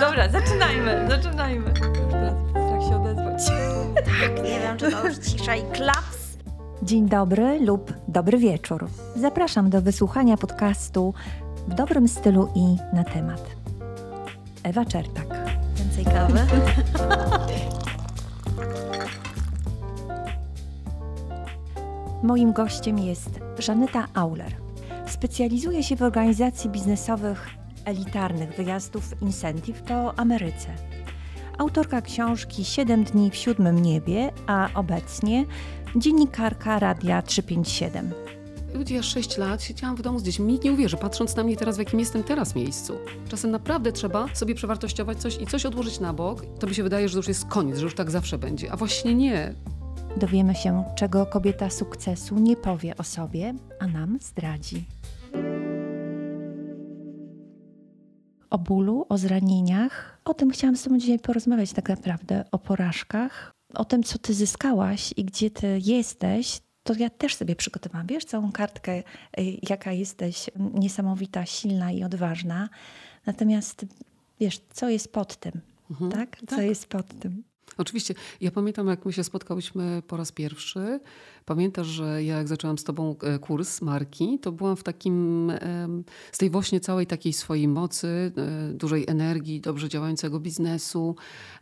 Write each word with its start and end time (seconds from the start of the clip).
Dobra, 0.00 0.28
zaczynajmy, 0.28 1.06
zaczynajmy. 1.10 1.70
Już 1.70 1.78
teraz 2.10 2.34
strach 2.50 2.82
się 2.88 2.96
odezwać. 2.96 3.42
Tak, 3.94 4.44
nie 4.44 4.60
wiem, 4.60 4.76
czy 4.76 4.90
to 4.90 5.06
już 5.06 5.18
cisza 5.18 5.56
i 5.56 5.62
klaps. 5.62 6.22
Dzień 6.82 7.08
dobry 7.08 7.60
lub 7.60 7.92
dobry 8.08 8.38
wieczór. 8.38 8.88
Zapraszam 9.16 9.70
do 9.70 9.82
wysłuchania 9.82 10.36
podcastu 10.36 11.14
w 11.68 11.74
dobrym 11.74 12.08
stylu 12.08 12.48
i 12.54 12.76
na 12.96 13.04
temat. 13.04 13.42
Ewa 14.62 14.84
Czertak. 14.84 15.26
Więcej 15.76 16.04
kawy. 16.04 16.40
Moim 22.22 22.52
gościem 22.52 22.98
jest 22.98 23.30
Żaneta 23.58 24.06
Auler. 24.14 24.52
Specjalizuje 25.06 25.82
się 25.82 25.96
w 25.96 26.02
organizacji 26.02 26.70
biznesowych 26.70 27.61
elitarnych 27.84 28.56
wyjazdów 28.56 29.22
Incentive 29.22 29.82
po 29.82 30.18
Ameryce. 30.18 30.68
Autorka 31.58 32.02
książki 32.02 32.64
7 32.64 33.04
dni 33.04 33.30
w 33.30 33.36
siódmym 33.36 33.82
niebie, 33.82 34.30
a 34.46 34.68
obecnie 34.74 35.46
dziennikarka 35.96 36.78
Radia 36.78 37.22
357. 37.22 38.12
Ludzie, 38.74 38.94
ja 38.94 39.02
6 39.02 39.38
lat 39.38 39.62
siedziałam 39.62 39.96
w 39.96 40.02
domu 40.02 40.18
z 40.18 40.22
dziećmi. 40.22 40.46
Nikt 40.46 40.64
nie 40.64 40.72
uwierzy, 40.72 40.96
patrząc 40.96 41.36
na 41.36 41.44
mnie 41.44 41.56
teraz, 41.56 41.76
w 41.76 41.78
jakim 41.78 42.00
jestem 42.00 42.22
teraz 42.22 42.54
miejscu. 42.54 42.98
Czasem 43.28 43.50
naprawdę 43.50 43.92
trzeba 43.92 44.34
sobie 44.34 44.54
przewartościować 44.54 45.18
coś 45.18 45.40
i 45.40 45.46
coś 45.46 45.66
odłożyć 45.66 46.00
na 46.00 46.12
bok. 46.12 46.46
To 46.58 46.66
mi 46.66 46.74
się 46.74 46.82
wydaje, 46.82 47.08
że 47.08 47.12
to 47.12 47.18
już 47.18 47.28
jest 47.28 47.44
koniec, 47.44 47.78
że 47.78 47.84
już 47.84 47.94
tak 47.94 48.10
zawsze 48.10 48.38
będzie. 48.38 48.72
A 48.72 48.76
właśnie 48.76 49.14
nie. 49.14 49.54
Dowiemy 50.16 50.54
się, 50.54 50.84
czego 50.96 51.26
kobieta 51.26 51.70
sukcesu 51.70 52.38
nie 52.38 52.56
powie 52.56 52.96
o 52.96 53.02
sobie, 53.02 53.54
a 53.80 53.86
nam 53.86 54.18
zdradzi. 54.20 54.84
O 58.52 58.58
bólu, 58.58 59.06
o 59.08 59.18
zranieniach. 59.18 60.18
O 60.24 60.34
tym 60.34 60.50
chciałam 60.50 60.76
z 60.76 60.82
Tobą 60.82 60.98
dzisiaj 60.98 61.18
porozmawiać, 61.18 61.72
tak 61.72 61.88
naprawdę, 61.88 62.44
o 62.52 62.58
porażkach, 62.58 63.52
o 63.74 63.84
tym, 63.84 64.02
co 64.02 64.18
Ty 64.18 64.34
zyskałaś 64.34 65.14
i 65.16 65.24
gdzie 65.24 65.50
Ty 65.50 65.78
jesteś. 65.82 66.60
To 66.82 66.94
ja 66.98 67.10
też 67.10 67.34
sobie 67.34 67.56
przygotowałam, 67.56 68.06
wiesz, 68.06 68.24
całą 68.24 68.52
kartkę, 68.52 68.98
y, 68.98 69.02
jaka 69.70 69.92
jesteś 69.92 70.50
niesamowita, 70.74 71.46
silna 71.46 71.92
i 71.92 72.04
odważna. 72.04 72.68
Natomiast 73.26 73.86
wiesz, 74.40 74.60
co 74.70 74.88
jest 74.88 75.12
pod 75.12 75.36
tym, 75.36 75.60
tak? 76.10 76.36
Co 76.40 76.56
tak. 76.56 76.64
jest 76.64 76.86
pod 76.86 77.18
tym? 77.18 77.42
Oczywiście. 77.78 78.14
Ja 78.40 78.50
pamiętam, 78.50 78.88
jak 78.88 79.06
my 79.06 79.12
się 79.12 79.24
spotkałyśmy 79.24 80.02
po 80.06 80.16
raz 80.16 80.32
pierwszy. 80.32 81.00
Pamiętasz, 81.44 81.86
że 81.86 82.24
ja 82.24 82.36
jak 82.36 82.48
zaczęłam 82.48 82.78
z 82.78 82.84
tobą 82.84 83.16
e, 83.22 83.38
kurs 83.38 83.80
marki, 83.80 84.38
to 84.38 84.52
byłam 84.52 84.76
w 84.76 84.82
takim, 84.82 85.52
z 86.32 86.38
tej 86.38 86.50
właśnie 86.50 86.80
całej 86.80 87.06
takiej 87.06 87.32
swojej 87.32 87.68
mocy, 87.68 88.32
e, 88.36 88.72
dużej 88.72 89.04
energii, 89.08 89.60
dobrze 89.60 89.88
działającego 89.88 90.40
biznesu, 90.40 91.16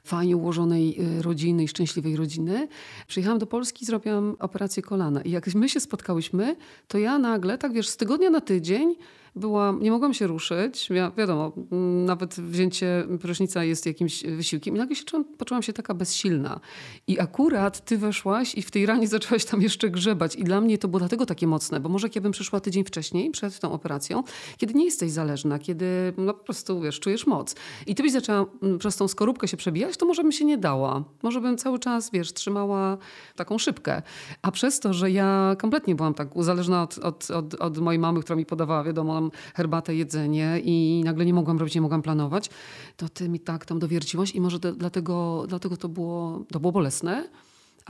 fajnie 0.05 0.37
ułożonej 0.37 0.97
e, 0.99 1.23
rodziny 1.23 1.65
i 1.65 1.69
szczęśliwej 1.69 2.17
rodziny. 2.17 2.69
Przyjechałam 3.07 3.39
do 3.39 3.47
Polski, 3.47 3.85
zrobiłam 3.85 4.37
operację 4.39 4.83
kolana. 4.83 5.23
I 5.23 5.31
jak 5.31 5.55
my 5.55 5.69
się 5.69 5.81
spotkałyśmy, 5.81 6.57
to 6.89 6.99
ja 6.99 7.19
nagle, 7.19 7.59
tak 7.59 7.73
wiesz, 7.73 7.89
z 7.89 7.97
tygodnia 7.97 8.31
na 8.31 8.41
tydzień 8.41 8.95
byłam, 9.37 9.83
nie 9.83 9.91
mogłam 9.91 10.15
się 10.15 10.27
ruszyć. 10.27 10.91
Ja, 10.91 11.11
wiadomo, 11.11 11.53
mm, 11.73 12.05
nawet 12.05 12.35
wzięcie 12.35 13.07
prysznica 13.21 13.65
jest 13.65 13.87
jakimś 13.87 14.25
wysiłkiem. 14.25 14.77
I 14.77 14.79
nagle 14.79 14.97
się 14.97 15.05
czułam, 15.05 15.25
poczułam 15.25 15.63
się 15.63 15.73
taka 15.73 15.95
bezsilna. 15.95 16.61
I 17.07 17.21
akurat 17.21 17.85
ty 17.85 17.99
weszłaś 17.99 18.55
i 18.55 18.63
w 18.63 18.71
tej 18.71 18.87
ranie 18.87 19.09
zaczęłaś 19.09 19.45
tam 19.45 19.63
jeszcze 19.63 19.91
grzebać. 19.91 20.37
I 20.37 20.45
dla 20.45 20.61
mnie 20.61 20.79
to 20.79 20.89
było 20.89 20.99
dlatego 20.99 21.27
takie 21.27 21.47
mocne, 21.47 21.81
bo 21.81 21.89
może 21.89 22.07
jak 22.07 22.17
ja 22.17 22.23
bym 22.23 22.33
przyszła 22.33 22.61
tydzień 22.61 22.85
wcześniej, 22.85 23.31
przed 23.31 23.59
tą 23.59 23.73
operacją, 23.73 24.23
kiedy 24.57 24.75
nie 24.75 24.85
jesteś 24.85 25.11
zależna, 25.11 25.59
kiedy 25.59 26.13
no 26.17 26.35
po 26.35 26.45
prostu, 26.45 26.81
wiesz, 26.81 27.01
czujesz 27.01 27.27
moc. 27.27 27.55
I 27.87 27.95
ty 27.95 28.03
byś 28.03 28.13
zaczęła 28.13 28.47
mm, 28.63 28.79
przez 28.79 28.97
tą 28.97 29.09
skorupkę 29.09 29.49
się 29.49 29.57
przebijać, 29.57 29.97
to 29.97 30.07
może 30.07 30.23
bym 30.23 30.33
się 30.33 30.45
nie 30.45 30.59
dała. 30.59 31.05
Może 31.23 31.41
bym 31.41 31.57
cały 31.57 31.79
czas, 31.79 32.11
wiesz, 32.11 32.33
trzymała 32.33 32.99
taką 33.37 33.59
szybkę. 33.59 34.03
A 34.43 34.51
przez 34.51 34.81
to, 34.81 34.95
że 34.95 35.11
ja 35.11 35.57
kompletnie 35.59 35.95
byłam 35.95 36.15
tak 36.15 36.37
uzależniona 36.37 36.83
od, 36.83 36.99
od, 36.99 37.31
od, 37.31 37.55
od 37.55 37.79
mojej 37.79 37.99
mamy, 37.99 38.21
która 38.21 38.37
mi 38.37 38.47
podawała, 38.47 38.85
wiadomo, 38.85 39.20
tam 39.21 39.31
herbatę, 39.55 39.95
jedzenie 39.95 40.61
i 40.65 41.03
nagle 41.05 41.25
nie 41.25 41.35
mogłam 41.35 41.59
robić, 41.59 41.75
nie 41.75 41.81
mogłam 41.81 42.03
planować, 42.03 42.51
to 42.97 43.09
ty 43.09 43.29
mi 43.29 43.41
tak 43.41 43.67
tam 43.67 43.79
dowierciłaś 43.79 44.35
i 44.35 44.41
może 44.41 44.59
dlatego, 44.59 45.45
dlatego 45.49 45.77
to, 45.77 45.89
było, 45.89 46.45
to 46.53 46.61
było 46.61 46.73
bolesne. 46.73 47.29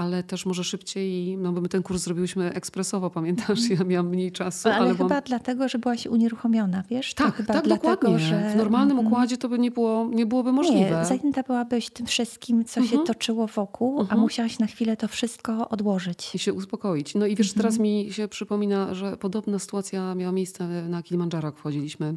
Ale 0.00 0.22
też 0.22 0.46
może 0.46 0.64
szybciej, 0.64 1.36
no 1.36 1.52
bo 1.52 1.60
my 1.60 1.68
ten 1.68 1.82
kurs 1.82 2.02
zrobiłyśmy 2.02 2.52
ekspresowo, 2.54 3.10
pamiętasz? 3.10 3.70
Ja 3.70 3.84
miałam 3.84 4.08
mniej 4.08 4.32
czasu. 4.32 4.68
Ale, 4.68 4.76
ale 4.76 4.92
chyba 4.92 5.04
byłam... 5.08 5.22
dlatego, 5.26 5.68
że 5.68 5.78
byłaś 5.78 6.06
unieruchomiona, 6.06 6.82
wiesz? 6.90 7.14
Tak, 7.14 7.36
tak, 7.36 7.46
dlatego, 7.46 7.74
dokładnie. 7.76 8.18
Że... 8.18 8.50
W 8.52 8.56
normalnym 8.56 8.98
Mhm. 8.98 9.06
układzie 9.06 9.36
to 9.38 9.48
by 9.48 9.58
nie, 9.58 9.70
było, 9.70 10.08
nie 10.12 10.26
byłoby 10.26 10.52
możliwe. 10.52 10.98
Nie, 10.98 11.04
zajęta 11.04 11.42
byłabyś 11.42 11.90
tym 11.90 12.06
wszystkim, 12.06 12.64
co 12.64 12.74
się 12.80 12.86
Mhm. 12.86 13.06
toczyło 13.06 13.46
wokół, 13.46 13.98
a 13.98 14.02
Mhm. 14.02 14.20
musiałaś 14.20 14.58
na 14.58 14.66
chwilę 14.66 14.96
to 14.96 15.08
wszystko 15.08 15.68
odłożyć. 15.68 16.34
I 16.34 16.38
się 16.38 16.52
uspokoić. 16.52 17.14
No 17.14 17.26
i 17.26 17.36
wiesz, 17.36 17.52
teraz 17.52 17.78
mi 17.78 18.08
się 18.12 18.28
przypomina, 18.28 18.94
że 18.94 19.16
podobna 19.16 19.58
sytuacja 19.58 20.14
miała 20.14 20.32
miejsce 20.32 20.66
na 20.88 21.02
Kilimandżaro, 21.02 21.48
jak 21.48 21.56
wchodziliśmy. 21.56 22.14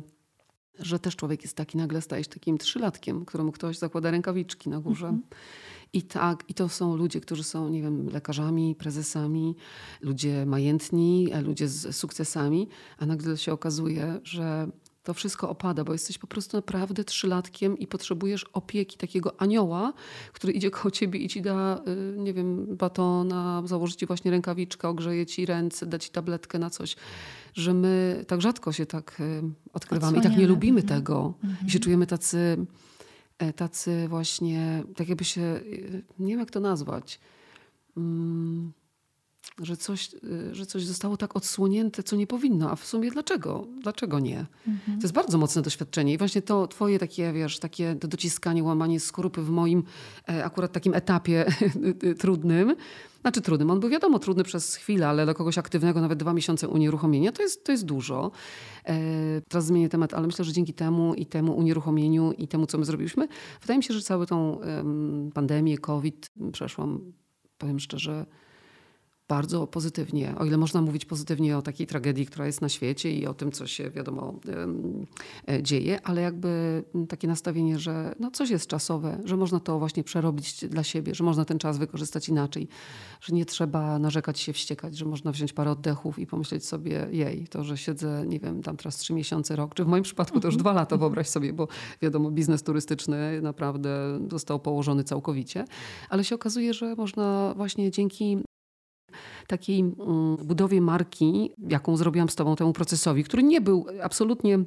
Że 0.79 0.99
też 0.99 1.15
człowiek 1.15 1.41
jest 1.43 1.57
taki, 1.57 1.77
nagle 1.77 2.01
stajesz 2.01 2.27
takim 2.27 2.57
trzylatkiem, 2.57 3.25
któremu 3.25 3.51
ktoś 3.51 3.77
zakłada 3.77 4.11
rękawiczki 4.11 4.69
na 4.69 4.79
górze. 4.79 5.17
I 5.93 6.01
tak, 6.01 6.43
i 6.49 6.53
to 6.53 6.69
są 6.69 6.95
ludzie, 6.95 7.21
którzy 7.21 7.43
są, 7.43 7.69
nie 7.69 7.81
wiem, 7.81 8.09
lekarzami, 8.09 8.75
prezesami, 8.75 9.55
ludzie 10.01 10.45
majętni, 10.45 11.29
e, 11.31 11.41
ludzie 11.41 11.67
z 11.67 11.95
sukcesami, 11.95 12.67
a 12.97 13.05
nagle 13.05 13.37
się 13.37 13.53
okazuje, 13.53 14.19
że 14.23 14.67
to 15.03 15.13
wszystko 15.13 15.49
opada, 15.49 15.83
bo 15.83 15.93
jesteś 15.93 16.17
po 16.17 16.27
prostu 16.27 16.57
naprawdę 16.57 17.03
trzylatkiem 17.03 17.77
i 17.77 17.87
potrzebujesz 17.87 18.43
opieki 18.43 18.97
takiego 18.97 19.41
anioła, 19.41 19.93
który 20.33 20.53
idzie 20.53 20.71
koło 20.71 20.91
ciebie 20.91 21.19
i 21.19 21.29
ci 21.29 21.41
da, 21.41 21.81
y, 21.87 22.17
nie 22.17 22.33
wiem, 22.33 22.75
batona, 22.77 23.61
założy 23.65 23.95
ci 23.95 24.05
właśnie 24.05 24.31
rękawiczkę, 24.31 24.89
ogrzeje 24.89 25.25
ci 25.25 25.45
ręce, 25.45 25.85
da 25.85 25.99
ci 25.99 26.09
tabletkę 26.09 26.59
na 26.59 26.69
coś. 26.69 26.95
Że 27.53 27.73
my 27.73 28.23
tak 28.27 28.41
rzadko 28.41 28.71
się 28.71 28.85
tak 28.85 29.19
y, 29.19 29.43
odkrywamy 29.73 30.11
i 30.17 30.21
tak 30.21 30.23
nie 30.23 30.29
Odsłaniamy. 30.29 30.47
lubimy 30.53 30.81
Mhm. 30.81 31.01
tego. 31.01 31.33
I 31.67 31.71
się 31.71 31.79
czujemy 31.79 32.07
tacy, 32.07 32.65
tacy 33.55 34.07
właśnie, 34.07 34.83
tak 34.95 35.09
jakby 35.09 35.25
się, 35.25 35.41
y, 35.41 36.03
nie 36.19 36.29
wiem 36.29 36.39
jak 36.39 36.51
to 36.51 36.59
nazwać, 36.59 37.19
mm, 37.97 38.73
że 39.61 39.77
coś, 39.77 40.13
y, 40.13 40.55
że 40.55 40.65
coś 40.65 40.85
zostało 40.85 41.17
tak 41.17 41.35
odsłonięte, 41.35 42.03
co 42.03 42.15
nie 42.15 42.27
powinno. 42.27 42.71
A 42.71 42.75
w 42.75 42.85
sumie 42.85 43.11
dlaczego? 43.11 43.67
Dlaczego 43.81 44.19
nie? 44.19 44.45
To 44.85 45.01
jest 45.01 45.13
bardzo 45.13 45.37
mocne 45.37 45.61
doświadczenie. 45.61 46.13
I 46.13 46.17
właśnie 46.17 46.41
to 46.41 46.67
twoje 46.67 46.99
takie, 46.99 47.33
wiesz, 47.33 47.59
takie 47.59 47.95
do- 47.95 48.07
dociskanie, 48.07 48.63
łamanie 48.63 48.99
skorupy 48.99 49.41
w 49.41 49.49
moim 49.49 49.83
e, 50.29 50.45
akurat 50.45 50.71
takim 50.71 50.93
etapie 50.93 51.45
trudnym, 52.19 52.75
znaczy 53.21 53.41
trudnym, 53.41 53.71
on 53.71 53.79
był 53.79 53.89
wiadomo 53.89 54.19
trudny 54.19 54.43
przez 54.43 54.75
chwilę, 54.75 55.07
ale 55.07 55.25
dla 55.25 55.33
kogoś 55.33 55.57
aktywnego 55.57 56.01
nawet 56.01 56.19
dwa 56.19 56.33
miesiące 56.33 56.67
unieruchomienia 56.67 57.31
to 57.31 57.41
jest, 57.41 57.65
to 57.65 57.71
jest 57.71 57.85
dużo. 57.85 58.31
E, 58.85 59.41
teraz 59.41 59.65
zmienię 59.65 59.89
temat, 59.89 60.13
ale 60.13 60.27
myślę, 60.27 60.45
że 60.45 60.53
dzięki 60.53 60.73
temu 60.73 61.13
i 61.13 61.25
temu 61.25 61.57
unieruchomieniu 61.57 62.31
i 62.31 62.47
temu, 62.47 62.65
co 62.65 62.77
my 62.77 62.85
zrobiliśmy, 62.85 63.27
wydaje 63.61 63.77
mi 63.77 63.83
się, 63.83 63.93
że 63.93 64.01
całą 64.01 64.25
tą 64.25 64.61
em, 64.61 65.31
pandemię, 65.33 65.77
COVID 65.77 66.31
przeszłam, 66.51 67.13
powiem 67.57 67.79
szczerze, 67.79 68.25
bardzo 69.27 69.67
pozytywnie. 69.67 70.35
O 70.37 70.45
ile 70.45 70.57
można 70.57 70.81
mówić 70.81 71.05
pozytywnie 71.05 71.57
o 71.57 71.61
takiej 71.61 71.87
tragedii, 71.87 72.25
która 72.25 72.45
jest 72.45 72.61
na 72.61 72.69
świecie 72.69 73.11
i 73.11 73.27
o 73.27 73.33
tym, 73.33 73.51
co 73.51 73.67
się 73.67 73.89
wiadomo 73.89 74.39
e, 75.49 75.63
dzieje, 75.63 75.99
ale 76.03 76.21
jakby 76.21 76.83
takie 77.09 77.27
nastawienie, 77.27 77.79
że 77.79 78.15
no 78.19 78.31
coś 78.31 78.49
jest 78.49 78.67
czasowe, 78.67 79.21
że 79.25 79.37
można 79.37 79.59
to 79.59 79.79
właśnie 79.79 80.03
przerobić 80.03 80.65
dla 80.65 80.83
siebie, 80.83 81.15
że 81.15 81.23
można 81.23 81.45
ten 81.45 81.59
czas 81.59 81.77
wykorzystać 81.77 82.29
inaczej, 82.29 82.67
że 83.21 83.35
nie 83.35 83.45
trzeba 83.45 83.99
narzekać 83.99 84.39
się, 84.39 84.53
wściekać, 84.53 84.97
że 84.97 85.05
można 85.05 85.31
wziąć 85.31 85.53
parę 85.53 85.71
oddechów 85.71 86.19
i 86.19 86.27
pomyśleć 86.27 86.65
sobie, 86.65 87.07
jej, 87.11 87.47
to, 87.47 87.63
że 87.63 87.77
siedzę, 87.77 88.23
nie 88.27 88.39
wiem, 88.39 88.61
tam 88.61 88.77
teraz 88.77 88.97
trzy 88.97 89.13
miesiące, 89.13 89.55
rok, 89.55 89.75
czy 89.75 89.83
w 89.83 89.87
moim 89.87 90.03
przypadku 90.03 90.39
to 90.39 90.47
już 90.47 90.57
dwa 90.57 90.73
lata, 90.73 90.97
wyobraź 90.97 91.29
sobie, 91.29 91.53
bo 91.53 91.67
wiadomo, 92.01 92.31
biznes 92.31 92.63
turystyczny 92.63 93.41
naprawdę 93.41 94.19
został 94.31 94.59
położony 94.59 95.03
całkowicie, 95.03 95.65
ale 96.09 96.23
się 96.23 96.35
okazuje, 96.35 96.73
że 96.73 96.95
można 96.95 97.53
właśnie 97.57 97.91
dzięki 97.91 98.37
takiej 99.47 99.79
mm, 99.79 100.37
budowie 100.43 100.81
marki, 100.81 101.51
jaką 101.69 101.97
zrobiłam 101.97 102.29
z 102.29 102.35
tobą 102.35 102.55
temu 102.55 102.73
procesowi, 102.73 103.23
który 103.23 103.43
nie 103.43 103.61
był 103.61 103.85
absolutnie 104.03 104.59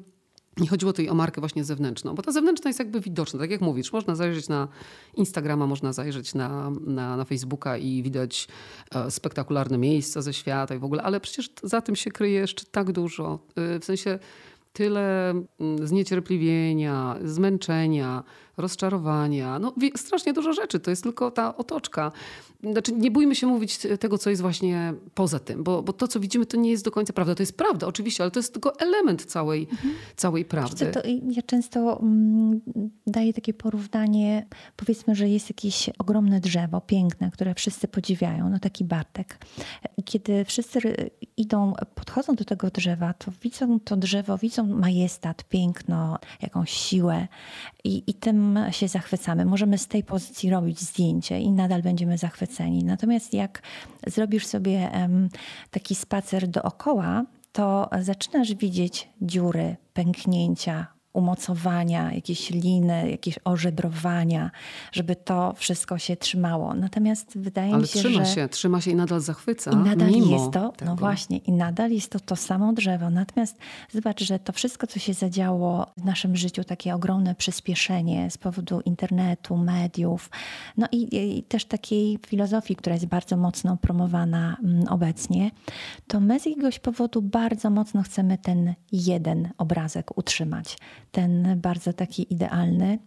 nie 0.61 0.69
chodziło 0.69 0.93
tutaj 0.93 1.09
o 1.09 1.15
markę 1.15 1.41
właśnie 1.41 1.65
zewnętrzną, 1.65 2.15
bo 2.15 2.23
ta 2.23 2.33
zewnętrzna 2.33 2.69
jest 2.69 2.79
jakby 2.79 3.01
widoczna. 3.01 3.41
Tak 3.41 3.51
jak 3.51 3.61
mówisz, 3.61 3.93
można 3.93 4.15
zajrzeć 4.15 4.49
na 4.49 4.69
Instagrama, 5.15 5.67
można 5.67 5.93
zajrzeć 5.93 6.35
na, 6.35 6.71
na, 6.87 7.17
na 7.17 7.25
Facebooka 7.25 7.77
i 7.77 8.03
widać 8.03 8.49
e, 8.95 9.11
spektakularne 9.11 9.79
miejsca 9.79 10.23
ze 10.23 10.33
świata 10.33 10.75
i 10.75 10.79
w 10.79 10.85
ogóle, 10.85 11.03
ale 11.03 11.21
przecież 11.21 11.51
za 11.63 11.81
tym 11.81 11.97
się 11.97 12.11
kryje 12.11 12.41
jeszcze 12.41 12.65
tak 12.71 12.93
dużo. 12.93 13.39
E, 13.57 13.81
w 13.81 13.85
sensie 13.85 14.19
tyle 14.73 15.31
mm, 15.31 15.87
zniecierpliwienia, 15.89 17.17
zmęczenia, 17.25 18.25
rozczarowania. 18.57 19.59
No, 19.59 19.75
strasznie 19.97 20.33
dużo 20.33 20.53
rzeczy. 20.53 20.81
To 20.81 20.91
jest 20.91 21.03
tylko 21.03 21.31
ta 21.31 21.57
otoczka. 21.57 22.13
Znaczy, 22.73 22.93
nie 22.93 23.11
bójmy 23.11 23.35
się 23.35 23.47
mówić 23.47 23.79
tego, 24.01 24.19
co 24.19 24.31
jest 24.31 24.43
właśnie 24.43 24.95
poza 25.15 25.39
tym, 25.39 25.65
bo, 25.65 25.83
bo 25.83 25.93
to, 25.93 26.09
co 26.09 26.21
widzimy, 26.21 26.47
to 26.47 26.57
nie 26.57 26.71
jest 26.71 26.85
do 26.85 26.91
końca 26.91 27.13
prawda. 27.13 27.35
To 27.35 27.43
jest 27.43 27.57
prawda, 27.57 27.87
oczywiście, 27.87 28.25
ale 28.25 28.31
to 28.31 28.39
jest 28.39 28.53
tylko 28.53 28.79
element 28.79 29.25
całej, 29.25 29.69
mhm. 29.71 29.95
całej 30.17 30.45
prawdy. 30.45 30.93
Co, 30.93 31.01
to 31.01 31.09
ja 31.31 31.43
często 31.43 32.01
mm, 32.03 32.61
daję 33.07 33.33
takie 33.33 33.55
porównanie, 33.55 34.47
powiedzmy, 34.77 35.15
że 35.15 35.29
jest 35.29 35.51
jakieś 35.51 35.91
ogromne 35.99 36.41
drzewo, 36.41 36.81
piękne, 36.81 37.31
które 37.31 37.55
wszyscy 37.55 37.89
podziwiają, 37.89 38.51
no 38.51 38.59
taki 38.59 38.85
Bartek. 38.85 39.39
Kiedy 40.05 40.45
wszyscy 40.45 41.11
idą, 41.37 41.73
podchodzą 41.95 42.35
do 42.35 42.45
tego 42.45 42.71
drzewa, 42.71 43.15
to 43.15 43.33
widzą 43.43 43.81
to 43.81 43.97
drzewo, 43.97 44.39
widzą 44.39 44.67
majestat, 44.67 45.45
piękno, 45.45 46.19
jakąś 46.43 46.71
siłę 46.71 47.29
i, 47.85 48.03
i 48.07 48.15
tym 48.15 48.46
się 48.71 48.89
zachwycamy. 48.89 49.45
Możemy 49.45 49.79
z 49.79 49.87
tej 49.87 50.05
pozycji 50.05 50.51
robić 50.51 50.81
zdjęcie 50.81 51.41
i 51.41 51.53
nadal 51.53 51.83
będziemy 51.83 52.19
zachwyceni. 52.19 52.85
Natomiast 52.85 53.35
jak 53.35 53.63
zrobisz 54.07 54.47
sobie 54.47 54.91
taki 55.71 55.95
spacer 55.95 56.49
dookoła, 56.49 57.25
to 57.53 57.91
zaczynasz 58.01 58.55
widzieć 58.55 59.09
dziury, 59.23 59.77
pęknięcia, 59.93 60.96
umocowania, 61.17 62.13
jakieś 62.13 62.51
liny, 62.51 63.11
jakieś 63.11 63.39
ożebrowania, 63.45 64.51
żeby 64.93 65.17
to 65.17 65.55
wszystko 65.57 65.99
się 65.99 66.17
trzymało. 66.17 66.75
Natomiast 66.75 67.39
wydaje 67.39 67.73
Ale 67.73 67.83
mi 67.83 67.89
się, 67.89 67.99
trzyma 67.99 68.25
że... 68.25 68.35
się, 68.35 68.49
trzyma 68.49 68.81
się 68.81 68.91
i 68.91 68.95
nadal 68.95 69.21
zachwyca. 69.21 69.71
I 69.71 69.77
nadal 69.77 70.11
jest 70.11 70.53
to, 70.53 70.73
tego. 70.73 70.91
no 70.91 70.97
właśnie, 70.97 71.39
i 71.39 71.53
nadal 71.53 71.91
jest 71.91 72.11
to 72.11 72.21
to 72.21 72.37
samo 72.37 72.73
drzewo. 72.73 73.11
Natomiast 73.11 73.59
zobacz, 73.93 74.23
że 74.23 74.39
to 74.39 74.53
wszystko, 74.53 74.87
co 74.87 74.99
się 74.99 75.15
zadziało 75.15 75.87
w 75.97 76.05
naszym 76.05 76.37
życiu, 76.37 76.65
takie 76.65 76.95
ogromne 76.95 77.35
przyspieszenie 77.35 78.31
z 78.31 78.39
powodu 78.39 78.81
internetu, 78.81 79.57
mediów, 79.57 80.31
no 80.77 80.87
i, 80.93 81.17
i 81.39 81.43
też 81.43 81.65
takiej 81.65 82.19
filozofii, 82.27 82.77
która 82.77 82.95
jest 82.95 83.07
bardzo 83.07 83.37
mocno 83.37 83.77
promowana 83.77 84.57
mm, 84.65 84.89
obecnie, 84.89 85.51
to 86.07 86.21
my 86.21 86.41
z 86.41 86.47
jakiegoś 86.47 86.79
powodu 86.79 87.23
bardzo 87.23 87.71
mocno 87.71 88.03
chcemy 88.03 88.39
ten 88.39 88.75
jeden 88.93 89.49
obrazek 89.59 90.19
utrzymać 90.19 90.79
ten 91.11 91.61
bardzo 91.61 91.93
taki 91.93 92.33
idealny, 92.33 92.99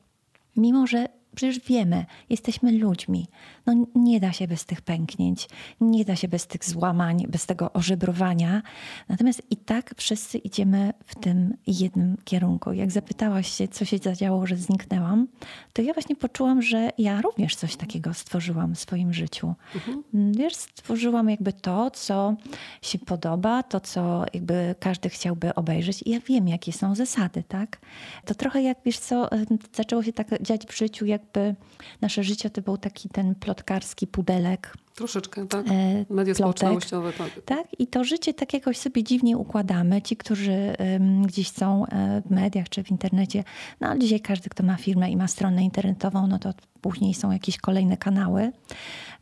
mimo 0.55 0.87
że 0.87 1.05
przecież 1.35 1.59
wiemy, 1.59 2.05
jesteśmy 2.29 2.71
ludźmi. 2.71 3.27
No 3.65 3.85
nie 3.95 4.19
da 4.19 4.31
się 4.31 4.47
bez 4.47 4.65
tych 4.65 4.81
pęknięć, 4.81 5.49
nie 5.81 6.05
da 6.05 6.15
się 6.15 6.27
bez 6.27 6.47
tych 6.47 6.65
złamań, 6.65 7.25
bez 7.27 7.45
tego 7.45 7.73
ożebrowania. 7.73 8.61
Natomiast 9.09 9.41
i 9.49 9.57
tak 9.57 9.93
wszyscy 9.97 10.37
idziemy 10.37 10.93
w 11.05 11.15
tym 11.15 11.53
jednym 11.67 12.17
kierunku. 12.23 12.73
Jak 12.73 12.91
zapytałaś 12.91 13.51
się, 13.53 13.67
co 13.67 13.85
się 13.85 13.97
zadziało, 13.97 14.47
że 14.47 14.55
zniknęłam, 14.55 15.27
to 15.73 15.81
ja 15.81 15.93
właśnie 15.93 16.15
poczułam, 16.15 16.61
że 16.61 16.89
ja 16.97 17.21
również 17.21 17.55
coś 17.55 17.75
takiego 17.75 18.13
stworzyłam 18.13 18.75
w 18.75 18.79
swoim 18.79 19.13
życiu. 19.13 19.53
Mhm. 19.75 20.03
Wiesz, 20.33 20.55
stworzyłam 20.55 21.29
jakby 21.29 21.53
to, 21.53 21.91
co 21.91 22.35
się 22.81 22.99
podoba, 22.99 23.63
to, 23.63 23.79
co 23.79 24.25
jakby 24.33 24.75
każdy 24.79 25.09
chciałby 25.09 25.55
obejrzeć. 25.55 26.03
I 26.05 26.09
ja 26.11 26.19
wiem, 26.19 26.47
jakie 26.47 26.73
są 26.73 26.95
zasady, 26.95 27.43
tak? 27.47 27.79
To 28.25 28.35
trochę 28.35 28.61
jak, 28.61 28.77
wiesz 28.85 28.99
co, 28.99 29.29
zaczęło 29.73 30.03
się 30.03 30.13
tak 30.13 30.41
dziać 30.41 30.65
w 30.65 30.77
życiu, 30.77 31.05
jakby 31.19 31.55
nasze 32.01 32.23
życie 32.23 32.49
to 32.49 32.61
był 32.61 32.77
taki 32.77 33.09
ten 33.09 33.35
plotkarski 33.35 34.07
pudelek. 34.07 34.73
Troszeczkę, 34.95 35.47
tak. 35.47 35.65
E, 35.67 36.05
Media 36.09 36.35
społecznościowe, 36.35 37.13
tak. 37.13 37.29
Tak, 37.45 37.79
i 37.79 37.87
to 37.87 38.03
życie 38.03 38.33
tak 38.33 38.53
jakoś 38.53 38.77
sobie 38.77 39.03
dziwnie 39.03 39.37
układamy. 39.37 40.01
Ci, 40.01 40.17
którzy 40.17 40.75
um, 40.79 41.23
gdzieś 41.23 41.51
są 41.51 41.85
e, 41.85 42.21
w 42.21 42.29
mediach 42.29 42.69
czy 42.69 42.83
w 42.83 42.91
internecie, 42.91 43.43
no 43.81 43.87
ale 43.87 43.99
dzisiaj 43.99 44.19
każdy, 44.19 44.49
kto 44.49 44.63
ma 44.63 44.75
firmę 44.75 45.11
i 45.11 45.17
ma 45.17 45.27
stronę 45.27 45.63
internetową, 45.63 46.27
no 46.27 46.39
to 46.39 46.53
później 46.81 47.13
są 47.13 47.31
jakieś 47.31 47.57
kolejne 47.57 47.97
kanały. 47.97 48.51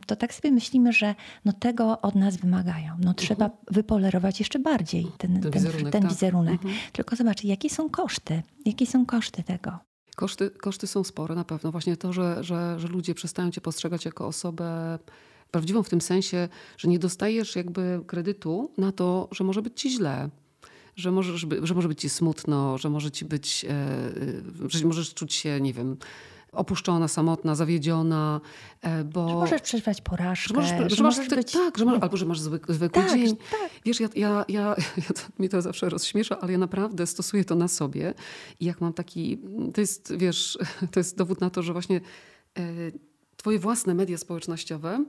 To 0.06 0.16
tak 0.16 0.34
sobie 0.34 0.50
myślimy, 0.50 0.92
że 0.92 1.14
no 1.44 1.52
tego 1.52 2.00
od 2.00 2.14
nas 2.14 2.36
wymagają. 2.36 2.92
No 3.00 3.14
trzeba 3.14 3.44
mhm. 3.44 3.64
wypolerować 3.70 4.38
jeszcze 4.38 4.58
bardziej 4.58 5.06
ten, 5.18 5.40
ten, 5.40 5.42
ten 5.42 5.52
wizerunek. 5.52 5.92
Ten 5.92 6.02
tak. 6.02 6.10
wizerunek. 6.10 6.54
Mhm. 6.54 6.74
Tylko 6.92 7.16
zobacz, 7.16 7.44
jakie 7.44 7.70
są 7.70 7.90
koszty? 7.90 8.42
Jakie 8.66 8.86
są 8.86 9.06
koszty 9.06 9.42
tego? 9.42 9.78
Koszty, 10.18 10.50
koszty 10.50 10.86
są 10.86 11.04
spore 11.04 11.34
na 11.34 11.44
pewno. 11.44 11.72
Właśnie 11.72 11.96
to, 11.96 12.12
że, 12.12 12.44
że, 12.44 12.80
że 12.80 12.88
ludzie 12.88 13.14
przestają 13.14 13.50
cię 13.50 13.60
postrzegać 13.60 14.04
jako 14.04 14.26
osobę 14.26 14.98
prawdziwą 15.50 15.82
w 15.82 15.88
tym 15.88 16.00
sensie, 16.00 16.48
że 16.78 16.88
nie 16.88 16.98
dostajesz 16.98 17.56
jakby 17.56 18.00
kredytu 18.06 18.70
na 18.78 18.92
to, 18.92 19.28
że 19.32 19.44
może 19.44 19.62
być 19.62 19.80
ci 19.80 19.90
źle. 19.90 20.28
Że, 20.96 21.10
możesz, 21.10 21.46
że 21.62 21.74
może 21.74 21.88
być 21.88 22.00
ci 22.00 22.08
smutno, 22.08 22.78
że 22.78 22.90
może 22.90 23.10
ci 23.10 23.24
być, 23.24 23.64
e, 23.64 23.70
e, 23.70 24.68
że 24.68 24.86
możesz 24.86 25.14
czuć 25.14 25.34
się, 25.34 25.60
nie 25.60 25.72
wiem, 25.72 25.96
opuszczona, 26.52 27.08
samotna, 27.08 27.54
zawiedziona, 27.54 28.40
e, 28.82 29.04
bo... 29.04 29.28
Że 29.28 29.34
możesz 29.34 29.62
przeżywać 29.62 30.00
porażkę. 30.00 30.48
Że 30.48 30.54
możesz, 30.54 30.90
że, 30.90 30.96
że 30.96 31.02
możesz 31.02 31.28
być... 31.28 31.52
Tak, 31.52 31.78
że 31.78 31.84
masz, 31.84 32.02
albo 32.02 32.16
że 32.16 32.26
masz 32.26 32.40
zwykły, 32.40 32.74
zwykły 32.74 33.02
tak, 33.02 33.12
dzień. 33.12 33.36
Tak. 33.36 33.70
Wiesz, 33.84 34.00
ja, 34.00 34.08
ja, 34.16 34.44
ja, 34.48 34.76
ja 35.08 35.14
to, 35.14 35.20
mnie 35.38 35.48
to 35.48 35.62
zawsze 35.62 35.88
rozśmiesza, 35.88 36.40
ale 36.40 36.52
ja 36.52 36.58
naprawdę 36.58 37.06
stosuję 37.06 37.44
to 37.44 37.54
na 37.54 37.68
sobie. 37.68 38.14
I 38.60 38.64
jak 38.64 38.80
mam 38.80 38.92
taki... 38.92 39.38
To 39.74 39.80
jest, 39.80 40.16
wiesz, 40.16 40.58
to 40.92 41.00
jest 41.00 41.16
dowód 41.16 41.40
na 41.40 41.50
to, 41.50 41.62
że 41.62 41.72
właśnie 41.72 42.00
e, 42.58 42.62
twoje 43.36 43.58
własne 43.58 43.94
media 43.94 44.18
społecznościowe 44.18 45.04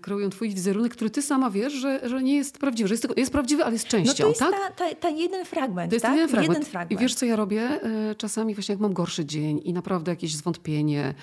kreują 0.00 0.30
twój 0.30 0.50
wizerunek, 0.50 0.92
który 0.92 1.10
ty 1.10 1.22
sama 1.22 1.50
wiesz, 1.50 1.72
że, 1.72 2.08
że 2.08 2.22
nie 2.22 2.36
jest 2.36 2.58
prawdziwy, 2.58 2.88
że 2.88 2.92
jest, 2.92 3.02
tylko, 3.02 3.20
jest 3.20 3.32
prawdziwy, 3.32 3.64
ale 3.64 3.72
jest 3.72 3.86
częścią, 3.86 4.12
no 4.12 4.16
to 4.16 4.28
jest 4.28 4.40
tak? 4.40 4.76
ta, 4.76 4.84
ta, 4.88 4.94
ta 4.94 5.08
jeden 5.08 5.44
fragment, 5.44 5.90
To 5.90 5.94
jest 5.94 6.06
tak? 6.06 6.14
jeden 6.14 6.28
fragment. 6.28 6.58
jeden 6.58 6.70
fragment. 6.70 7.00
I 7.00 7.04
wiesz, 7.04 7.14
co 7.14 7.26
ja 7.26 7.36
robię? 7.36 7.62
E, 7.62 8.14
czasami 8.14 8.54
właśnie 8.54 8.72
jak 8.72 8.80
mam 8.80 8.92
gorszy 8.92 9.24
dzień 9.24 9.60
i 9.64 9.72
naprawdę 9.72 10.12
jakieś 10.12 10.36
zwątpienie, 10.36 11.14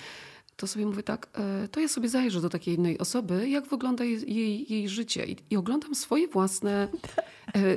to 0.56 0.66
sobie 0.66 0.86
mówię 0.86 1.02
tak, 1.02 1.28
e, 1.34 1.68
to 1.68 1.80
ja 1.80 1.88
sobie 1.88 2.08
zajrzę 2.08 2.40
do 2.40 2.48
takiej 2.48 2.74
innej 2.74 2.98
osoby, 2.98 3.48
jak 3.48 3.66
wygląda 3.66 4.04
jej, 4.04 4.34
jej, 4.34 4.72
jej 4.72 4.88
życie 4.88 5.26
i, 5.26 5.36
i, 5.50 5.56
oglądam 5.56 5.94
swoje 5.94 6.28
własne, 6.28 6.88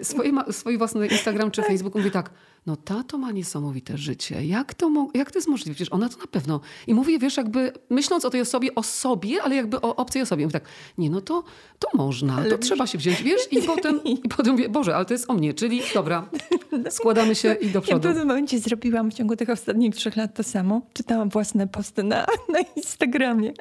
swoje, 0.02 0.32
swoje 0.52 0.78
własne 0.78 1.08
Instagram 1.08 1.52
czy 1.52 1.62
tak. 1.62 1.70
Facebook. 1.70 1.96
Mówię 1.96 2.12
tak, 2.12 2.30
no 2.66 2.76
tato 2.76 3.18
ma 3.18 3.32
niesamowite 3.32 3.98
życie. 3.98 4.46
Jak 4.46 4.74
to, 4.74 5.08
jak 5.14 5.32
to 5.32 5.38
jest 5.38 5.48
możliwe? 5.48 5.76
Przecież 5.76 5.94
ona 5.94 6.10
to 6.10 6.18
na 6.18 6.28
pewno. 6.28 6.60
I 6.88 6.94
mówię, 6.94 7.20
wiesz, 7.20 7.38
jakby 7.38 7.72
myśląc 7.90 8.26
o 8.26 8.30
tej 8.30 8.42
osobie, 8.42 8.76
o 8.76 8.84
sobie, 8.84 9.44
ale 9.44 9.56
jakby 9.56 9.82
o 9.82 9.96
obcej 9.96 10.22
osobie. 10.22 10.46
Mówię 10.46 10.54
tak, 10.54 10.70
nie 10.98 11.10
no 11.10 11.22
to, 11.22 11.44
to 11.80 11.90
można, 11.94 12.36
ale 12.36 12.50
to 12.50 12.58
trzeba 12.58 12.88
się 12.88 12.98
wziąć, 12.98 13.24
wiesz? 13.24 13.42
I 13.52 13.62
potem, 13.62 14.04
I 14.04 14.18
potem 14.18 14.52
mówię, 14.52 14.70
Boże, 14.70 14.96
ale 14.96 15.06
to 15.06 15.14
jest 15.14 15.30
o 15.30 15.34
mnie, 15.34 15.54
czyli 15.54 15.82
dobra, 15.94 16.30
składamy 16.90 17.36
się 17.36 17.54
i 17.54 17.70
do 17.70 17.82
przodu. 17.82 17.96
Ja 17.96 18.00
w 18.00 18.02
pewnym 18.02 18.28
momencie 18.28 18.60
zrobiłam 18.60 19.12
w 19.12 19.14
ciągu 19.14 19.36
tych 19.36 19.50
ostatnich 19.50 19.96
trzech 19.96 20.16
lat 20.16 20.36
to 20.36 20.44
samo. 20.44 20.82
Czytałam 20.94 21.30
własne 21.30 21.68
posty 21.68 22.04
na, 22.04 22.26
na 22.54 22.60
Instagramie. 22.76 23.54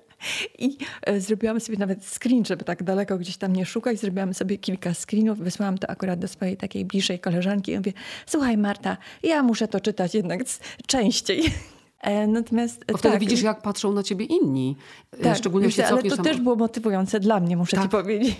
I 0.58 0.76
e, 1.02 1.20
zrobiłam 1.20 1.60
sobie 1.60 1.78
nawet 1.78 2.04
screen, 2.04 2.44
żeby 2.44 2.64
tak 2.64 2.82
daleko 2.82 3.18
gdzieś 3.18 3.36
tam 3.36 3.52
nie 3.52 3.66
szukać. 3.66 4.00
Zrobiłam 4.00 4.34
sobie 4.34 4.58
kilka 4.58 4.94
screenów, 4.94 5.38
wysłałam 5.38 5.78
to 5.78 5.90
akurat 5.90 6.18
do 6.18 6.28
swojej 6.28 6.56
takiej 6.56 6.84
bliższej 6.84 7.18
koleżanki 7.18 7.72
i 7.72 7.76
mówię, 7.76 7.92
słuchaj 8.26 8.56
Marta, 8.56 8.91
ja 9.22 9.42
muszę 9.42 9.68
to 9.68 9.80
czytać 9.80 10.14
jednak 10.14 10.40
częściej. 10.86 11.52
E, 12.02 12.26
natomiast, 12.26 12.84
Bo 12.92 12.98
wtedy 12.98 13.12
tak. 13.12 13.20
widzisz, 13.20 13.42
jak 13.42 13.62
patrzą 13.62 13.92
na 13.92 14.02
ciebie 14.02 14.24
inni. 14.24 14.76
E, 15.10 15.16
tak, 15.16 15.36
Szczególnie 15.36 15.70
się 15.70 15.86
Ale 15.86 16.02
to 16.02 16.16
tam... 16.16 16.24
też 16.24 16.40
było 16.40 16.56
motywujące 16.56 17.20
dla 17.20 17.40
mnie, 17.40 17.56
muszę 17.56 17.76
tak. 17.76 17.84
ci 17.84 17.90
powiedzieć. 17.90 18.36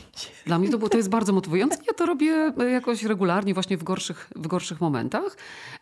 Dla 0.47 0.59
mnie 0.59 0.69
to, 0.69 0.79
było, 0.79 0.89
to 0.89 0.97
jest 0.97 1.09
bardzo 1.09 1.33
motywujące. 1.33 1.79
Ja 1.87 1.93
to 1.93 2.07
robię 2.07 2.53
e, 2.61 2.71
jakoś 2.71 3.03
regularnie, 3.05 3.55
właśnie 3.55 3.77
w 3.77 3.83
gorszych, 3.83 4.31
w 4.37 4.47
gorszych 4.47 4.81
momentach. 4.81 5.37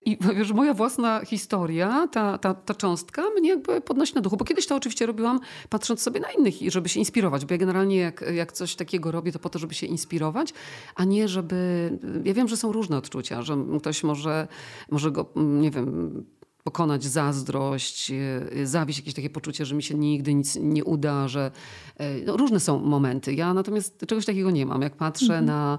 I 0.05 0.19
wiesz, 0.37 0.53
moja 0.53 0.75
własna 0.75 1.25
historia, 1.25 2.09
ta, 2.13 2.39
ta, 2.39 2.55
ta 2.55 2.75
cząstka 2.75 3.23
mnie 3.39 3.49
jakby 3.49 3.81
podnosi 3.81 4.15
na 4.15 4.21
duchu. 4.21 4.37
Bo 4.37 4.45
kiedyś 4.45 4.67
to 4.67 4.77
oczywiście 4.77 5.07
robiłam 5.07 5.41
patrząc 5.69 6.03
sobie 6.03 6.21
na 6.21 6.31
innych, 6.31 6.55
żeby 6.67 6.89
się 6.89 7.01
inspirować. 7.01 7.45
Bo 7.45 7.55
ja 7.55 7.59
generalnie 7.59 7.97
jak, 7.97 8.25
jak 8.35 8.53
coś 8.53 8.75
takiego 8.77 9.11
robię, 9.11 9.33
to 9.33 9.39
po 9.39 9.49
to, 9.49 9.59
żeby 9.59 9.75
się 9.75 9.87
inspirować, 9.87 10.55
a 10.95 11.05
nie 11.05 11.29
żeby... 11.29 11.91
Ja 12.25 12.35
wiem, 12.35 12.49
że 12.49 12.57
są 12.57 12.73
różne 12.73 12.97
odczucia, 12.97 13.43
że 13.43 13.57
ktoś 13.79 14.03
może, 14.03 14.49
może 14.91 15.11
go, 15.11 15.27
nie 15.37 15.71
wiem 15.71 16.25
pokonać 16.65 17.05
zazdrość, 17.05 18.11
e, 18.11 18.67
zawiść, 18.67 18.99
jakieś 18.99 19.15
takie 19.15 19.31
poczucie, 19.31 19.65
że 19.65 19.75
mi 19.75 19.83
się 19.83 19.95
nigdy 19.95 20.35
nic 20.35 20.59
nie 20.61 20.85
uda, 20.85 21.29
że 21.29 21.51
e, 21.97 22.21
no, 22.25 22.37
różne 22.37 22.61
są 22.61 22.79
momenty. 22.79 23.35
Ja 23.35 23.55
natomiast 23.55 24.05
czegoś 24.07 24.27
takiego 24.27 24.51
nie 24.51 24.67
mam. 24.67 24.83
Jak 24.83 24.97
patrzę 24.97 25.25
mhm. 25.25 25.45
na 25.45 25.79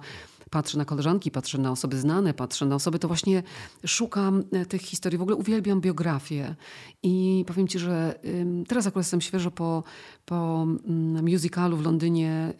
patrzę 0.49 0.77
na 0.77 0.85
koleżanki, 0.85 1.31
patrzę 1.31 1.57
na 1.57 1.71
osoby 1.71 1.97
znane, 1.97 2.33
patrzę 2.33 2.65
na 2.65 2.75
osoby, 2.75 2.99
to 2.99 3.07
właśnie 3.07 3.43
szukam 3.85 4.43
e, 4.51 4.65
tych 4.65 4.81
historii. 4.81 5.17
W 5.17 5.21
ogóle 5.21 5.35
uwielbiam 5.35 5.81
biografię. 5.81 6.55
I 7.03 7.45
powiem 7.47 7.67
ci, 7.67 7.79
że 7.79 8.19
teraz 8.67 8.87
akurat 8.87 9.05
jestem 9.05 9.21
świeżo 9.21 9.51
po, 9.51 9.83
po 10.25 10.67
mm, 10.87 11.31
musicalu 11.31 11.77
w 11.77 11.85
Londynie 11.85 12.53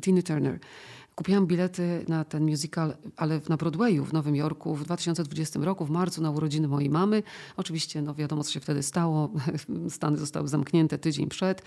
Tina 0.00 0.22
Turner 0.22 0.58
Kupiłam 1.14 1.46
bilety 1.46 2.04
na 2.08 2.24
ten 2.24 2.50
musical, 2.50 2.94
ale 3.16 3.40
na 3.48 3.56
Broadwayu 3.56 4.04
w 4.04 4.12
Nowym 4.12 4.36
Jorku 4.36 4.74
w 4.74 4.84
2020 4.84 5.60
roku, 5.62 5.84
w 5.84 5.90
marcu, 5.90 6.22
na 6.22 6.30
urodziny 6.30 6.68
mojej 6.68 6.90
mamy. 6.90 7.22
Oczywiście, 7.56 8.02
no 8.02 8.14
wiadomo, 8.14 8.44
co 8.44 8.52
się 8.52 8.60
wtedy 8.60 8.82
stało. 8.82 9.30
Stany 9.88 10.16
zostały 10.16 10.48
zamknięte 10.48 10.98
tydzień 10.98 11.28
przed. 11.28 11.62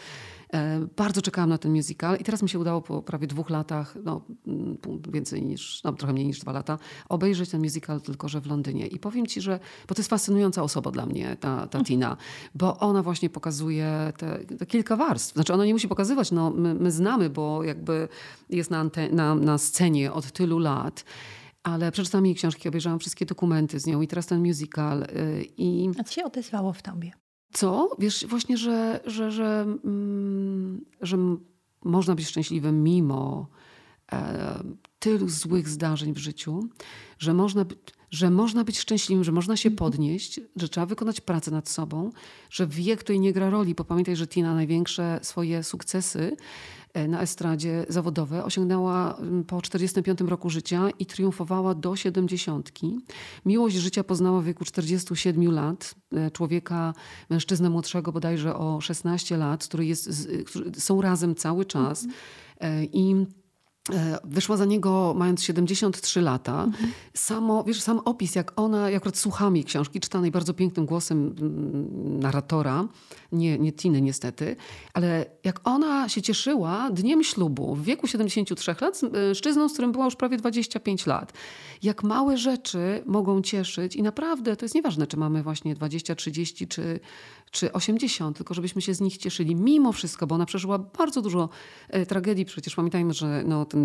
E, 0.53 0.87
bardzo 0.97 1.21
czekałam 1.21 1.49
na 1.49 1.57
ten 1.57 1.73
musical 1.73 2.17
i 2.19 2.23
teraz 2.23 2.43
mi 2.43 2.49
się 2.49 2.59
udało 2.59 2.81
po 2.81 3.01
prawie 3.01 3.27
dwóch 3.27 3.49
latach, 3.49 3.95
no 4.03 4.21
mm, 4.47 4.77
więcej 5.09 5.43
niż, 5.43 5.83
no 5.83 5.93
trochę 5.93 6.13
mniej 6.13 6.27
niż 6.27 6.39
dwa 6.39 6.51
lata, 6.51 6.77
obejrzeć 7.09 7.49
ten 7.49 7.61
musical 7.61 8.01
tylko, 8.01 8.29
że 8.29 8.41
w 8.41 8.47
Londynie. 8.47 8.87
I 8.87 8.99
powiem 8.99 9.27
ci, 9.27 9.41
że, 9.41 9.59
bo 9.87 9.95
to 9.95 9.99
jest 9.99 10.09
fascynująca 10.09 10.63
osoba 10.63 10.91
dla 10.91 11.05
mnie, 11.05 11.37
ta, 11.39 11.67
ta 11.67 11.83
Tina, 11.83 12.17
bo 12.55 12.77
ona 12.77 13.03
właśnie 13.03 13.29
pokazuje 13.29 14.13
te, 14.17 14.39
te 14.39 14.65
kilka 14.65 14.95
warstw. 14.95 15.33
Znaczy 15.33 15.53
ona 15.53 15.65
nie 15.65 15.73
musi 15.73 15.87
pokazywać, 15.87 16.31
no 16.31 16.49
my, 16.49 16.73
my 16.73 16.91
znamy, 16.91 17.29
bo 17.29 17.63
jakby 17.63 18.07
jest 18.49 18.71
na, 18.71 18.89
na, 19.11 19.37
na 19.39 19.58
scenie 19.58 20.13
od 20.13 20.32
tylu 20.32 20.60
lat 20.60 21.03
ale 21.67 21.91
przeczytałam 21.91 22.25
jej 22.25 22.36
książki, 22.36 22.70
obejrzałam 22.70 23.00
wszystkie 23.00 23.25
dokumenty 23.25 23.79
z 23.79 23.86
nią 23.86 24.01
i 24.01 24.08
teraz 24.08 24.25
ten 24.25 24.48
musical. 24.48 25.03
Y, 25.03 25.46
I... 25.58 25.89
A 26.00 26.03
co 26.03 26.13
się 26.13 26.24
odezwało 26.24 26.74
w 26.74 26.82
tobie? 26.82 27.12
Co? 27.53 27.89
Wiesz, 28.00 28.25
właśnie, 28.27 28.58
że, 28.58 29.00
że, 29.06 29.32
że, 29.32 29.65
mm, 29.86 30.86
że 31.01 31.17
można 31.86 32.15
być 32.15 32.27
szczęśliwym 32.27 32.84
mimo 32.84 33.48
e, 34.12 34.63
tylu 35.00 35.29
złych 35.29 35.70
zdarzeń 35.70 36.13
w 36.13 36.17
życiu, 36.17 36.70
że 37.20 37.34
można, 37.34 37.65
że 38.12 38.29
można 38.29 38.63
być 38.63 38.79
szczęśliwym, 38.79 39.24
że 39.24 39.32
można 39.32 39.58
się 39.58 39.72
podnieść, 39.72 40.39
że 40.56 40.70
trzeba 40.70 40.86
wykonać 40.86 41.22
pracę 41.22 41.51
nad 41.51 41.70
sobą, 41.70 42.10
że 42.50 42.67
wiek 42.67 43.00
tutaj 43.00 43.20
nie 43.20 43.34
gra 43.34 43.50
roli, 43.50 43.75
bo 43.75 43.84
pamiętaj, 43.84 44.15
że 44.15 44.27
Tina 44.27 44.56
największe 44.56 45.20
swoje 45.22 45.63
sukcesy 45.63 46.38
na 47.08 47.22
estradzie 47.22 47.86
zawodowe. 47.89 48.44
Osiągnęła 48.44 49.17
mm, 49.17 49.44
po 49.44 49.62
45 49.62 50.22
roku 50.22 50.50
życia 50.50 50.89
i 51.00 51.06
triumfowała 51.06 51.75
do 51.75 51.96
70. 51.96 52.72
Miłość 53.46 53.75
życia 53.75 54.03
poznała 54.03 54.41
w 54.41 54.46
wieku 54.46 54.65
47 54.65 55.51
lat. 55.51 55.96
E, 56.13 56.32
człowieka, 56.32 56.94
mężczyznę 57.29 57.70
młodszego 57.70 58.12
bodajże 58.12 58.56
o 58.56 58.82
16 58.82 59.38
lat, 59.38 59.67
który 59.67 59.86
jest, 59.86 60.29
którzy 60.46 60.72
są 60.77 61.01
razem 61.01 61.36
cały 61.36 61.65
czas. 61.65 62.03
Mhm. 62.03 62.88
I 62.94 63.15
E, 63.15 63.25
wyszła 64.24 64.58
za 64.58 64.65
niego 64.65 65.13
mając 65.17 65.44
73 65.44 66.22
lata. 66.22 66.63
Mhm. 66.63 66.91
Samo, 67.13 67.63
wiesz, 67.63 67.82
sam 67.82 68.00
opis, 68.06 68.36
jak 68.36 68.51
ona, 68.56 68.89
jak 68.89 68.98
akurat 68.98 69.17
słuchami 69.17 69.63
książki 69.63 70.00
czytanej 70.00 70.32
bardzo 70.32 70.53
pięknym 70.53 70.86
głosem 70.86 71.36
mm, 71.39 72.20
narratora, 72.20 72.88
nie, 73.32 73.60
nie 73.60 73.74
Tiny 73.74 74.01
niestety, 74.01 74.56
ale 74.94 75.25
jak 75.44 75.67
ona 75.67 76.10
się 76.10 76.22
cieszyła 76.22 76.89
dniem 76.91 77.24
ślubu 77.24 77.75
w 77.75 77.84
wieku 77.84 78.08
73 78.08 78.75
lat 78.82 78.98
z 78.98 79.03
mężczyzną, 79.03 79.70
z 79.70 79.74
którym 79.74 79.91
była 79.91 80.06
już 80.06 80.15
prawie 80.15 80.38
25 80.38 81.06
lat. 81.06 81.34
Jak 81.84 82.03
małe 82.03 82.38
rzeczy 82.38 83.03
mogą 83.06 83.41
cieszyć 83.41 83.96
i 83.96 84.03
naprawdę 84.03 84.56
to 84.56 84.65
jest 84.65 84.75
nieważne, 84.75 85.08
czy 85.08 85.17
mamy 85.17 85.44
właśnie 85.44 85.75
20, 85.75 86.15
30 86.15 86.67
czy, 86.67 87.00
czy 87.51 87.74
80, 87.74 88.38
tylko 88.38 88.53
żebyśmy 88.53 88.82
się 88.82 88.94
z 88.94 89.01
nich 89.01 89.17
cieszyli 89.17 89.56
mimo 89.56 89.91
wszystko, 89.91 90.27
bo 90.27 90.36
ona 90.36 90.46
przeżyła 90.46 90.79
bardzo 90.79 91.22
dużo 91.22 91.50
e, 91.89 92.06
tragedii. 92.06 92.46
Przecież 92.46 92.75
pamiętajmy, 92.75 93.13
że 93.13 93.44
no, 93.46 93.65
ten 93.65 93.76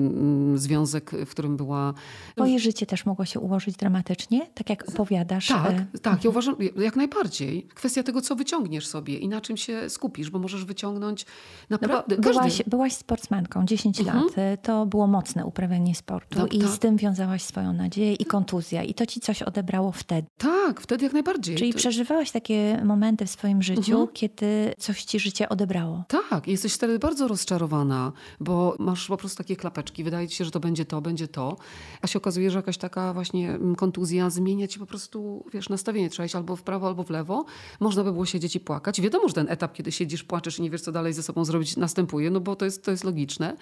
związek, 0.55 1.11
w 1.27 1.31
którym 1.31 1.57
była... 1.57 1.95
Twoje 2.35 2.59
życie 2.59 2.87
też 2.87 3.07
mogło 3.07 3.25
się 3.25 3.41
ułożyć 3.41 3.77
dramatycznie, 3.77 4.47
tak 4.55 4.71
jak 4.71 4.89
opowiadasz. 4.89 5.49
Tak, 5.49 5.71
e, 5.71 5.99
tak. 6.03 6.25
Ja 6.25 6.31
uważam, 6.31 6.57
jak 6.77 6.97
najbardziej. 6.97 7.63
Kwestia 7.63 8.03
tego, 8.03 8.21
co 8.21 8.37
wyciągniesz 8.37 8.87
sobie 8.87 9.19
i 9.19 9.29
na 9.29 9.41
czym 9.41 9.57
się 9.57 9.91
skupisz, 9.91 10.31
bo 10.31 10.39
możesz 10.39 10.65
wyciągnąć 10.65 11.27
naprawdę... 11.71 12.17
No 12.17 12.23
byłaś, 12.23 12.63
byłaś 12.67 12.93
sportsmenką 12.93 13.65
10 13.65 14.01
mhm. 14.01 14.19
lat. 14.25 14.35
To 14.63 14.87
było 14.87 15.07
mocne 15.07 15.47
uprawianie 15.47 15.95
sportu 15.95 16.39
no, 16.39 16.47
i 16.47 16.59
tak. 16.59 16.69
z 16.69 16.79
tym 16.79 16.97
wiązałaś 16.97 17.43
swoją 17.43 17.73
nadzieję 17.73 18.15
i 18.15 18.25
kontuzja. 18.25 18.83
I 18.83 18.95
to 18.95 19.07
ci 19.07 19.21
coś 19.21 19.43
odebrało 19.43 19.93
wtedy. 19.93 20.29
Tak, 20.39 20.81
wtedy 20.81 21.05
jak 21.05 21.13
najbardziej. 21.13 21.57
Czyli 21.57 21.73
to... 21.73 21.79
przeżywałaś 21.79 22.31
takie 22.31 22.83
momenty 22.85 23.27
w 23.27 23.31
swoim 23.31 23.63
życiu, 23.63 23.93
mhm. 23.93 24.09
kiedy 24.13 24.75
coś 24.79 25.05
ci 25.05 25.21
życie 25.21 25.49
odebrało. 25.49 26.05
Tak, 26.09 26.49
jesteś 26.49 26.75
wtedy 26.75 26.99
bardzo 26.99 27.29
rozczarowana, 27.29 28.13
bo 28.41 28.77
masz 28.79 29.07
po 29.07 29.17
prostu 29.17 29.39
takie 29.39 29.57
klapeczki. 29.57 29.82
Wydaje 30.05 30.29
ci 30.29 30.37
się, 30.37 30.45
że 30.45 30.51
to 30.51 30.61
będzie 30.61 30.85
to, 30.85 31.01
będzie 31.01 31.29
to. 31.29 31.57
A 32.03 32.07
się 32.07 32.19
okazuje, 32.19 32.51
że 32.51 32.59
jakaś 32.59 32.79
taka 32.79 33.13
właśnie 33.13 33.51
mm, 33.51 33.75
kontuzja 33.75 34.31
zmienia 34.31 34.69
ci 34.69 34.79
po 34.79 34.87
prostu, 34.87 35.45
wiesz, 35.53 35.69
nastawienie. 35.69 36.11
Trzeba 36.11 36.27
iść 36.27 36.37
albo 36.37 36.57
w 36.57 36.63
prawo, 36.63 36.87
albo 36.87 37.05
w 37.05 37.11
lewo. 37.11 37.45
Można 37.81 38.05
by 38.05 38.13
było 38.13 38.27
siedzieć 38.27 38.57
i 38.57 38.61
płakać. 38.61 39.01
Wiadomo, 39.01 39.29
że 39.29 39.35
ten 39.35 39.49
etap, 39.49 39.73
kiedy 39.73 39.93
siedzisz, 39.93 40.25
płaczesz 40.25 40.59
i 40.59 40.63
nie 40.63 40.71
wiesz, 40.71 40.81
co 40.81 40.93
dalej 40.93 41.13
ze 41.13 41.23
sobą 41.23 41.45
zrobić, 41.45 41.77
następuje, 41.77 42.31
no 42.31 42.41
bo 42.41 42.57
to 42.57 42.65
jest, 42.65 42.85
to 42.85 42.91
jest 42.91 43.05
logiczne 43.05 43.57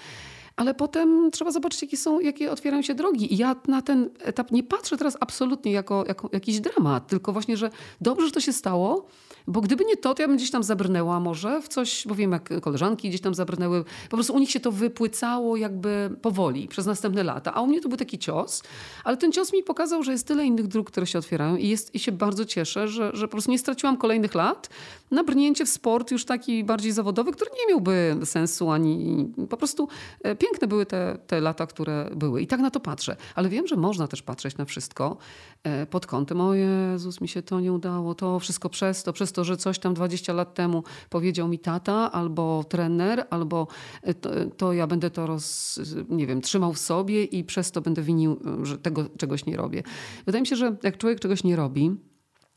ale 0.56 0.74
potem 0.74 1.30
trzeba 1.30 1.50
zobaczyć, 1.50 1.82
jakie, 1.82 1.96
są, 1.96 2.20
jakie 2.20 2.50
otwierają 2.50 2.82
się 2.82 2.94
drogi. 2.94 3.34
I 3.34 3.36
ja 3.36 3.56
na 3.68 3.82
ten 3.82 4.10
etap 4.18 4.50
nie 4.50 4.62
patrzę 4.62 4.96
teraz 4.96 5.16
absolutnie 5.20 5.72
jako, 5.72 6.04
jako 6.08 6.30
jakiś 6.32 6.60
dramat, 6.60 7.06
tylko 7.06 7.32
właśnie, 7.32 7.56
że 7.56 7.70
dobrze, 8.00 8.26
że 8.26 8.32
to 8.32 8.40
się 8.40 8.52
stało, 8.52 9.08
bo 9.46 9.60
gdyby 9.60 9.84
nie 9.84 9.96
to, 9.96 10.14
to 10.14 10.22
ja 10.22 10.28
bym 10.28 10.36
gdzieś 10.36 10.50
tam 10.50 10.62
zabrnęła 10.62 11.20
może 11.20 11.62
w 11.62 11.68
coś, 11.68 12.06
bo 12.06 12.14
wiem, 12.14 12.32
jak 12.32 12.60
koleżanki 12.60 13.08
gdzieś 13.08 13.20
tam 13.20 13.34
zabrnęły. 13.34 13.84
Po 14.10 14.16
prostu 14.16 14.34
u 14.34 14.38
nich 14.38 14.50
się 14.50 14.60
to 14.60 14.72
wypłycało 14.72 15.56
jakby 15.56 16.10
powoli 16.22 16.68
przez 16.68 16.86
następne 16.86 17.22
lata. 17.22 17.54
A 17.54 17.60
u 17.60 17.66
mnie 17.66 17.80
to 17.80 17.88
był 17.88 17.98
taki 17.98 18.18
cios, 18.18 18.62
ale 19.04 19.16
ten 19.16 19.32
cios 19.32 19.52
mi 19.52 19.62
pokazał, 19.62 20.02
że 20.02 20.12
jest 20.12 20.26
tyle 20.26 20.44
innych 20.44 20.66
dróg, 20.66 20.90
które 20.90 21.06
się 21.06 21.18
otwierają 21.18 21.56
i, 21.56 21.68
jest, 21.68 21.94
i 21.94 21.98
się 21.98 22.12
bardzo 22.12 22.44
cieszę, 22.44 22.88
że, 22.88 23.10
że 23.14 23.28
po 23.28 23.32
prostu 23.32 23.50
nie 23.50 23.58
straciłam 23.58 23.96
kolejnych 23.96 24.34
lat 24.34 24.70
na 25.10 25.24
brnięcie 25.24 25.64
w 25.66 25.68
sport 25.68 26.10
już 26.10 26.24
taki 26.24 26.64
bardziej 26.64 26.92
zawodowy, 26.92 27.32
który 27.32 27.50
nie 27.50 27.74
miałby 27.74 28.16
sensu 28.24 28.70
ani 28.70 29.26
po 29.50 29.56
prostu 29.56 29.88
e, 30.22 30.36
piękne 30.36 30.68
były 30.68 30.86
te, 30.86 31.18
te 31.26 31.40
lata, 31.40 31.66
które 31.66 32.10
były. 32.16 32.42
I 32.42 32.46
tak 32.46 32.60
na 32.60 32.70
to 32.70 32.80
patrzę. 32.80 33.16
Ale 33.34 33.48
wiem, 33.48 33.66
że 33.66 33.76
można 33.76 34.08
też 34.08 34.22
patrzeć 34.22 34.56
na 34.56 34.64
wszystko 34.64 35.16
e, 35.62 35.86
pod 35.86 36.06
kątem, 36.06 36.40
o 36.40 36.54
Jezus, 36.54 37.20
mi 37.20 37.28
się 37.28 37.42
to 37.42 37.60
nie 37.60 37.72
udało, 37.72 38.14
to 38.14 38.38
wszystko 38.38 38.68
przez 38.68 39.02
to, 39.02 39.12
przez 39.12 39.32
to, 39.32 39.44
że 39.44 39.56
coś 39.56 39.78
tam 39.78 39.94
20 39.94 40.32
lat 40.32 40.54
temu 40.54 40.84
powiedział 41.10 41.48
mi 41.48 41.58
tata, 41.58 42.12
albo 42.12 42.64
trener, 42.64 43.26
albo 43.30 43.66
e, 44.02 44.14
to, 44.14 44.30
to 44.56 44.72
ja 44.72 44.86
będę 44.86 45.10
to 45.10 45.26
roz, 45.26 45.80
nie 46.08 46.26
wiem, 46.26 46.40
trzymał 46.40 46.72
w 46.72 46.78
sobie 46.78 47.24
i 47.24 47.44
przez 47.44 47.70
to 47.70 47.80
będę 47.80 48.02
winił, 48.02 48.40
że 48.62 48.78
tego 48.78 49.04
czegoś 49.18 49.46
nie 49.46 49.56
robię. 49.56 49.82
Wydaje 50.26 50.40
mi 50.40 50.46
się, 50.46 50.56
że 50.56 50.76
jak 50.82 50.98
człowiek 50.98 51.20
czegoś 51.20 51.44
nie 51.44 51.56
robi, 51.56 51.96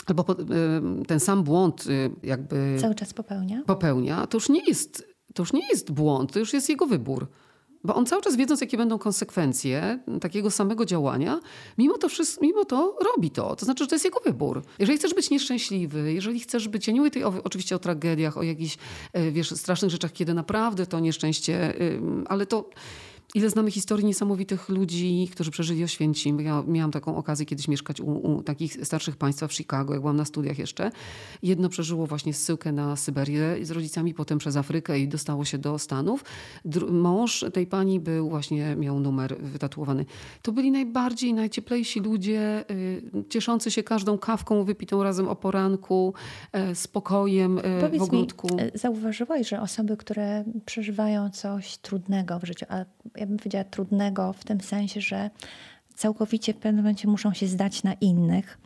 albo 0.07 0.25
ten 1.07 1.19
sam 1.19 1.43
błąd 1.43 1.85
jakby... 2.23 2.77
Cały 2.81 2.95
czas 2.95 3.13
popełnia? 3.13 3.61
Popełnia, 3.65 4.27
to 4.27 4.37
już 4.37 4.49
nie 4.49 4.61
jest, 4.67 5.07
to 5.33 5.41
już 5.43 5.53
nie 5.53 5.67
jest 5.69 5.91
błąd, 5.91 6.31
to 6.31 6.39
już 6.39 6.53
jest 6.53 6.69
jego 6.69 6.85
wybór. 6.85 7.27
Bo 7.85 7.95
on 7.95 8.05
cały 8.05 8.21
czas 8.21 8.35
wiedząc, 8.35 8.61
jakie 8.61 8.77
będą 8.77 8.99
konsekwencje 8.99 9.99
takiego 10.21 10.51
samego 10.51 10.85
działania, 10.85 11.39
mimo 11.77 11.97
to, 11.97 12.09
wszystko, 12.09 12.45
mimo 12.45 12.65
to 12.65 12.97
robi 13.05 13.31
to. 13.31 13.55
To 13.55 13.65
znaczy, 13.65 13.83
że 13.83 13.87
to 13.87 13.95
jest 13.95 14.05
jego 14.05 14.19
wybór. 14.19 14.63
Jeżeli 14.79 14.97
chcesz 14.97 15.13
być 15.13 15.29
nieszczęśliwy, 15.29 16.13
jeżeli 16.13 16.39
chcesz 16.39 16.67
być, 16.67 16.87
ja 16.87 16.93
nie 16.93 16.99
mówię 16.99 17.11
tutaj 17.11 17.23
o, 17.23 17.33
oczywiście 17.43 17.75
o 17.75 17.79
tragediach, 17.79 18.37
o 18.37 18.43
jakichś, 18.43 18.77
e, 19.13 19.31
wiesz, 19.31 19.51
strasznych 19.51 19.91
rzeczach, 19.91 20.11
kiedy 20.11 20.33
naprawdę 20.33 20.85
to 20.85 20.99
nieszczęście, 20.99 21.73
ale 22.25 22.45
to 22.45 22.69
Ile 23.35 23.49
znamy 23.49 23.71
historii 23.71 24.05
niesamowitych 24.05 24.69
ludzi, 24.69 25.29
którzy 25.31 25.51
przeżyli 25.51 25.83
Oświęcim. 25.83 26.41
Ja 26.41 26.63
miałam 26.67 26.91
taką 26.91 27.17
okazję 27.17 27.45
kiedyś 27.45 27.67
mieszkać 27.67 28.01
u, 28.01 28.11
u, 28.11 28.43
takich 28.43 28.85
starszych 28.85 29.17
państwa 29.17 29.47
w 29.47 29.53
Chicago, 29.53 29.93
jak 29.93 30.01
byłam 30.01 30.17
na 30.17 30.25
studiach 30.25 30.59
jeszcze. 30.59 30.91
Jedno 31.43 31.69
przeżyło 31.69 32.07
właśnie 32.07 32.33
zsyłkę 32.33 32.71
na 32.71 32.95
Syberię 32.95 33.57
z 33.61 33.71
rodzicami, 33.71 34.13
potem 34.13 34.37
przez 34.37 34.57
Afrykę 34.57 34.99
i 34.99 35.07
dostało 35.07 35.45
się 35.45 35.57
do 35.57 35.79
Stanów. 35.79 36.23
Dr 36.65 36.91
mąż 36.91 37.45
tej 37.53 37.67
pani 37.67 37.99
był 37.99 38.29
właśnie, 38.29 38.75
miał 38.75 38.99
numer 38.99 39.37
wytatuowany. 39.39 40.05
To 40.41 40.51
byli 40.51 40.71
najbardziej, 40.71 41.33
najcieplejsi 41.33 41.99
ludzie, 41.99 42.65
y, 42.71 43.01
cieszący 43.29 43.71
się 43.71 43.83
każdą 43.83 44.17
kawką 44.17 44.63
wypitą 44.63 45.03
razem 45.03 45.27
o 45.27 45.35
poranku, 45.35 46.13
y, 46.71 46.75
spokojem 46.75 47.57
y, 47.57 47.99
w 47.99 48.01
ogródku. 48.01 48.55
Mi, 48.55 48.61
e, 48.61 48.71
zauważyłaś, 48.73 49.49
że 49.49 49.61
osoby, 49.61 49.97
które 49.97 50.43
przeżywają 50.65 51.29
coś 51.29 51.77
trudnego 51.77 52.39
w 52.39 52.43
życiu, 52.43 52.65
a 52.69 52.85
ja 53.23 53.27
bym 53.27 53.37
powiedziała, 53.37 53.63
trudnego 53.63 54.33
w 54.33 54.43
tym 54.43 54.61
sensie, 54.61 55.01
że 55.01 55.29
całkowicie 55.95 56.53
w 56.53 56.57
pewnym 56.57 56.83
momencie 56.83 57.07
muszą 57.07 57.33
się 57.33 57.47
zdać 57.47 57.83
na 57.83 57.93
innych, 57.93 58.57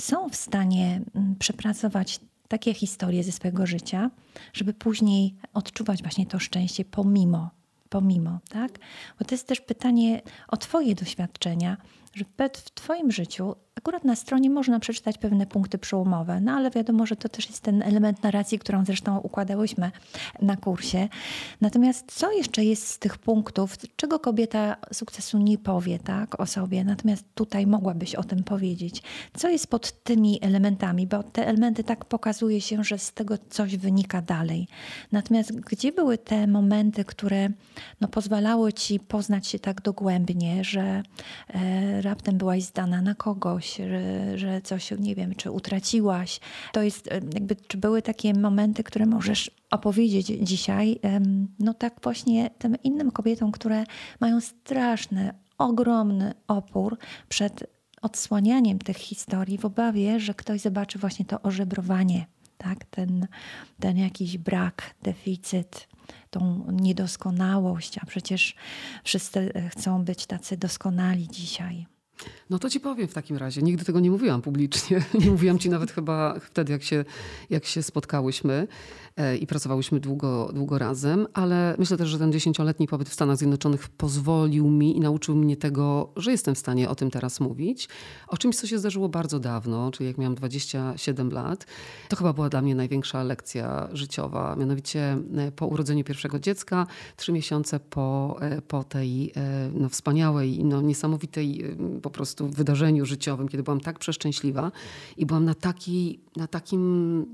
są 0.00 0.28
w 0.28 0.36
stanie 0.36 1.00
mm, 1.14 1.36
przepracować 1.38 2.20
takie 2.48 2.74
historie 2.74 3.24
ze 3.24 3.32
swojego 3.32 3.66
życia, 3.66 4.10
żeby 4.52 4.74
później 4.74 5.34
odczuwać 5.54 6.02
właśnie 6.02 6.26
to 6.26 6.38
szczęście 6.38 6.84
pomimo, 6.84 7.50
pomimo, 7.88 8.38
tak? 8.48 8.78
Bo 9.18 9.24
to 9.24 9.34
jest 9.34 9.46
też 9.46 9.60
pytanie 9.60 10.22
o 10.48 10.56
Twoje 10.56 10.94
doświadczenia. 10.94 11.76
że 12.14 12.24
w 12.58 12.70
Twoim 12.70 13.12
życiu 13.12 13.54
akurat 13.74 14.04
na 14.04 14.16
stronie 14.16 14.50
można 14.50 14.80
przeczytać 14.80 15.18
pewne 15.18 15.46
punkty 15.46 15.78
przełomowe, 15.78 16.40
no 16.40 16.52
ale 16.52 16.70
wiadomo, 16.70 17.06
że 17.06 17.16
to 17.16 17.28
też 17.28 17.48
jest 17.48 17.60
ten 17.60 17.82
element 17.82 18.22
narracji, 18.22 18.58
którą 18.58 18.84
zresztą 18.84 19.18
układałyśmy 19.18 19.90
na 20.42 20.56
kursie. 20.56 21.08
Natomiast 21.60 22.12
co 22.12 22.32
jeszcze 22.32 22.64
jest 22.64 22.88
z 22.88 22.98
tych 22.98 23.18
punktów, 23.18 23.76
czego 23.96 24.18
kobieta 24.18 24.76
sukcesu 24.92 25.38
nie 25.38 25.58
powie 25.58 25.98
tak, 25.98 26.40
o 26.40 26.46
sobie, 26.46 26.84
natomiast 26.84 27.24
tutaj 27.34 27.66
mogłabyś 27.66 28.14
o 28.14 28.24
tym 28.24 28.44
powiedzieć. 28.44 29.02
Co 29.36 29.48
jest 29.48 29.66
pod 29.66 30.02
tymi 30.02 30.38
elementami, 30.42 31.06
bo 31.06 31.22
te 31.22 31.46
elementy 31.46 31.84
tak 31.84 32.04
pokazuje 32.04 32.60
się, 32.60 32.84
że 32.84 32.98
z 32.98 33.12
tego 33.12 33.34
coś 33.50 33.76
wynika 33.76 34.22
dalej. 34.22 34.68
Natomiast 35.12 35.60
gdzie 35.60 35.92
były 35.92 36.18
te 36.18 36.46
momenty, 36.46 37.04
które 37.04 37.48
no, 38.00 38.08
pozwalały 38.08 38.72
ci 38.72 39.00
poznać 39.00 39.46
się 39.46 39.58
tak 39.58 39.82
dogłębnie, 39.82 40.64
że 40.64 41.02
e, 41.48 42.02
raptem 42.02 42.38
byłaś 42.38 42.62
zdana 42.62 43.02
na 43.02 43.14
kogoś, 43.14 43.59
że, 43.68 44.38
że 44.38 44.60
coś, 44.62 44.90
nie 44.98 45.14
wiem, 45.14 45.34
czy 45.34 45.50
utraciłaś. 45.50 46.40
To 46.72 46.82
jest 46.82 47.12
e, 47.12 47.14
jakby, 47.14 47.56
czy 47.56 47.78
były 47.78 48.02
takie 48.02 48.34
momenty, 48.34 48.84
które 48.84 49.06
możesz 49.06 49.50
opowiedzieć 49.70 50.26
dzisiaj, 50.26 51.00
no 51.58 51.74
tak 51.74 52.00
właśnie 52.02 52.50
tym 52.58 52.76
innym 52.84 53.10
kobietom, 53.10 53.52
które 53.52 53.84
mają 54.20 54.40
straszny, 54.40 55.34
ogromny 55.58 56.34
opór 56.48 56.98
przed 57.28 57.64
odsłanianiem 58.02 58.78
tych 58.78 58.96
historii 58.96 59.58
w 59.58 59.64
obawie, 59.64 60.20
że 60.20 60.34
ktoś 60.34 60.60
zobaczy 60.60 60.98
właśnie 60.98 61.24
to 61.24 61.42
ożebrowanie, 61.42 62.26
tak? 62.58 62.84
ten, 62.84 63.26
ten 63.80 63.98
jakiś 63.98 64.38
brak, 64.38 64.94
deficyt, 65.02 65.88
tą 66.30 66.66
niedoskonałość, 66.72 67.98
a 67.98 68.06
przecież 68.06 68.54
wszyscy 69.04 69.52
chcą 69.70 70.04
być 70.04 70.26
tacy 70.26 70.56
doskonali 70.56 71.28
dzisiaj. 71.28 71.86
No 72.50 72.58
to 72.58 72.70
ci 72.70 72.80
powiem 72.80 73.08
w 73.08 73.14
takim 73.14 73.36
razie. 73.36 73.62
Nigdy 73.62 73.84
tego 73.84 74.00
nie 74.00 74.10
mówiłam 74.10 74.42
publicznie. 74.42 75.02
Nie 75.24 75.30
mówiłam 75.30 75.58
ci 75.58 75.70
nawet 75.70 75.90
chyba 75.90 76.40
wtedy, 76.40 76.72
jak 76.72 76.82
się, 76.82 77.04
jak 77.50 77.64
się 77.64 77.82
spotkałyśmy 77.82 78.68
i 79.40 79.46
pracowałyśmy 79.46 80.00
długo, 80.00 80.50
długo 80.54 80.78
razem, 80.78 81.26
ale 81.32 81.74
myślę 81.78 81.96
też, 81.96 82.08
że 82.08 82.18
ten 82.18 82.32
dziesięcioletni 82.32 82.86
pobyt 82.86 83.08
w 83.08 83.12
Stanach 83.12 83.36
Zjednoczonych 83.36 83.88
pozwolił 83.88 84.70
mi 84.70 84.96
i 84.96 85.00
nauczył 85.00 85.36
mnie 85.36 85.56
tego, 85.56 86.12
że 86.16 86.30
jestem 86.30 86.54
w 86.54 86.58
stanie 86.58 86.88
o 86.88 86.94
tym 86.94 87.10
teraz 87.10 87.40
mówić. 87.40 87.88
O 88.28 88.36
czymś, 88.36 88.56
co 88.56 88.66
się 88.66 88.78
zdarzyło 88.78 89.08
bardzo 89.08 89.40
dawno, 89.40 89.90
czyli 89.90 90.06
jak 90.06 90.18
miałam 90.18 90.34
27 90.34 91.30
lat. 91.30 91.66
To 92.08 92.16
chyba 92.16 92.32
była 92.32 92.48
dla 92.48 92.62
mnie 92.62 92.74
największa 92.74 93.22
lekcja 93.22 93.88
życiowa. 93.92 94.56
Mianowicie 94.56 95.18
e, 95.36 95.52
po 95.52 95.66
urodzeniu 95.66 96.04
pierwszego 96.04 96.38
dziecka, 96.38 96.86
trzy 97.16 97.32
miesiące 97.32 97.80
po, 97.80 98.36
e, 98.40 98.62
po 98.62 98.84
tej 98.84 99.32
no, 99.74 99.88
wspaniałej, 99.88 100.64
no, 100.64 100.80
niesamowitej 100.80 101.64
po 102.02 102.10
prostu 102.10 102.48
wydarzeniu 102.48 103.06
życiowym, 103.06 103.48
kiedy 103.48 103.62
byłam 103.62 103.80
tak 103.80 103.98
przeszczęśliwa 103.98 104.72
i 105.16 105.26
byłam 105.26 105.44
na, 105.44 105.54
taki, 105.54 106.20
na 106.36 106.46
takim 106.46 107.26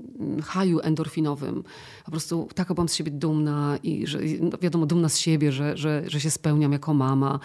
haju 0.43 0.79
endorfinowym. 0.79 1.63
Po 2.05 2.11
prostu 2.11 2.47
taka 2.55 2.73
byłam 2.73 2.89
z 2.89 2.93
siebie 2.93 3.11
dumna 3.11 3.77
i 3.83 4.07
że, 4.07 4.19
no 4.41 4.57
wiadomo, 4.61 4.85
dumna 4.85 5.09
z 5.09 5.17
siebie, 5.17 5.51
że, 5.51 5.77
że, 5.77 6.03
że 6.07 6.21
się 6.21 6.31
spełniam 6.31 6.71
jako 6.71 6.93
mama, 6.93 7.39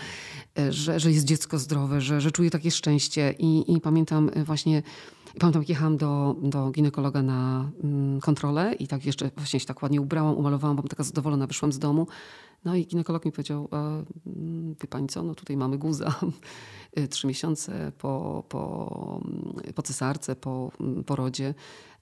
e, 0.58 0.72
że, 0.72 1.00
że 1.00 1.12
jest 1.12 1.24
dziecko 1.24 1.58
zdrowe, 1.58 2.00
że, 2.00 2.20
że 2.20 2.30
czuję 2.30 2.50
takie 2.50 2.70
szczęście. 2.70 3.34
I, 3.38 3.74
i 3.76 3.80
pamiętam 3.80 4.30
właśnie 4.44 4.82
Pamiętam, 5.38 5.62
jak 5.62 5.68
jechałam 5.68 5.96
do, 5.96 6.36
do 6.42 6.70
ginekologa 6.70 7.22
na 7.22 7.70
mm, 7.84 8.20
kontrolę 8.20 8.74
i 8.78 8.88
tak 8.88 9.06
jeszcze 9.06 9.30
właśnie 9.36 9.60
się 9.60 9.66
tak 9.66 9.82
ładnie 9.82 10.00
ubrałam, 10.00 10.36
umalowałam, 10.36 10.76
byłam 10.76 10.88
taka 10.88 11.02
zadowolona, 11.02 11.46
wyszłam 11.46 11.72
z 11.72 11.78
domu. 11.78 12.06
No 12.64 12.76
i 12.76 12.86
ginekolog 12.86 13.24
mi 13.24 13.32
powiedział, 13.32 13.68
mm, 13.72 14.74
wie 14.82 14.88
pani 14.88 15.08
co, 15.08 15.22
no 15.22 15.34
tutaj 15.34 15.56
mamy 15.56 15.78
guza. 15.78 16.14
Trzy 17.10 17.26
miesiące 17.26 17.92
po, 17.98 18.44
po, 18.48 19.20
po 19.74 19.82
cesarce, 19.82 20.36
po 20.36 20.72
porodzie. 21.06 21.54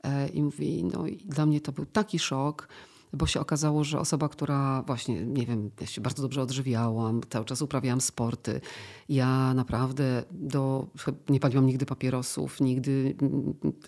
E, 0.04 0.28
I 0.28 0.42
mówi, 0.42 0.84
no 0.84 1.06
i 1.06 1.16
dla 1.16 1.46
mnie 1.46 1.60
to 1.60 1.72
był 1.72 1.86
taki 1.86 2.18
szok 2.18 2.68
bo 3.12 3.26
się 3.26 3.40
okazało, 3.40 3.84
że 3.84 4.00
osoba, 4.00 4.28
która 4.28 4.82
właśnie, 4.82 5.26
nie 5.26 5.46
wiem, 5.46 5.70
ja 5.80 5.86
się 5.86 6.00
bardzo 6.00 6.22
dobrze 6.22 6.42
odżywiałam, 6.42 7.20
cały 7.30 7.44
czas 7.44 7.62
uprawiałam 7.62 8.00
sporty. 8.00 8.60
Ja 9.08 9.54
naprawdę 9.54 10.22
do, 10.30 10.86
nie 11.28 11.40
paliłam 11.40 11.66
nigdy 11.66 11.86
papierosów, 11.86 12.60
nigdy 12.60 13.16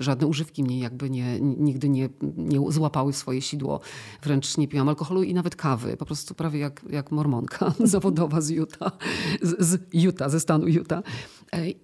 żadne 0.00 0.26
używki 0.26 0.62
mnie 0.62 0.78
jakby 0.78 1.11
nie, 1.11 1.40
nigdy 1.40 1.88
nie, 1.88 2.09
nie 2.37 2.73
złapały 2.73 3.12
w 3.12 3.16
swoje 3.16 3.42
sidło. 3.42 3.81
Wręcz 4.23 4.59
nie 4.59 4.69
piłam 4.69 4.88
alkoholu 4.88 5.23
i 5.23 5.35
nawet 5.35 5.57
kawy. 5.57 5.97
Po 5.97 6.07
prostu 6.07 6.35
prawie 6.35 6.61
jak, 6.61 6.85
jak 6.90 7.11
mormonka 7.11 7.75
zawodowa 7.85 8.40
z 8.40 8.50
Utah, 8.50 8.99
z, 9.42 9.66
z 9.66 9.95
Utah, 9.95 10.31
ze 10.31 10.40
stanu 10.40 10.69
Utah. 10.69 11.02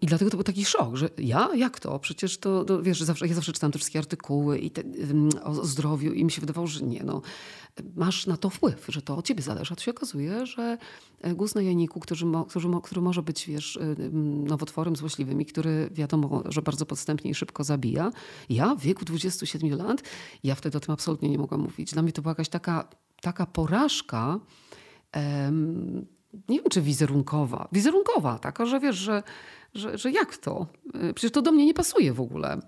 I 0.00 0.06
dlatego 0.06 0.30
to 0.30 0.36
był 0.36 0.44
taki 0.44 0.64
szok, 0.64 0.96
że 0.96 1.08
ja? 1.18 1.50
Jak 1.54 1.80
to? 1.80 1.98
Przecież 1.98 2.38
to, 2.38 2.64
to 2.64 2.82
wiesz, 2.82 3.00
zawsze, 3.00 3.26
ja 3.26 3.34
zawsze 3.34 3.52
czytałam 3.52 3.72
te 3.72 3.78
wszystkie 3.78 3.98
artykuły 3.98 4.58
i 4.58 4.70
te, 4.70 4.82
o, 5.44 5.66
zdrowiu 5.66 6.12
i 6.12 6.24
mi 6.24 6.30
się 6.30 6.40
wydawało, 6.40 6.66
że 6.66 6.84
nie, 6.84 7.04
no 7.04 7.22
masz 7.96 8.26
na 8.26 8.36
to 8.36 8.50
wpływ, 8.50 8.86
że 8.88 9.02
to 9.02 9.16
od 9.16 9.26
ciebie 9.26 9.42
zależy. 9.42 9.72
A 9.72 9.76
tu 9.76 9.82
się 9.82 9.90
okazuje, 9.90 10.46
że 10.46 10.78
e, 11.20 11.34
guz 11.34 11.54
na 11.54 11.62
jajniku, 11.62 12.00
który, 12.00 12.26
mo, 12.26 12.44
który, 12.44 12.68
który 12.82 13.00
może 13.00 13.22
być 13.22 13.46
wiesz, 13.46 13.76
e, 13.76 13.94
nowotworem 14.48 14.96
złośliwym 14.96 15.40
i 15.40 15.46
który 15.46 15.88
wiadomo, 15.92 16.42
że 16.48 16.62
bardzo 16.62 16.86
podstępnie 16.86 17.30
i 17.30 17.34
szybko 17.34 17.64
zabija. 17.64 18.10
Ja 18.48 18.74
w 18.74 18.80
wieku 18.80 19.04
27 19.04 19.78
lat, 19.78 20.02
ja 20.44 20.54
wtedy 20.54 20.78
o 20.78 20.80
tym 20.80 20.92
absolutnie 20.92 21.28
nie 21.28 21.38
mogłam 21.38 21.60
mówić. 21.60 21.92
Dla 21.92 22.02
mnie 22.02 22.12
to 22.12 22.22
była 22.22 22.30
jakaś 22.30 22.48
taka, 22.48 22.88
taka 23.20 23.46
porażka, 23.46 24.40
em, 25.12 26.06
nie 26.48 26.60
wiem 26.60 26.70
czy 26.70 26.82
wizerunkowa, 26.82 27.68
wizerunkowa 27.72 28.38
taka, 28.38 28.66
że 28.66 28.80
wiesz, 28.80 28.96
że, 28.96 29.22
że, 29.74 29.98
że 29.98 30.10
jak 30.10 30.36
to? 30.36 30.66
E, 30.94 31.14
przecież 31.14 31.32
to 31.32 31.42
do 31.42 31.52
mnie 31.52 31.66
nie 31.66 31.74
pasuje 31.74 32.12
w 32.12 32.20
ogóle. 32.20 32.60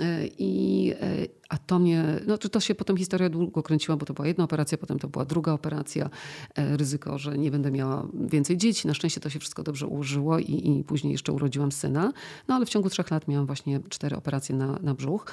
E, 0.00 0.26
I, 0.38 0.92
e, 1.00 1.26
a 1.48 1.58
to 1.58 1.78
mnie, 1.78 2.20
no 2.26 2.38
to 2.38 2.60
się 2.60 2.74
potem 2.74 2.96
historia 2.96 3.28
długo 3.28 3.62
kręciła, 3.62 3.96
bo 3.96 4.06
to 4.06 4.14
była 4.14 4.28
jedna 4.28 4.44
operacja, 4.44 4.78
potem 4.78 4.98
to 4.98 5.08
była 5.08 5.24
druga 5.24 5.52
operacja. 5.52 6.10
Ryzyko, 6.56 7.18
że 7.18 7.38
nie 7.38 7.50
będę 7.50 7.70
miała 7.70 8.08
więcej 8.14 8.56
dzieci. 8.56 8.86
Na 8.86 8.94
szczęście 8.94 9.20
to 9.20 9.30
się 9.30 9.38
wszystko 9.38 9.62
dobrze 9.62 9.86
ułożyło 9.86 10.38
i, 10.38 10.78
i 10.78 10.84
później 10.84 11.12
jeszcze 11.12 11.32
urodziłam 11.32 11.72
syna. 11.72 12.12
No 12.48 12.54
ale 12.54 12.66
w 12.66 12.68
ciągu 12.68 12.90
trzech 12.90 13.10
lat 13.10 13.28
miałam 13.28 13.46
właśnie 13.46 13.80
cztery 13.88 14.16
operacje 14.16 14.54
na, 14.54 14.78
na 14.82 14.94
brzuch. 14.94 15.26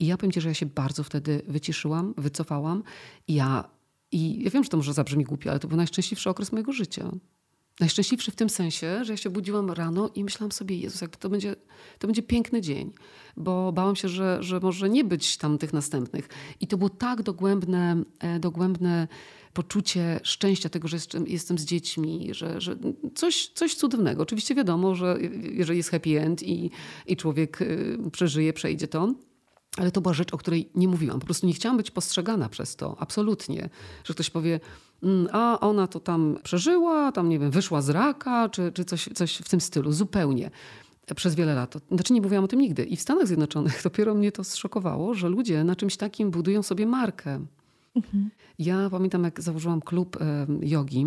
I 0.00 0.06
ja 0.06 0.16
powiem 0.16 0.32
ci, 0.32 0.40
że 0.40 0.48
ja 0.48 0.54
się 0.54 0.66
bardzo 0.66 1.04
wtedy 1.04 1.42
wyciszyłam, 1.48 2.14
wycofałam. 2.16 2.82
Ja, 3.28 3.68
I 4.12 4.42
ja 4.42 4.50
wiem, 4.50 4.64
że 4.64 4.70
to 4.70 4.76
może 4.76 4.92
zabrzmi 4.92 5.24
głupio, 5.24 5.50
ale 5.50 5.58
to 5.58 5.68
był 5.68 5.76
najszczęśliwszy 5.76 6.30
okres 6.30 6.52
mojego 6.52 6.72
życia. 6.72 7.12
Najszczęśliwszy 7.80 8.30
w 8.30 8.36
tym 8.36 8.50
sensie, 8.50 9.04
że 9.04 9.12
ja 9.12 9.16
się 9.16 9.30
budziłam 9.30 9.70
rano 9.70 10.10
i 10.14 10.24
myślałam 10.24 10.52
sobie, 10.52 10.76
Jezus, 10.76 11.00
jakby 11.00 11.16
to 11.16 11.28
będzie, 11.28 11.56
to 11.98 12.06
będzie 12.06 12.22
piękny 12.22 12.60
dzień, 12.60 12.92
bo 13.36 13.72
bałam 13.72 13.96
się, 13.96 14.08
że, 14.08 14.42
że 14.42 14.60
może 14.60 14.90
nie 14.90 15.04
być 15.04 15.36
tam 15.36 15.58
tych 15.58 15.72
następnych. 15.72 16.28
I 16.60 16.66
to 16.66 16.78
było 16.78 16.90
tak 16.90 17.22
dogłębne, 17.22 18.02
e, 18.18 18.40
dogłębne 18.40 19.08
poczucie 19.52 20.20
szczęścia 20.22 20.68
tego, 20.68 20.88
że 20.88 20.96
jestem, 21.26 21.58
z 21.58 21.64
dziećmi, 21.64 22.28
że, 22.30 22.60
że 22.60 22.76
coś, 23.14 23.50
coś 23.54 23.74
cudownego. 23.74 24.22
Oczywiście 24.22 24.54
wiadomo, 24.54 24.94
że 24.94 25.18
jeżeli 25.42 25.76
jest 25.76 25.90
happy 25.90 26.20
end 26.20 26.42
i, 26.42 26.70
i 27.06 27.16
człowiek 27.16 27.62
y, 27.62 27.98
przeżyje, 28.12 28.52
przejdzie 28.52 28.88
to, 28.88 29.14
ale 29.76 29.90
to 29.90 30.00
była 30.00 30.14
rzecz, 30.14 30.34
o 30.34 30.38
której 30.38 30.70
nie 30.74 30.88
mówiłam. 30.88 31.20
Po 31.20 31.26
prostu 31.26 31.46
nie 31.46 31.52
chciałam 31.52 31.76
być 31.76 31.90
postrzegana 31.90 32.48
przez 32.48 32.76
to, 32.76 32.96
absolutnie. 32.98 33.68
Że 34.04 34.14
ktoś 34.14 34.30
powie, 34.30 34.60
a 35.32 35.60
ona 35.60 35.86
to 35.86 36.00
tam 36.00 36.38
przeżyła, 36.42 37.12
tam 37.12 37.28
nie 37.28 37.38
wiem, 37.38 37.50
wyszła 37.50 37.82
z 37.82 37.88
raka, 37.90 38.48
czy, 38.48 38.72
czy 38.72 38.84
coś, 38.84 39.08
coś 39.14 39.36
w 39.36 39.48
tym 39.48 39.60
stylu, 39.60 39.92
zupełnie. 39.92 40.50
Przez 41.16 41.34
wiele 41.34 41.54
lat. 41.54 41.74
Znaczy 41.90 42.12
nie 42.12 42.20
mówiłam 42.20 42.44
o 42.44 42.48
tym 42.48 42.60
nigdy. 42.60 42.84
I 42.84 42.96
w 42.96 43.00
Stanach 43.00 43.26
Zjednoczonych 43.26 43.80
dopiero 43.84 44.14
mnie 44.14 44.32
to 44.32 44.44
zszokowało, 44.44 45.14
że 45.14 45.28
ludzie 45.28 45.64
na 45.64 45.76
czymś 45.76 45.96
takim 45.96 46.30
budują 46.30 46.62
sobie 46.62 46.86
markę. 46.86 47.40
Mhm. 47.96 48.30
Ja 48.58 48.90
pamiętam, 48.90 49.24
jak 49.24 49.40
założyłam 49.40 49.80
klub 49.80 50.18
jogi 50.60 51.06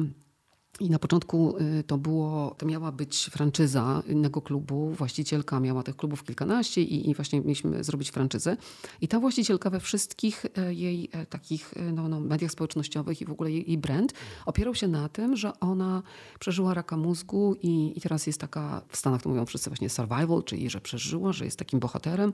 i 0.79 0.89
na 0.89 0.99
początku 0.99 1.57
y, 1.57 1.83
to 1.83 1.97
było, 1.97 2.55
to 2.57 2.65
miała 2.65 2.91
być 2.91 3.25
franczyza 3.25 4.03
innego 4.07 4.41
klubu. 4.41 4.89
Właścicielka 4.89 5.59
miała 5.59 5.83
tych 5.83 5.95
klubów 5.95 6.23
kilkanaście 6.23 6.81
i, 6.81 7.09
i 7.09 7.15
właśnie 7.15 7.41
mieliśmy 7.41 7.83
zrobić 7.83 8.09
franczyzę. 8.09 8.57
I 9.01 9.07
ta 9.07 9.19
właścicielka 9.19 9.69
we 9.69 9.79
wszystkich 9.79 10.45
e, 10.57 10.73
jej 10.73 11.09
e, 11.11 11.25
takich 11.25 11.73
e, 11.77 11.91
no, 11.91 12.09
no, 12.09 12.19
mediach 12.19 12.51
społecznościowych 12.51 13.21
i 13.21 13.25
w 13.25 13.31
ogóle 13.31 13.51
jej, 13.51 13.67
jej 13.67 13.77
brand 13.77 14.13
opierał 14.45 14.75
się 14.75 14.87
na 14.87 15.09
tym, 15.09 15.35
że 15.35 15.59
ona 15.59 16.03
przeżyła 16.39 16.73
raka 16.73 16.97
mózgu 16.97 17.55
i, 17.61 17.93
i 17.95 18.01
teraz 18.01 18.27
jest 18.27 18.41
taka, 18.41 18.81
w 18.89 18.97
Stanach 18.97 19.21
to 19.21 19.29
mówią 19.29 19.45
wszyscy 19.45 19.69
właśnie 19.69 19.89
survival, 19.89 20.43
czyli 20.43 20.69
że 20.69 20.81
przeżyła, 20.81 21.33
że 21.33 21.45
jest 21.45 21.59
takim 21.59 21.79
bohaterem 21.79 22.33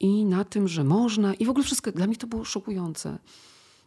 i 0.00 0.24
na 0.24 0.44
tym, 0.44 0.68
że 0.68 0.84
można 0.84 1.34
i 1.34 1.46
w 1.46 1.50
ogóle 1.50 1.64
wszystko, 1.64 1.92
dla 1.92 2.06
mnie 2.06 2.16
to 2.16 2.26
było 2.26 2.44
szokujące 2.44 3.18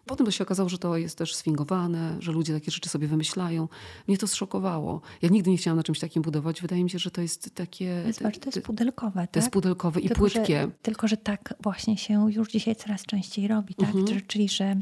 Potem 0.10 0.26
to 0.26 0.32
się 0.32 0.44
okazało, 0.44 0.70
że 0.70 0.78
to 0.78 0.98
jest 0.98 1.18
też 1.18 1.36
sfingowane, 1.36 2.16
że 2.20 2.32
ludzie 2.32 2.54
takie 2.54 2.72
rzeczy 2.72 2.90
sobie 2.90 3.08
wymyślają. 3.08 3.68
Mnie 4.08 4.18
to 4.18 4.28
zszokowało. 4.28 5.02
Ja 5.22 5.30
nigdy 5.30 5.52
nie 5.52 5.58
chciałam 5.58 5.78
na 5.78 5.84
czymś 5.84 6.00
takim 6.00 6.22
budować. 6.22 6.62
Wydaje 6.62 6.84
mi 6.84 6.90
się, 6.90 7.00
że 7.00 7.12
to 7.12 7.22
jest 7.22 7.56
takie... 7.56 8.04
Zobacz, 8.14 8.38
to 8.38 8.50
jest 8.56 8.62
pudelkowe, 8.62 9.22
tak? 9.22 9.32
To 9.32 9.40
jest 9.40 9.52
pudelkowe 9.52 10.00
i 10.00 10.08
tylko, 10.08 10.20
płytkie. 10.20 10.62
Że, 10.62 10.72
tylko, 10.82 11.08
że 11.08 11.18
tak 11.18 11.54
właśnie 11.64 11.98
się 11.98 12.32
już 12.32 12.52
dzisiaj 12.52 12.76
coraz 12.76 13.06
częściej 13.06 13.48
robi, 13.48 13.76
tak? 13.76 13.96
Mhm. 13.96 14.22
Czyli, 14.28 14.50
że 14.50 14.76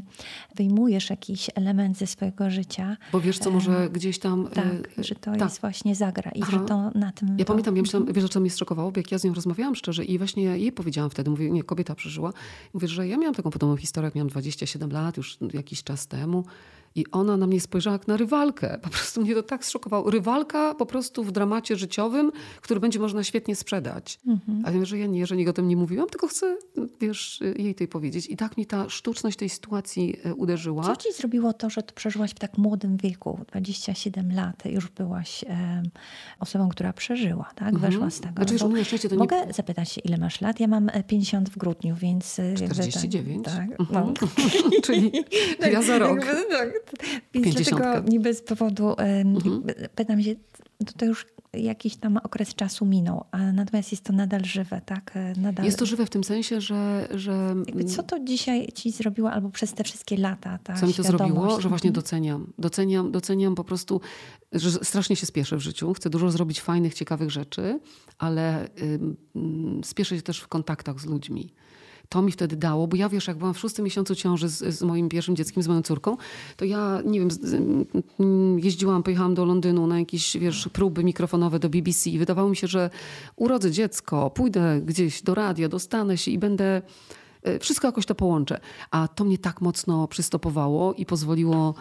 wyjmujesz 0.54 1.10
jakiś 1.10 1.50
element 1.54 1.98
ze 1.98 2.06
swojego 2.06 2.50
życia. 2.50 2.96
Bo 3.12 3.20
wiesz 3.20 3.38
co, 3.38 3.50
może 3.50 3.90
gdzieś 3.92 4.18
tam... 4.18 4.48
Tak, 4.54 4.98
e, 4.98 5.04
że 5.04 5.14
to 5.14 5.30
tak. 5.30 5.40
jest 5.40 5.60
właśnie 5.60 5.94
zagra 5.94 6.30
i 6.30 6.42
Aha. 6.42 6.52
że 6.52 6.58
to 6.58 6.90
na 6.94 7.12
tym... 7.12 7.28
Ja 7.28 7.44
to... 7.44 7.52
pamiętam, 7.52 7.76
ja 7.76 7.82
myślałam, 7.82 8.12
wiesz, 8.12 8.28
co 8.28 8.40
mnie 8.40 8.50
zszokowało? 8.50 8.92
Bo 8.92 9.00
jak 9.00 9.12
ja 9.12 9.18
z 9.18 9.24
nią 9.24 9.34
rozmawiałam 9.34 9.74
szczerze 9.74 10.04
i 10.04 10.18
właśnie 10.18 10.42
jej 10.42 10.72
powiedziałam 10.72 11.10
wtedy, 11.10 11.30
mówię, 11.30 11.50
nie, 11.50 11.62
kobieta 11.62 11.94
przeżyła. 11.94 12.32
Mówię, 12.74 12.88
że 12.88 13.08
ja 13.08 13.16
miałam 13.16 13.34
taką 13.34 13.50
podobną 13.50 13.76
historię, 13.76 14.06
jak 14.06 14.14
miałam 14.14 14.28
27 14.28 14.90
lat, 14.90 15.17
już 15.18 15.38
jakiś 15.52 15.82
czas 15.82 16.06
temu. 16.06 16.44
I 16.94 17.04
ona 17.12 17.36
na 17.36 17.46
mnie 17.46 17.60
spojrzała 17.60 17.94
jak 17.94 18.08
na 18.08 18.16
rywalkę. 18.16 18.78
Po 18.82 18.90
prostu 18.90 19.20
mnie 19.20 19.34
to 19.34 19.42
tak 19.42 19.64
zszokowało. 19.64 20.10
Rywalka 20.10 20.74
po 20.74 20.86
prostu 20.86 21.24
w 21.24 21.32
dramacie 21.32 21.76
życiowym, 21.76 22.32
który 22.60 22.80
będzie 22.80 22.98
można 22.98 23.24
świetnie 23.24 23.56
sprzedać. 23.56 24.18
Mhm. 24.26 24.62
Ale 24.66 24.86
że 24.86 24.98
ja 24.98 25.06
nie, 25.06 25.26
że 25.26 25.36
nikt 25.36 25.50
o 25.50 25.52
tym 25.52 25.68
nie 25.68 25.76
mówiłam, 25.76 26.08
tylko 26.08 26.28
chcę, 26.28 26.56
wiesz, 27.00 27.40
jej 27.56 27.74
tej 27.74 27.88
powiedzieć. 27.88 28.26
I 28.30 28.36
tak 28.36 28.56
mi 28.56 28.66
ta 28.66 28.88
sztuczność 28.88 29.36
tej 29.36 29.48
sytuacji 29.48 30.16
e, 30.24 30.34
uderzyła. 30.34 30.82
Co 30.84 30.96
ci 30.96 31.12
zrobiło 31.12 31.52
to, 31.52 31.70
że 31.70 31.82
to 31.82 31.94
przeżyłaś 31.94 32.30
w 32.30 32.38
tak 32.38 32.58
młodym 32.58 32.96
wieku, 32.96 33.40
27 33.52 34.32
lat, 34.34 34.64
już 34.64 34.88
byłaś 34.90 35.44
em, 35.46 35.82
osobą, 36.40 36.68
która 36.68 36.92
przeżyła, 36.92 37.50
tak? 37.54 37.78
Weszła 37.78 38.10
z 38.10 38.20
tego. 38.20 38.34
Znaczy, 38.46 38.68
na 38.68 38.84
szczęście 38.84 39.08
to 39.08 39.14
nie- 39.14 39.18
Mogę 39.18 39.36
zapytać 39.54 39.92
się, 39.92 40.00
ile 40.00 40.18
masz 40.18 40.40
lat? 40.40 40.60
Ja 40.60 40.68
mam 40.68 40.88
e, 40.92 41.02
50 41.02 41.48
w 41.50 41.58
grudniu, 41.58 41.96
więc... 41.96 42.38
e, 42.38 42.42
jakby 42.48 42.58
tak- 42.68 42.74
49? 42.74 43.44
Tak, 43.44 43.80
Mhm. 43.80 44.14
no. 44.20 44.28
Czyli 44.86 45.12
ja 45.72 45.82
za 45.82 45.98
rok. 45.98 46.18
Jakby 46.26 46.44
tak. 46.50 46.68
Dlatego 47.32 48.10
nie 48.10 48.20
bez 48.20 48.42
powodu 48.42 48.94
Mhm. 48.98 49.62
pytam 49.94 50.22
się, 50.22 50.34
to, 50.86 50.92
to 50.96 51.04
już 51.04 51.26
jakiś 51.52 51.96
tam 51.96 52.16
okres 52.16 52.54
czasu 52.54 52.86
minął, 52.86 53.24
a 53.30 53.52
natomiast 53.52 53.92
jest 53.92 54.04
to 54.04 54.12
nadal 54.12 54.44
żywe, 54.44 54.80
tak? 54.86 55.10
E, 55.14 55.32
Nadal... 55.40 55.64
Jest 55.66 55.78
to 55.78 55.86
żywe 55.86 56.06
w 56.06 56.10
tym 56.10 56.24
sensie, 56.24 56.60
że... 56.60 57.08
że 57.14 57.54
Jakby 57.66 57.84
co 57.84 58.02
to 58.02 58.20
dzisiaj 58.24 58.68
ci 58.74 58.90
zrobiło, 58.90 59.30
albo 59.30 59.50
przez 59.50 59.72
te 59.74 59.84
wszystkie 59.84 60.16
lata, 60.16 60.58
ta 60.64 60.74
Co 60.74 60.86
mi 60.86 60.94
to 60.94 61.02
zrobiło? 61.02 61.60
Że 61.60 61.68
właśnie 61.68 61.88
Mhm. 61.88 62.02
doceniam. 62.02 62.52
Doceniam, 62.58 63.12
doceniam 63.12 63.54
po 63.54 63.64
prostu, 63.64 64.00
że 64.52 64.70
strasznie 64.70 65.16
się 65.16 65.26
spieszę 65.26 65.56
w 65.56 65.60
życiu. 65.60 65.92
Chcę 65.92 66.10
dużo 66.10 66.30
zrobić 66.30 66.60
fajnych, 66.60 66.94
ciekawych 66.94 67.30
rzeczy, 67.30 67.80
ale 68.18 68.68
ym, 68.82 69.16
spieszę 69.84 70.16
się 70.16 70.22
też 70.22 70.40
w 70.40 70.48
kontaktach 70.48 71.00
z 71.00 71.06
ludźmi. 71.06 71.52
To 72.08 72.22
mi 72.22 72.32
wtedy 72.32 72.56
dało, 72.56 72.86
bo 72.86 72.96
ja 72.96 73.08
wiesz, 73.08 73.26
jak 73.26 73.36
byłam 73.36 73.54
w 73.54 73.58
szóstym 73.58 73.84
miesiącu 73.84 74.14
ciąży 74.14 74.48
z, 74.48 74.58
z 74.58 74.82
moim 74.82 75.08
pierwszym 75.08 75.36
dzieckiem, 75.36 75.62
z 75.62 75.68
moją 75.68 75.82
córką, 75.82 76.16
to 76.56 76.64
ja, 76.64 77.02
nie 77.04 77.20
wiem, 77.20 77.28
ym, 78.20 78.58
jeździłam, 78.58 79.02
pojechałam 79.02 79.34
do 79.34 79.44
Londynu 79.44 79.86
na 79.86 79.98
jakieś, 79.98 80.36
wiesz, 80.36 80.68
próby 80.72 81.04
mikrofonowe 81.04 81.58
do 81.58 81.68
BBC 81.68 82.10
i 82.10 82.18
wydawało 82.18 82.48
mi 82.50 82.56
się, 82.56 82.66
że 82.66 82.90
urodzę 83.36 83.70
dziecko, 83.70 84.30
pójdę 84.30 84.80
gdzieś 84.84 85.22
do 85.22 85.34
radia, 85.34 85.68
dostanę 85.68 86.18
się 86.18 86.30
i 86.30 86.38
będę 86.38 86.82
E, 87.42 87.58
Wszystko 87.58 87.88
jakoś 87.88 88.06
to 88.06 88.14
połączę. 88.14 88.60
A 88.90 89.08
to 89.08 89.24
mnie 89.24 89.38
tak 89.38 89.60
mocno 89.60 90.08
przystopowało 90.08 90.94
i 90.94 91.06
pozwoliło 91.06 91.74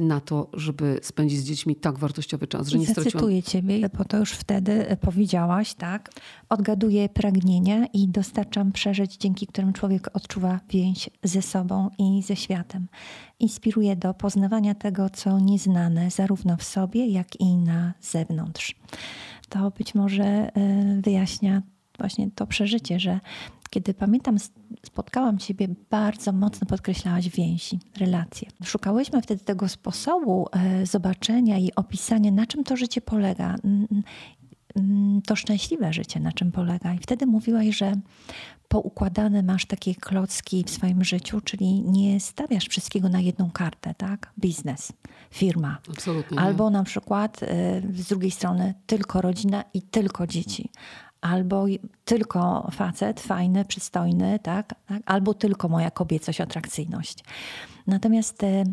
na 0.00 0.20
to, 0.20 0.50
żeby 0.52 1.00
spędzić 1.02 1.38
z 1.38 1.44
dziećmi 1.44 1.76
tak 1.76 1.98
wartościowy 1.98 2.46
czas, 2.46 2.68
że 2.68 2.78
nie 2.78 2.84
straciłam. 2.84 3.04
zacytuję 3.12 3.42
ciebie, 3.42 3.88
bo 3.98 4.04
to 4.04 4.16
już 4.18 4.32
wtedy 4.32 4.88
e, 4.88 4.96
powiedziałaś, 4.96 5.74
tak? 5.74 6.10
Odgaduję 6.48 7.08
pragnienia 7.08 7.86
i 7.86 8.08
dostarczam 8.08 8.72
przeżyć, 8.72 9.16
dzięki 9.16 9.46
którym 9.46 9.72
człowiek 9.72 10.10
odczuwa 10.12 10.60
więź 10.70 11.10
ze 11.22 11.42
sobą 11.42 11.90
i 11.98 12.22
ze 12.22 12.36
światem. 12.36 12.86
Inspiruje 13.40 13.96
do 13.96 14.14
poznawania 14.14 14.74
tego, 14.74 15.10
co 15.10 15.38
nieznane, 15.38 16.10
zarówno 16.10 16.56
w 16.56 16.62
sobie, 16.62 17.06
jak 17.06 17.40
i 17.40 17.56
na 17.56 17.94
zewnątrz. 18.00 18.74
To 19.48 19.70
być 19.70 19.94
może 19.94 20.24
e, 20.24 20.50
wyjaśnia 21.02 21.62
właśnie 21.98 22.30
to 22.34 22.46
przeżycie, 22.46 23.00
że 23.00 23.20
kiedy 23.70 23.94
pamiętam, 23.94 24.36
spotkałam 24.86 25.38
Ciebie, 25.38 25.68
bardzo 25.90 26.32
mocno 26.32 26.66
podkreślałaś 26.66 27.28
więzi, 27.28 27.78
relacje. 27.96 28.48
Szukałyśmy 28.64 29.22
wtedy 29.22 29.44
tego 29.44 29.68
sposobu 29.68 30.48
e, 30.52 30.86
zobaczenia 30.86 31.58
i 31.58 31.70
opisania, 31.76 32.30
na 32.30 32.46
czym 32.46 32.64
to 32.64 32.76
życie 32.76 33.00
polega, 33.00 33.56
to 35.26 35.36
szczęśliwe 35.36 35.92
życie, 35.92 36.20
na 36.20 36.32
czym 36.32 36.52
polega. 36.52 36.94
I 36.94 36.98
wtedy 36.98 37.26
mówiłaś, 37.26 37.76
że 37.76 37.92
poukładane 38.68 39.42
masz 39.42 39.66
takie 39.66 39.94
klocki 39.94 40.64
w 40.64 40.70
swoim 40.70 41.04
życiu, 41.04 41.40
czyli 41.40 41.82
nie 41.82 42.20
stawiasz 42.20 42.68
wszystkiego 42.68 43.08
na 43.08 43.20
jedną 43.20 43.50
kartę, 43.50 43.94
tak? 43.94 44.32
Biznes, 44.38 44.92
firma. 45.30 45.78
Absolutnie. 45.90 46.36
nie. 46.36 46.42
Albo 46.42 46.70
na 46.70 46.84
przykład 46.84 47.42
y, 47.42 47.46
z 47.94 48.08
drugiej 48.08 48.30
strony 48.30 48.74
tylko 48.86 49.20
rodzina 49.20 49.64
i 49.74 49.82
tylko 49.82 50.26
dzieci. 50.26 50.70
Albo 51.20 51.66
tylko 52.04 52.68
facet, 52.72 53.20
fajny, 53.20 53.64
przystojny, 53.64 54.38
tak? 54.42 54.74
tak? 54.88 55.02
Albo 55.06 55.34
tylko 55.34 55.68
moja 55.68 55.90
kobiecość, 55.90 56.40
atrakcyjność. 56.40 57.24
Natomiast 57.86 58.42
y, 58.42 58.64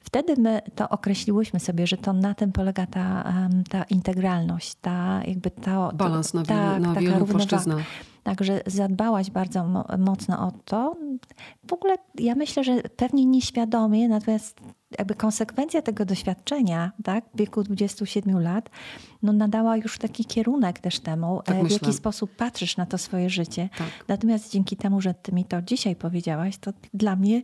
wtedy 0.00 0.36
my 0.36 0.60
to 0.74 0.88
określiłyśmy 0.88 1.60
sobie, 1.60 1.86
że 1.86 1.96
to 1.96 2.12
na 2.12 2.34
tym 2.34 2.52
polega 2.52 2.86
ta, 2.86 3.24
ta 3.70 3.82
integralność, 3.82 4.74
ta 4.74 5.20
jakby 5.26 5.50
ta... 5.50 5.62
to- 5.90 5.92
Balans 5.96 6.34
na 6.34 6.42
wielu, 6.42 6.60
tak, 6.60 6.80
na 6.82 6.94
wielu 6.94 7.26
płaszczyznach. 7.26 7.78
Także 8.22 8.60
zadbałaś 8.66 9.30
bardzo 9.30 9.64
mo- 9.64 9.84
mocno 9.98 10.46
o 10.46 10.52
to. 10.64 10.96
W 11.68 11.72
ogóle 11.72 11.94
ja 12.18 12.34
myślę, 12.34 12.64
że 12.64 12.76
pewnie 12.96 13.26
nieświadomie, 13.26 14.08
natomiast 14.08 14.60
jakby 14.98 15.14
konsekwencja 15.14 15.82
tego 15.82 16.04
doświadczenia, 16.04 16.92
tak, 17.04 17.24
w 17.34 17.38
wieku 17.38 17.62
27 17.62 18.40
lat, 18.40 18.70
no 19.22 19.32
nadała 19.32 19.76
już 19.76 19.98
taki 19.98 20.24
kierunek 20.24 20.78
też 20.78 21.00
temu, 21.00 21.42
Tak 21.44 21.56
e, 21.56 21.60
w 21.60 21.62
myślę. 21.62 21.78
jaki 21.82 21.96
sposób 21.96 22.36
patrzysz 22.36 22.76
na 22.76 22.86
to 22.86 22.98
swoje 22.98 23.30
życie. 23.30 23.68
Tak. 23.78 23.88
Natomiast 24.08 24.52
dzięki 24.52 24.76
temu, 24.76 25.00
że 25.00 25.14
ty 25.14 25.32
mi 25.32 25.44
to 25.44 25.62
dzisiaj 25.62 25.96
powiedziałaś, 25.96 26.58
to 26.58 26.72
dla 26.94 27.16
mnie 27.16 27.42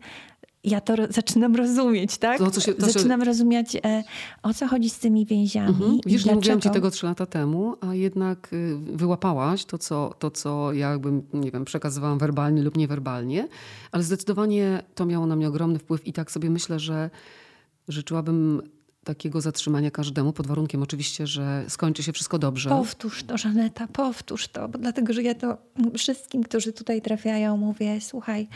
ja 0.71 0.81
to 0.81 0.95
zaczynam 1.11 1.57
rozumieć, 1.57 2.19
tak? 2.19 2.39
To, 2.39 2.61
się- 2.61 2.75
to 2.75 2.87
się- 2.87 2.93
zaczynam 2.93 3.23
rozumieć, 3.23 3.77
e, 3.77 4.05
o 4.43 4.55
co 4.55 4.67
chodzi 4.69 4.91
z 4.91 4.99
tymi 4.99 5.27
więziami 5.27 5.69
Mhm. 5.69 5.99
Wiesz, 6.07 6.25
nie 6.25 6.35
mówiłam 6.35 6.61
ci 6.61 6.71
tego 6.71 6.91
trzy 6.91 7.07
lata 7.07 7.27
temu, 7.27 7.77
a 7.81 7.95
jednak 7.95 8.53
y, 8.53 8.77
wyłapałaś 8.93 9.65
to 9.65 9.79
co, 9.79 10.15
to, 10.19 10.31
co 10.31 10.73
ja 10.73 10.91
jakby, 10.91 11.13
nie 11.35 11.51
wiem, 11.51 11.65
przekazywałam 11.65 12.19
werbalnie 12.19 12.63
lub 12.63 12.77
niewerbalnie, 12.77 13.49
ale 13.93 14.03
zdecydowanie 14.03 14.83
to 14.95 15.07
miało 15.07 15.27
na 15.27 15.37
mnie 15.37 15.49
ogromny 15.49 15.79
wpływ 15.79 16.07
i 16.07 16.13
tak 16.13 16.31
sobie 16.31 16.51
myślę, 16.51 16.79
że 16.81 17.11
życzyłabym 17.89 18.63
takiego 19.09 19.41
zatrzymania 19.41 19.91
każdemu, 19.91 20.33
pod 20.33 20.47
warunkiem 20.47 20.83
oczywiście, 20.83 21.27
że 21.27 21.65
skończy 21.69 22.03
się 22.03 22.13
wszystko 22.13 22.39
dobrze. 22.39 22.71
Powtórz 22.71 23.23
to, 23.23 23.39
Żaneta, 23.39 23.87
powtórz 23.87 24.49
to, 24.49 24.69
bo 24.69 24.79
dlatego, 24.79 25.13
że 25.13 25.23
ja 25.23 25.35
to 25.35 25.57
wszystkim, 25.99 26.43
którzy 26.43 26.73
tutaj 26.73 27.03
trafiają, 27.03 27.57
mówię, 27.57 28.01
słuchaj, 28.01 28.49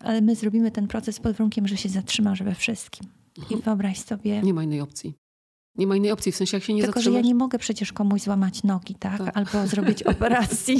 ale 0.00 0.20
my 0.20 0.34
zrobimy 0.34 0.70
ten 0.70 0.88
proces 0.88 1.20
pod 1.20 1.32
warunkiem, 1.32 1.68
że 1.68 1.76
się 1.76 1.88
zatrzymasz 1.88 2.42
we 2.42 2.54
wszystkim. 2.54 3.08
I 3.50 3.56
wyobraź 3.56 3.98
sobie, 3.98 4.42
Nie 4.42 4.54
ma 4.54 4.64
innej 4.64 4.80
opcji. 4.80 5.14
Nie 5.76 5.86
ma 5.86 5.96
innej 5.96 6.10
opcji, 6.10 6.32
w 6.32 6.36
sensie 6.36 6.56
jak 6.56 6.64
się 6.64 6.74
nie 6.74 6.82
tylko, 6.82 7.00
że 7.00 7.04
zatrzymasz... 7.04 7.22
ja 7.24 7.28
nie 7.28 7.34
mogę 7.34 7.58
przecież 7.58 7.92
komuś 7.92 8.22
złamać 8.22 8.62
nogi, 8.62 8.94
tak? 8.94 9.18
Tak. 9.18 9.36
Albo 9.36 9.66
zrobić 9.66 10.02
operacji. 10.12 10.76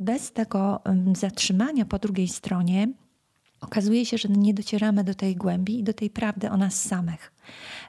Bez 0.00 0.32
tego 0.32 0.80
zatrzymania 1.16 1.84
po 1.84 1.98
drugiej 1.98 2.28
stronie 2.28 2.88
okazuje 3.60 4.06
się, 4.06 4.18
że 4.18 4.28
nie 4.28 4.54
docieramy 4.54 5.04
do 5.04 5.14
tej 5.14 5.36
głębi 5.36 5.78
i 5.78 5.82
do 5.82 5.92
tej 5.92 6.10
prawdy 6.10 6.50
o 6.50 6.56
nas 6.56 6.82
samych. 6.82 7.32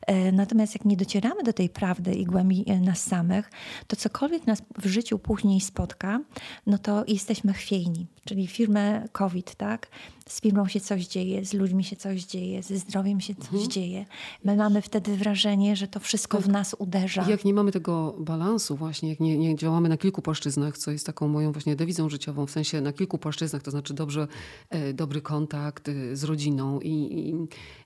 E, 0.08 0.32
Natomiast 0.32 0.76
jak 0.76 0.86
nie 0.86 0.98
docieramy 0.98 1.44
do 1.44 1.54
tej 1.54 1.70
prawdy 1.70 2.16
i 2.16 2.26
głębi 2.26 2.64
e, 2.68 2.80
nas 2.80 3.02
samych, 3.02 3.52
to 3.88 3.96
cokolwiek 3.96 4.48
nas 4.48 4.62
w 4.78 4.88
życiu 4.88 5.20
później 5.20 5.62
spotka, 5.62 6.20
no 6.68 6.78
to 6.78 7.04
jesteśmy 7.08 7.54
chwiejni. 7.54 8.08
Czyli 8.26 8.48
firmę 8.48 9.08
COVID, 9.12 9.56
tak? 9.56 9.88
Z 10.30 10.42
firmą 10.42 10.68
się 10.68 10.80
coś 10.80 11.08
dzieje, 11.08 11.46
z 11.46 11.54
ludźmi 11.54 11.84
się 11.84 11.96
coś 11.96 12.24
dzieje, 12.24 12.64
ze 12.64 12.78
zdrowiem 12.78 13.22
się 13.22 13.36
coś 13.36 13.46
Mhm. 13.54 13.70
dzieje. 13.70 14.06
My 14.44 14.56
mamy 14.56 14.82
wtedy 14.82 15.18
wrażenie, 15.18 15.76
że 15.76 15.88
to 15.88 16.00
wszystko 16.00 16.40
w 16.42 16.48
nas 16.50 16.76
uderza. 16.80 17.24
I 17.28 17.30
jak 17.30 17.46
nie 17.46 17.54
mamy 17.54 17.72
tego 17.72 18.16
balansu 18.20 18.76
właśnie, 18.76 19.10
jak 19.10 19.20
nie, 19.20 19.38
nie 19.38 19.56
działamy 19.56 19.90
na 19.90 19.98
kilku 19.98 20.22
płaszczyznach, 20.22 20.78
co 20.78 20.92
jest 20.92 21.06
taką 21.06 21.28
moją 21.28 21.52
właśnie 21.52 21.76
dewizą 21.76 22.10
życiową, 22.10 22.46
w 22.46 22.52
sensie 22.52 22.82
na 22.82 22.94
kilku 22.94 23.18
płaszczyznach, 23.18 23.62
to 23.62 23.72
znaczy 23.72 23.94
dobrze, 23.94 24.28
e, 24.70 24.94
dobry 24.94 25.22
kontakt 25.22 25.90
e, 25.90 26.16
z 26.16 26.24
rodziną 26.24 26.80
i, 26.80 26.90
i 26.90 27.36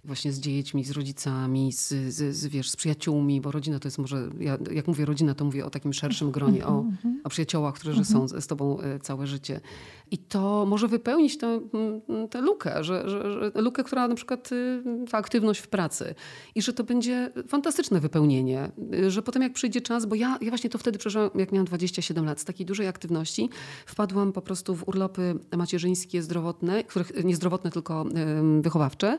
właśnie 0.05 0.31
z 0.31 0.39
dziećmi, 0.39 0.83
z 0.83 0.91
rodzicami, 0.91 1.71
z, 1.73 1.87
z, 1.89 2.35
z, 2.35 2.47
wiesz, 2.47 2.69
z 2.69 2.75
przyjaciółmi, 2.75 3.41
bo 3.41 3.51
rodzina 3.51 3.79
to 3.79 3.87
jest 3.87 3.97
może, 3.97 4.29
ja, 4.39 4.57
jak 4.71 4.87
mówię 4.87 5.05
rodzina, 5.05 5.33
to 5.35 5.45
mówię 5.45 5.65
o 5.65 5.69
takim 5.69 5.93
szerszym 5.93 6.31
gronie, 6.31 6.65
o, 6.65 6.85
o 7.23 7.29
przyjaciołach, 7.29 7.75
którzy 7.75 8.05
są 8.05 8.27
z, 8.27 8.43
z 8.43 8.47
tobą 8.47 8.79
e, 8.79 8.99
całe 8.99 9.27
życie. 9.27 9.61
I 10.11 10.17
to 10.17 10.65
może 10.65 10.87
wypełnić 10.87 11.37
tę, 11.37 11.59
tę 12.27 12.41
lukę, 12.41 12.83
że, 12.83 13.09
że, 13.09 13.31
że 13.31 13.61
lukę, 13.61 13.83
która 13.83 14.07
na 14.07 14.15
przykład 14.15 14.51
y, 14.51 14.83
ta 15.11 15.17
aktywność 15.17 15.59
w 15.59 15.67
pracy. 15.67 16.15
I 16.55 16.61
że 16.61 16.73
to 16.73 16.83
będzie 16.83 17.31
fantastyczne 17.47 17.99
wypełnienie, 17.99 18.71
y, 18.93 19.11
że 19.11 19.21
potem 19.21 19.41
jak 19.41 19.53
przyjdzie 19.53 19.81
czas, 19.81 20.05
bo 20.05 20.15
ja, 20.15 20.37
ja 20.41 20.49
właśnie 20.49 20.69
to 20.69 20.77
wtedy 20.77 20.99
przeżyłam, 20.99 21.29
jak 21.35 21.51
miałam 21.51 21.65
27 21.65 22.25
lat, 22.25 22.39
z 22.39 22.45
takiej 22.45 22.65
dużej 22.65 22.87
aktywności 22.87 23.49
wpadłam 23.85 24.33
po 24.33 24.41
prostu 24.41 24.75
w 24.75 24.87
urlopy 24.87 25.35
macierzyńskie, 25.57 26.21
zdrowotne, 26.21 26.83
których, 26.83 27.23
nie 27.23 27.35
zdrowotne, 27.35 27.71
tylko 27.71 28.05
wychowawcze, 28.61 29.17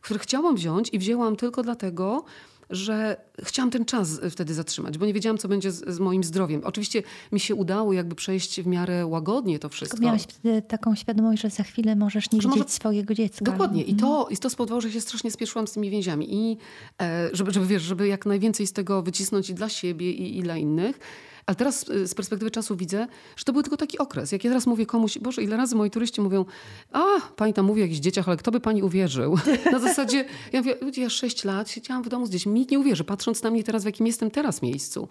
które 0.00 0.20
chciałam 0.20 0.56
wziąć 0.56 0.88
i 0.92 0.98
wzięłam 0.98 1.36
tylko 1.36 1.62
dlatego, 1.62 2.24
że 2.70 3.16
chciałam 3.42 3.70
ten 3.70 3.84
czas 3.84 4.20
wtedy 4.30 4.54
zatrzymać, 4.54 4.98
bo 4.98 5.06
nie 5.06 5.14
wiedziałam, 5.14 5.38
co 5.38 5.48
będzie 5.48 5.72
z, 5.72 5.88
z, 5.88 5.98
moim 5.98 6.24
zdrowiem. 6.24 6.60
Oczywiście 6.64 7.02
mi 7.32 7.40
się 7.40 7.54
udało 7.54 7.92
jakby 7.92 8.14
przejść 8.14 8.60
w 8.60 8.66
miarę 8.66 9.06
łagodnie 9.06 9.58
to 9.58 9.68
wszystko. 9.68 9.96
Tylko 9.96 10.06
miałaś 10.06 10.22
wtedy 10.22 10.62
taką 10.62 10.94
świadomość, 10.94 11.42
że 11.42 11.50
za 11.50 11.62
chwilę 11.62 11.96
możesz 11.96 12.32
nie 12.32 12.40
że 12.42 12.48
widzieć 12.48 12.62
może... 12.62 12.74
swojego 12.74 13.14
dziecka. 13.14 13.44
Dokładnie. 13.44 13.82
I 13.82 13.94
to, 13.94 14.28
I 14.30 14.36
to 14.36 14.50
spowodowało, 14.50 14.80
że 14.80 14.90
się 14.92 15.00
strasznie 15.00 15.30
spieszyłam 15.30 15.66
z 15.66 15.72
tymi 15.72 15.90
więziami. 15.90 16.34
I 16.34 16.56
e, 17.02 17.30
żeby, 17.32 17.50
żeby, 17.50 17.66
wiesz, 17.66 17.82
żeby 17.82 18.08
jak 18.08 18.26
najwięcej 18.26 18.66
z 18.66 18.72
tego 18.72 19.02
wycisnąć 19.02 19.50
i 19.50 19.54
dla 19.54 19.68
siebie, 19.68 20.10
i, 20.12 20.38
i 20.38 20.42
dla 20.42 20.56
innych. 20.56 20.98
Ale 21.46 21.54
teraz 21.54 21.86
z 22.04 22.14
perspektywy 22.14 22.50
czasu 22.50 22.76
widzę, 22.76 23.06
że 23.36 23.44
to 23.44 23.52
był 23.52 23.62
tylko 23.62 23.76
taki 23.76 23.98
okres. 23.98 24.32
Jak 24.32 24.44
ja 24.44 24.50
teraz 24.50 24.66
mówię 24.66 24.86
komuś, 24.86 25.18
Boże, 25.18 25.42
ile 25.42 25.56
razy 25.56 25.76
moi 25.76 25.90
turyści 25.90 26.20
mówią, 26.20 26.44
a, 26.92 27.04
pani 27.36 27.52
tam 27.52 27.66
mówi 27.66 27.80
o 27.80 27.84
jakichś 27.84 28.00
dzieciach, 28.00 28.28
ale 28.28 28.36
kto 28.36 28.50
by 28.50 28.60
pani 28.60 28.82
uwierzył? 28.82 29.36
Na 29.72 29.78
zasadzie, 29.78 30.24
ja 30.52 30.60
mówię, 30.60 30.74
ludzie, 30.80 31.02
ja 31.02 31.10
sześć 31.10 31.44
lat 31.44 31.70
siedziałam 31.70 32.02
w 32.02 32.08
domu 32.08 32.26
z 32.26 32.30
dziećmi, 32.30 32.52
nikt 32.52 32.70
nie 32.70 32.78
uwierzy, 32.78 33.04
patrząc 33.04 33.42
na 33.42 33.50
mnie 33.50 33.64
teraz, 33.64 33.82
w 33.82 33.86
jakim 33.86 34.06
jestem 34.06 34.30
teraz 34.30 34.62
miejscu. 34.62 35.08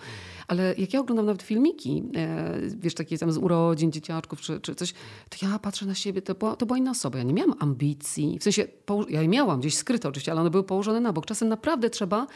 Ale 0.47 0.75
jak 0.77 0.93
ja 0.93 0.99
oglądam 0.99 1.25
nawet 1.25 1.41
filmiki, 1.41 2.03
e, 2.15 2.59
wiesz, 2.79 2.93
takie 2.93 3.17
tam 3.17 3.31
z 3.31 3.37
urodzin 3.37 3.91
dzieciaczków 3.91 4.41
czy, 4.41 4.59
czy 4.59 4.75
coś, 4.75 4.93
to 5.29 5.45
ja 5.45 5.59
patrzę 5.59 5.85
na 5.85 5.95
siebie, 5.95 6.21
to 6.21 6.35
była, 6.35 6.55
to 6.55 6.65
była 6.65 6.77
inna 6.77 6.91
osoba. 6.91 7.17
Ja 7.17 7.23
nie 7.23 7.33
miałam 7.33 7.55
ambicji, 7.59 8.39
w 8.39 8.43
sensie, 8.43 8.67
ja 9.09 9.21
je 9.21 9.27
miałam 9.27 9.59
gdzieś 9.59 9.75
skryte 9.75 10.09
oczywiście, 10.09 10.31
ale 10.31 10.41
one 10.41 10.49
były 10.49 10.63
położone 10.63 10.99
na 10.99 11.13
bok. 11.13 11.25
Czasem 11.25 11.47
naprawdę 11.47 11.89
trzeba 11.89 12.27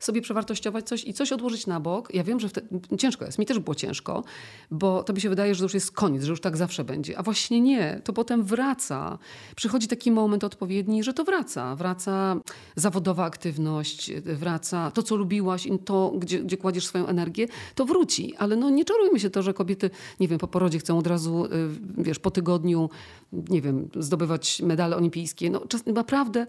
sobie 0.00 0.22
przewartościować 0.22 0.88
coś 0.88 1.04
i 1.04 1.14
coś 1.14 1.32
odłożyć 1.32 1.66
na 1.66 1.80
bok. 1.80 2.14
Ja 2.14 2.24
wiem, 2.24 2.40
że 2.40 2.48
wtedy, 2.48 2.68
ciężko 2.98 3.24
jest, 3.24 3.38
mi 3.38 3.46
też 3.46 3.58
było 3.58 3.74
ciężko, 3.74 4.24
bo 4.70 5.02
to 5.02 5.12
mi 5.12 5.20
się 5.20 5.28
wydaje, 5.28 5.54
że 5.54 5.58
to 5.58 5.64
już 5.64 5.74
jest 5.74 5.92
koniec, 5.92 6.24
że 6.24 6.30
już 6.30 6.40
tak 6.40 6.56
zawsze 6.56 6.84
będzie. 6.84 7.18
A 7.18 7.22
właśnie 7.22 7.60
nie, 7.60 8.00
to 8.04 8.12
potem 8.12 8.44
wraca. 8.44 9.18
Przychodzi 9.56 9.88
taki 9.88 10.10
moment 10.10 10.44
odpowiedni, 10.44 11.04
że 11.04 11.14
to 11.14 11.24
wraca. 11.24 11.76
Wraca 11.76 12.36
zawodowa 12.76 13.24
aktywność, 13.24 14.12
wraca 14.24 14.90
to, 14.90 15.02
co 15.02 15.16
lubiłaś 15.16 15.68
to, 15.84 16.12
gdzie, 16.18 16.38
gdzie 16.38 16.56
kładziesz 16.56 16.86
swoją 16.86 17.06
energię, 17.06 17.48
to 17.74 17.84
wróci. 17.84 18.36
Ale 18.36 18.56
no 18.56 18.70
nie 18.70 18.84
czarujmy 18.84 19.20
się 19.20 19.30
to, 19.30 19.42
że 19.42 19.54
kobiety, 19.54 19.90
nie 20.20 20.28
wiem, 20.28 20.38
po 20.38 20.48
porodzie 20.48 20.78
chcą 20.78 20.98
od 20.98 21.06
razu, 21.06 21.44
y, 21.44 21.48
wiesz, 21.98 22.18
po 22.18 22.30
tygodniu, 22.30 22.90
nie 23.32 23.62
wiem, 23.62 23.88
zdobywać 23.96 24.62
medale 24.62 24.96
olimpijskie. 24.96 25.50
No 25.50 25.60
czas, 25.66 25.86
naprawdę 25.86 26.46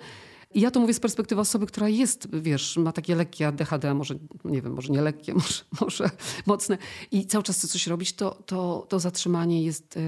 i 0.54 0.62
ja 0.62 0.72
to 0.72 0.80
mówię 0.80 0.94
z 0.94 1.00
perspektywy 1.00 1.42
osoby, 1.42 1.66
która 1.66 1.90
jest, 1.90 2.28
wiesz, 2.36 2.78
ma 2.78 2.92
takie 2.92 3.16
lekkie 3.16 3.48
ADHD, 3.48 3.94
może, 3.94 4.16
nie 4.46 4.62
wiem, 4.62 4.74
może 4.74 4.94
nie 4.94 5.02
lekkie, 5.02 5.34
może, 5.42 5.64
może 5.82 6.10
mocne 6.46 6.78
i 7.12 7.26
cały 7.26 7.44
czas 7.44 7.58
chce 7.58 7.68
coś 7.68 7.88
robić, 7.88 8.14
to, 8.14 8.44
to, 8.46 8.86
to 8.90 9.00
zatrzymanie 9.00 9.64
jest, 9.64 10.00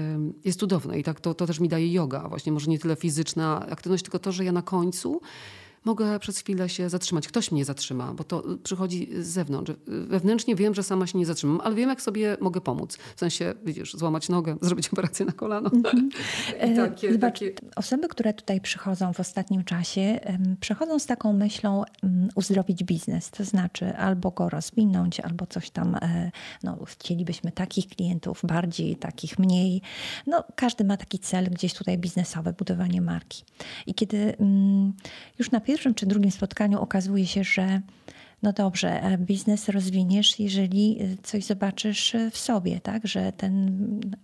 jest 0.44 0.60
cudowne. 0.60 0.98
I 0.98 1.02
tak 1.02 1.20
to, 1.20 1.34
to 1.34 1.46
też 1.46 1.60
mi 1.60 1.68
daje 1.68 1.92
yoga. 1.92 2.28
Właśnie 2.28 2.52
może 2.52 2.70
nie 2.70 2.78
tyle 2.78 2.96
fizyczna 2.96 3.66
aktywność, 3.70 4.04
tylko 4.04 4.18
to, 4.18 4.32
że 4.32 4.44
ja 4.44 4.52
na 4.52 4.62
końcu 4.62 5.20
mogę 5.84 6.18
przez 6.18 6.38
chwilę 6.38 6.68
się 6.68 6.88
zatrzymać. 6.88 7.28
Ktoś 7.28 7.52
mnie 7.52 7.64
zatrzyma, 7.64 8.14
bo 8.14 8.24
to 8.24 8.42
przychodzi 8.62 9.08
z 9.20 9.26
zewnątrz. 9.26 9.72
Wewnętrznie 9.86 10.56
wiem, 10.56 10.74
że 10.74 10.82
sama 10.82 11.06
się 11.06 11.18
nie 11.18 11.26
zatrzymam, 11.26 11.60
ale 11.64 11.74
wiem, 11.74 11.88
jak 11.88 12.02
sobie 12.02 12.36
mogę 12.40 12.60
pomóc. 12.60 12.98
W 13.16 13.20
sensie, 13.20 13.54
widzisz, 13.64 13.94
złamać 13.94 14.28
nogę, 14.28 14.56
zrobić 14.62 14.88
operację 14.88 15.26
na 15.26 15.32
kolano. 15.32 15.70
Mm 15.84 16.74
-hmm. 16.74 16.76
takie, 16.76 17.12
Zobacz, 17.12 17.32
takie... 17.32 17.52
Osoby, 17.76 18.08
które 18.08 18.34
tutaj 18.34 18.60
przychodzą 18.60 19.12
w 19.12 19.20
ostatnim 19.20 19.64
czasie, 19.64 20.20
przychodzą 20.60 20.98
z 20.98 21.06
taką 21.06 21.32
myślą 21.32 21.82
um, 22.02 22.28
uzdrowić 22.34 22.84
biznes. 22.84 23.30
To 23.30 23.44
znaczy 23.44 23.96
albo 23.96 24.30
go 24.30 24.48
rozwinąć, 24.48 25.20
albo 25.20 25.46
coś 25.46 25.70
tam, 25.70 25.94
e, 25.94 26.30
no, 26.62 26.78
chcielibyśmy 26.86 27.52
takich 27.52 27.88
klientów 27.88 28.40
bardziej, 28.44 28.96
takich 28.96 29.38
mniej. 29.38 29.82
No, 30.26 30.44
każdy 30.56 30.84
ma 30.84 30.96
taki 30.96 31.18
cel 31.18 31.50
gdzieś 31.50 31.74
tutaj 31.74 31.98
biznesowy, 31.98 32.52
budowanie 32.52 33.00
marki. 33.00 33.44
I 33.86 33.94
kiedy 33.94 34.36
um, 34.38 34.92
już 35.38 35.50
na 35.50 35.60
pierwszym 35.60 35.73
pierwszym 35.74 35.94
czy 35.94 36.06
drugim 36.06 36.30
spotkaniu 36.30 36.80
okazuje 36.80 37.26
się, 37.26 37.44
że 37.44 37.80
no 38.42 38.52
dobrze, 38.52 39.02
e, 39.02 39.18
biznes 39.18 39.68
rozwiniesz, 39.68 40.40
jeżeli 40.40 40.98
e, 41.00 41.16
coś 41.22 41.44
zobaczysz 41.44 42.14
e, 42.14 42.30
w 42.30 42.38
sobie, 42.38 42.80
tak? 42.80 43.06
Że 43.06 43.32
ten 43.32 43.76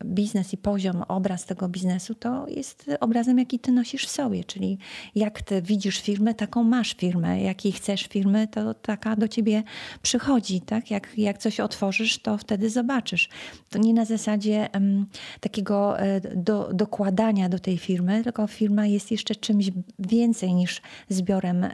biznes 0.05 0.53
i 0.53 0.57
poziom, 0.57 1.03
obraz 1.09 1.45
tego 1.45 1.69
biznesu 1.69 2.15
to 2.15 2.49
jest 2.49 2.91
obrazem, 3.01 3.39
jaki 3.39 3.59
ty 3.59 3.73
nosisz 3.73 4.07
w 4.07 4.11
sobie. 4.11 4.45
Czyli 4.45 4.79
jak 5.15 5.43
ty 5.43 5.63
widzisz 5.63 6.01
firmę, 6.01 6.35
taką 6.35 6.65
masz 6.65 6.95
firmę. 6.95 7.43
Jakiej 7.43 7.73
chcesz 7.73 8.07
firmy, 8.07 8.49
to 8.49 8.75
taka 8.75 9.17
do 9.17 9.29
ciebie 9.29 9.63
przychodzi, 10.03 10.61
tak? 10.61 10.91
Jak, 10.91 11.19
jak 11.19 11.39
coś 11.39 11.61
otworzysz, 11.61 12.19
to 12.19 12.39
wtedy 12.39 12.71
zobaczysz. 12.71 13.29
To 13.71 13.79
nie 13.79 13.95
na 13.95 14.05
zasadzie 14.05 14.69
um, 14.75 15.07
takiego 15.41 15.97
do, 16.37 16.71
dokładania 16.73 17.49
do 17.49 17.59
tej 17.59 17.79
firmy, 17.79 18.25
tylko 18.25 18.47
firma 18.47 18.87
jest 18.87 19.11
jeszcze 19.11 19.35
czymś 19.35 19.71
więcej 19.99 20.55
niż 20.55 20.83
zbiorem 21.09 21.67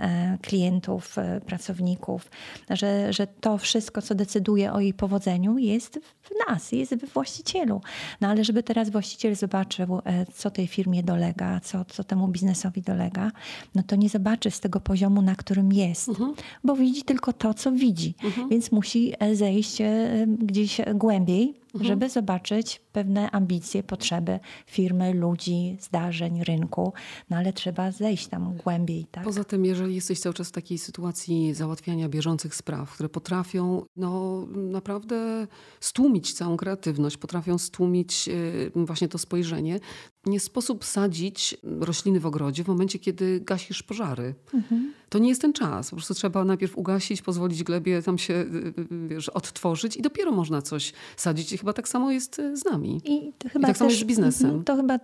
klientów, 0.43 1.17
pracowników, 1.47 2.31
że, 2.71 3.13
że 3.13 3.27
to 3.27 3.59
wszystko, 3.59 4.03
co 4.03 4.15
decyduje 4.15 4.73
o 4.73 4.81
jej 4.81 4.95
powodzeniu, 4.95 5.59
jest 5.59 6.01
w 6.23 6.31
nas, 6.49 6.73
jest 6.73 6.95
we 6.95 7.07
właścicielu. 7.07 7.81
No 8.21 8.29
ale 8.29 8.45
żeby 8.45 8.63
teraz 8.63 8.91
właściciel 8.91 9.35
zobaczył, 9.35 10.01
e, 10.05 10.27
co 10.35 10.51
tej 10.51 10.67
firmie 10.67 11.03
dolega, 11.03 11.61
co, 11.61 11.85
co 11.85 12.05
temu 12.05 12.29
biznesowi 12.29 12.83
dolega, 12.83 13.33
no 13.75 13.83
to 13.83 13.97
nie 13.97 14.09
zobaczy 14.09 14.51
z 14.51 14.61
tego 14.61 14.81
poziomu, 14.81 15.23
na 15.23 15.35
którym 15.35 15.73
jest, 15.73 16.09
mhm. 16.09 16.35
bo 16.65 16.77
widzi 16.77 17.03
tylko 17.03 17.33
to, 17.33 17.55
co 17.55 17.73
widzi. 17.73 18.15
Mhm. 18.25 18.49
Więc 18.49 18.73
musi 18.73 19.13
e, 19.19 19.37
zejść 19.37 19.81
e, 19.81 20.27
gdzieś 20.39 20.81
głębiej 20.95 21.66
mhm. 21.81 21.89
żeby 21.89 22.09
zobaczyć 22.09 22.81
pewne 22.93 23.31
ambicje, 23.31 23.83
potrzeby 23.83 24.39
firmy, 24.67 25.15
ludzi, 25.15 25.77
zdarzeń, 25.81 26.45
rynku, 26.45 26.93
no 27.31 27.37
ale 27.37 27.53
trzeba 27.53 27.91
zejść 27.91 28.27
tam 28.27 28.57
głębiej. 28.57 29.07
Tak? 29.11 29.25
Poza 29.25 29.45
tym, 29.45 29.65
jeżeli 29.65 29.95
jesteś 29.95 30.21
cały 30.21 30.35
czas 30.35 30.49
w 30.49 30.53
takiej 30.53 30.79
sytuacji 30.79 31.55
załatwiania 31.55 32.09
bieżących 32.09 32.55
spraw, 32.55 32.93
które 32.93 33.09
potrafią 33.09 33.83
no, 33.97 34.43
naprawdę 34.55 35.47
stłumić 35.81 36.33
całą 36.33 36.57
kreatywność, 36.57 37.17
potrafią 37.17 37.59
stłumić 37.59 38.29
y, 38.29 38.73
właśnie 38.75 39.09
to 39.09 39.19
spojrzenie, 39.19 39.81
nie 40.27 40.41
sposób 40.41 40.85
sadzić 40.85 41.57
rośliny 41.81 42.21
w 42.21 42.27
ogrodzie 42.27 42.65
w 42.65 42.69
momencie, 42.69 42.99
kiedy 42.99 43.41
gasisz 43.41 43.83
pożary. 43.83 44.35
Mhm. 44.55 44.93
To 45.09 45.19
nie 45.19 45.29
jest 45.29 45.41
ten 45.41 45.53
czas. 45.53 45.91
Po 45.91 45.97
prostu 45.97 46.15
trzeba 46.15 46.45
najpierw 46.45 46.79
ugasić, 46.79 47.23
pozwolić 47.23 47.63
glebie 47.63 48.03
tam 48.03 48.19
się 48.19 48.35
y, 48.35 48.47
y, 48.93 49.09
wiesz, 49.09 49.29
odtworzyć 49.29 49.97
i 49.97 50.03
dopiero 50.03 50.33
można 50.33 50.63
coś 50.63 50.93
sadzić. 51.17 51.53
I 51.53 51.59
chyba 51.59 51.73
tak 51.73 51.89
samo 51.89 52.11
jest 52.11 52.39
y, 52.39 52.57
z 52.57 52.65
nami. 52.65 53.01
I, 53.05 53.33
to 53.39 53.49
chyba 53.49 53.61
I 53.61 53.63
tak 53.63 53.71
też, 53.71 53.79
samo 53.79 53.91
jest 53.91 54.03
z 54.03 54.05
biznesem. 54.05 54.47
Mhm, 54.47 54.65
to 54.65 54.77
chyba 54.77 54.99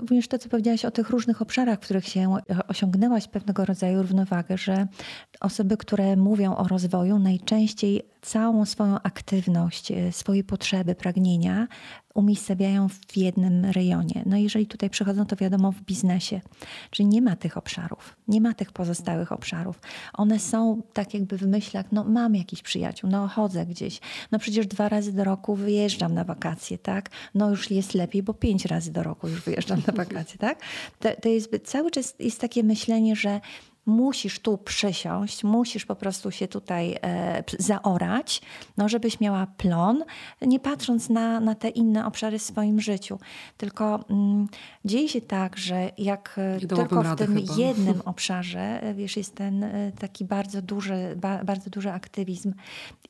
również 0.00 0.28
to, 0.28 0.38
co 0.38 0.48
powiedziałaś 0.48 0.84
o 0.84 0.90
tych 0.90 1.10
różnych 1.10 1.42
obszarach, 1.42 1.78
w 1.78 1.82
których 1.82 2.08
się 2.08 2.36
osiągnęłaś 2.68 3.28
pewnego 3.28 3.64
rodzaju 3.64 4.02
równowagę, 4.02 4.58
że 4.58 4.86
osoby, 5.40 5.76
które 5.76 6.16
mówią 6.16 6.56
o 6.56 6.68
rozwoju, 6.68 7.18
najczęściej 7.18 8.02
całą 8.22 8.64
swoją 8.64 9.02
aktywność, 9.02 9.92
swoje 10.10 10.44
potrzeby, 10.44 10.94
pragnienia 10.94 11.68
umiejscawiają 12.16 12.88
w 12.88 13.16
jednym 13.16 13.64
rejonie. 13.64 14.22
No 14.26 14.36
jeżeli 14.36 14.66
tutaj 14.66 14.90
przychodzą, 14.90 15.26
to 15.26 15.36
wiadomo 15.36 15.72
w 15.72 15.82
biznesie. 15.82 16.40
Czyli 16.90 17.06
nie 17.06 17.22
ma 17.22 17.36
tych 17.36 17.56
obszarów, 17.56 18.16
nie 18.28 18.40
ma 18.40 18.54
tych 18.54 18.72
pozostałych 18.72 19.32
obszarów. 19.32 19.80
One 20.12 20.38
są 20.38 20.82
tak 20.92 21.14
jakby 21.14 21.38
w 21.38 21.46
myślach, 21.46 21.86
no 21.92 22.04
mam 22.04 22.34
jakiś 22.34 22.62
przyjaciół, 22.62 23.10
no 23.10 23.28
chodzę 23.28 23.66
gdzieś, 23.66 24.00
no 24.32 24.38
przecież 24.38 24.66
dwa 24.66 24.88
razy 24.88 25.12
do 25.12 25.24
roku 25.24 25.56
wyjeżdżam 25.56 26.14
na 26.14 26.24
wakacje, 26.24 26.78
tak? 26.78 27.10
No 27.34 27.50
już 27.50 27.70
jest 27.70 27.94
lepiej, 27.94 28.22
bo 28.22 28.34
pięć 28.34 28.64
razy 28.64 28.92
do 28.92 29.02
roku 29.02 29.28
już 29.28 29.42
wyjeżdżam 29.42 29.82
na 29.86 29.92
wakacje, 29.92 30.38
tak? 30.38 30.60
To, 30.98 31.08
to 31.22 31.28
jest 31.28 31.50
cały 31.64 31.90
czas 31.90 32.14
jest 32.18 32.40
takie 32.40 32.62
myślenie, 32.62 33.16
że 33.16 33.40
musisz 33.86 34.38
tu 34.38 34.58
przysiąść, 34.58 35.44
musisz 35.44 35.86
po 35.86 35.96
prostu 35.96 36.30
się 36.30 36.48
tutaj 36.48 36.98
e, 37.02 37.44
zaorać, 37.58 38.42
no 38.76 38.88
żebyś 38.88 39.20
miała 39.20 39.46
plon, 39.46 40.04
nie 40.42 40.60
patrząc 40.60 41.08
na, 41.08 41.40
na 41.40 41.54
te 41.54 41.68
inne 41.68 42.06
obszary 42.06 42.38
w 42.38 42.42
swoim 42.42 42.80
życiu. 42.80 43.18
Tylko 43.56 44.04
mm, 44.10 44.48
dzieje 44.84 45.08
się 45.08 45.20
tak, 45.20 45.56
że 45.56 45.90
jak 45.98 46.34
e, 46.38 46.60
tylko 46.60 47.02
w 47.02 47.16
tym 47.16 47.34
chyba. 47.34 47.54
jednym 47.56 48.00
obszarze, 48.12 48.82
e, 48.82 48.94
wiesz, 48.94 49.16
jest 49.16 49.34
ten 49.34 49.64
e, 49.64 49.92
taki 49.98 50.24
bardzo 50.24 50.62
duży, 50.62 51.16
ba, 51.16 51.44
bardzo 51.44 51.70
duży 51.70 51.92
aktywizm 51.92 52.54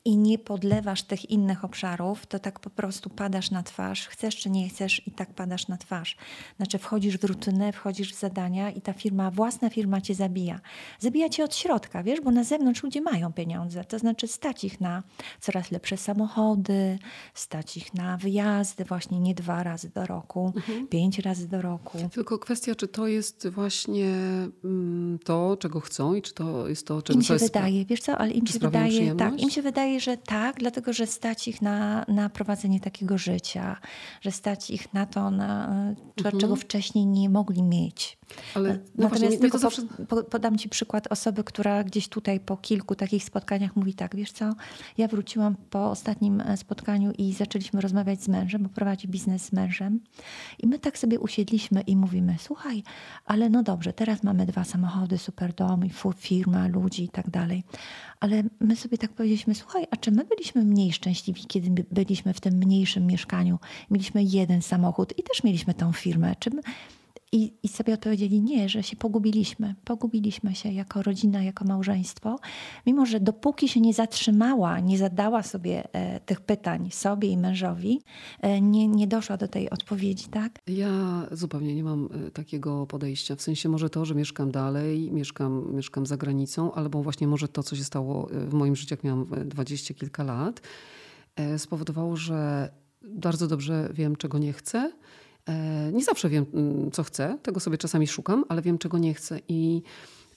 i 0.05 0.17
nie 0.17 0.37
podlewasz 0.39 1.03
tych 1.03 1.29
innych 1.29 1.65
obszarów, 1.65 2.25
to 2.25 2.39
tak 2.39 2.59
po 2.59 2.69
prostu 2.69 3.09
padasz 3.09 3.51
na 3.51 3.63
twarz, 3.63 4.07
chcesz 4.07 4.35
czy 4.35 4.49
nie 4.49 4.69
chcesz 4.69 5.07
i 5.07 5.11
tak 5.11 5.33
padasz 5.33 5.67
na 5.67 5.77
twarz. 5.77 6.17
Znaczy 6.57 6.77
wchodzisz 6.77 7.17
w 7.17 7.23
rutynę, 7.23 7.71
wchodzisz 7.71 8.13
w 8.13 8.19
zadania 8.19 8.71
i 8.71 8.81
ta 8.81 8.93
firma, 8.93 9.31
własna 9.31 9.69
firma 9.69 10.01
cię 10.01 10.15
zabija 10.15 10.59
Zabija 10.99 11.29
cię 11.29 11.43
od 11.43 11.55
środka, 11.55 12.03
wiesz, 12.03 12.21
bo 12.21 12.31
na 12.31 12.43
zewnątrz 12.43 12.83
ludzie 12.83 13.01
mają 13.01 13.33
pieniądze. 13.33 13.83
To 13.83 13.99
znaczy 13.99 14.27
stać 14.27 14.63
ich 14.63 14.81
na 14.81 15.03
coraz 15.39 15.71
lepsze 15.71 15.97
samochody, 15.97 16.99
stać 17.33 17.77
ich 17.77 17.93
na 17.93 18.17
wyjazdy 18.17 18.85
właśnie 18.85 19.19
nie 19.19 19.35
dwa 19.35 19.63
razy 19.63 19.89
do 19.89 20.05
roku, 20.05 20.53
Mhm. 20.55 20.87
pięć 20.87 21.19
razy 21.19 21.47
do 21.47 21.61
roku. 21.61 21.97
Tylko 22.13 22.39
kwestia, 22.39 22.75
czy 22.75 22.87
to 22.87 23.07
jest 23.07 23.47
właśnie 23.47 24.07
mm, 24.63 25.19
to, 25.23 25.57
czego 25.59 25.79
chcą 25.79 26.13
i 26.13 26.21
czy 26.21 26.33
to 26.33 26.67
jest 26.67 26.87
to, 26.87 27.01
czego 27.01 27.19
Im 27.19 27.23
się 27.23 27.35
wydaje, 27.35 27.85
wiesz 27.85 27.99
co, 28.01 28.17
ale 28.17 28.31
im 28.31 28.47
się 28.47 28.53
im 28.53 28.59
wydaje, 28.61 29.15
tak, 29.15 29.41
im 29.41 29.49
się 29.49 29.61
wydaje, 29.61 29.99
że 29.99 30.17
tak, 30.17 30.55
dlatego 30.59 30.93
że 30.93 31.07
stać 31.07 31.47
ich 31.47 31.61
na, 31.61 32.05
na 32.07 32.29
prowadzenie 32.29 32.79
takiego 32.79 33.17
życia, 33.17 33.77
że 34.21 34.31
stać 34.31 34.69
ich 34.69 34.93
na 34.93 35.05
to, 35.05 35.31
na, 35.31 35.67
Mhm. 36.17 36.37
czego 36.39 36.55
wcześniej 36.55 37.05
nie 37.05 37.29
mogli 37.29 37.63
mieć. 37.63 38.16
Ale 38.55 38.69
no 38.73 38.79
Natomiast 38.95 39.21
właśnie, 39.21 39.37
tylko 39.37 39.57
zawsze... 39.59 39.81
po, 39.81 40.15
po, 40.15 40.23
podam 40.23 40.57
ci 40.57 40.69
przykład 40.69 41.07
osoby, 41.07 41.43
która 41.43 41.83
gdzieś 41.83 42.07
tutaj 42.07 42.39
po 42.39 42.57
kilku 42.57 42.95
takich 42.95 43.23
spotkaniach 43.23 43.75
mówi 43.75 43.93
tak, 43.93 44.15
wiesz 44.15 44.31
co, 44.31 44.53
ja 44.97 45.07
wróciłam 45.07 45.55
po 45.69 45.91
ostatnim 45.91 46.41
e, 46.41 46.57
spotkaniu 46.57 47.11
i 47.11 47.33
zaczęliśmy 47.33 47.81
rozmawiać 47.81 48.23
z 48.23 48.27
mężem, 48.27 48.63
bo 48.63 48.69
prowadzi 48.69 49.07
biznes 49.07 49.45
z 49.45 49.51
mężem 49.51 49.99
i 50.59 50.67
my 50.67 50.79
tak 50.79 50.97
sobie 50.97 51.19
usiedliśmy 51.19 51.81
i 51.81 51.95
mówimy, 51.95 52.35
słuchaj, 52.39 52.83
ale 53.25 53.49
no 53.49 53.63
dobrze, 53.63 53.93
teraz 53.93 54.23
mamy 54.23 54.45
dwa 54.45 54.63
samochody, 54.63 55.17
super 55.17 55.53
dom 55.53 55.85
i 55.85 55.91
firma, 56.15 56.67
ludzi 56.67 57.03
i 57.03 57.09
tak 57.09 57.29
dalej, 57.29 57.63
ale 58.19 58.43
my 58.59 58.75
sobie 58.75 58.97
tak 58.97 59.11
powiedzieliśmy, 59.11 59.55
słuchaj, 59.55 59.87
a 59.91 59.95
czy 59.97 60.11
my 60.11 60.25
byliśmy 60.25 60.63
mniej 60.63 60.93
szczęśliwi, 60.93 61.45
kiedy 61.47 61.69
by- 61.69 61.85
byliśmy 61.91 62.33
w 62.33 62.41
tym 62.41 62.53
mniejszym 62.53 63.07
mieszkaniu, 63.07 63.59
mieliśmy 63.91 64.23
jeden 64.23 64.61
samochód 64.61 65.13
i 65.19 65.23
też 65.23 65.43
mieliśmy 65.43 65.73
tą 65.73 65.93
firmę, 65.93 66.35
czy 66.39 66.49
my, 66.49 66.61
i, 67.31 67.53
I 67.63 67.67
sobie 67.67 67.93
odpowiedzieli 67.93 68.41
nie, 68.41 68.69
że 68.69 68.83
się 68.83 68.95
pogubiliśmy. 68.95 69.75
Pogubiliśmy 69.85 70.55
się 70.55 70.71
jako 70.71 71.03
rodzina, 71.03 71.43
jako 71.43 71.65
małżeństwo. 71.65 72.39
Mimo, 72.85 73.05
że 73.05 73.19
dopóki 73.19 73.67
się 73.69 73.81
nie 73.81 73.93
zatrzymała, 73.93 74.79
nie 74.79 74.97
zadała 74.97 75.43
sobie 75.43 75.93
e, 75.93 76.19
tych 76.19 76.41
pytań 76.41 76.91
sobie 76.91 77.27
i 77.27 77.37
mężowi, 77.37 78.01
e, 78.41 78.61
nie, 78.61 78.87
nie 78.87 79.07
doszła 79.07 79.37
do 79.37 79.47
tej 79.47 79.69
odpowiedzi, 79.69 80.27
tak? 80.27 80.59
Ja 80.67 81.27
zupełnie 81.31 81.75
nie 81.75 81.83
mam 81.83 82.09
e, 82.27 82.31
takiego 82.31 82.87
podejścia. 82.87 83.35
W 83.35 83.41
sensie 83.41 83.69
może 83.69 83.89
to, 83.89 84.05
że 84.05 84.15
mieszkam 84.15 84.51
dalej, 84.51 85.11
mieszkam, 85.11 85.75
mieszkam 85.75 86.05
za 86.05 86.17
granicą, 86.17 86.73
albo 86.73 87.03
właśnie 87.03 87.27
może 87.27 87.47
to, 87.47 87.63
co 87.63 87.75
się 87.75 87.83
stało 87.83 88.31
e, 88.31 88.45
w 88.45 88.53
moim 88.53 88.75
życiu, 88.75 88.93
jak 88.93 89.03
miałam 89.03 89.25
e, 89.33 89.45
dwadzieścia 89.45 89.93
kilka 89.93 90.23
lat, 90.23 90.61
e, 91.35 91.59
spowodowało, 91.59 92.15
że 92.15 92.69
bardzo 93.01 93.47
dobrze 93.47 93.89
wiem, 93.93 94.15
czego 94.15 94.37
nie 94.37 94.53
chcę. 94.53 94.91
E, 95.47 95.91
Nie 95.93 96.03
zawsze 96.03 96.29
wiem, 96.29 96.45
mm, 96.53 96.91
co 96.91 97.03
chcę, 97.03 97.37
tego 97.43 97.59
sobie 97.59 97.77
czasami 97.77 98.07
szukam, 98.07 98.45
ale 98.49 98.61
wiem, 98.61 98.77
czego 98.77 98.97
nie 98.97 99.13
chcę. 99.13 99.39
I 99.47 99.81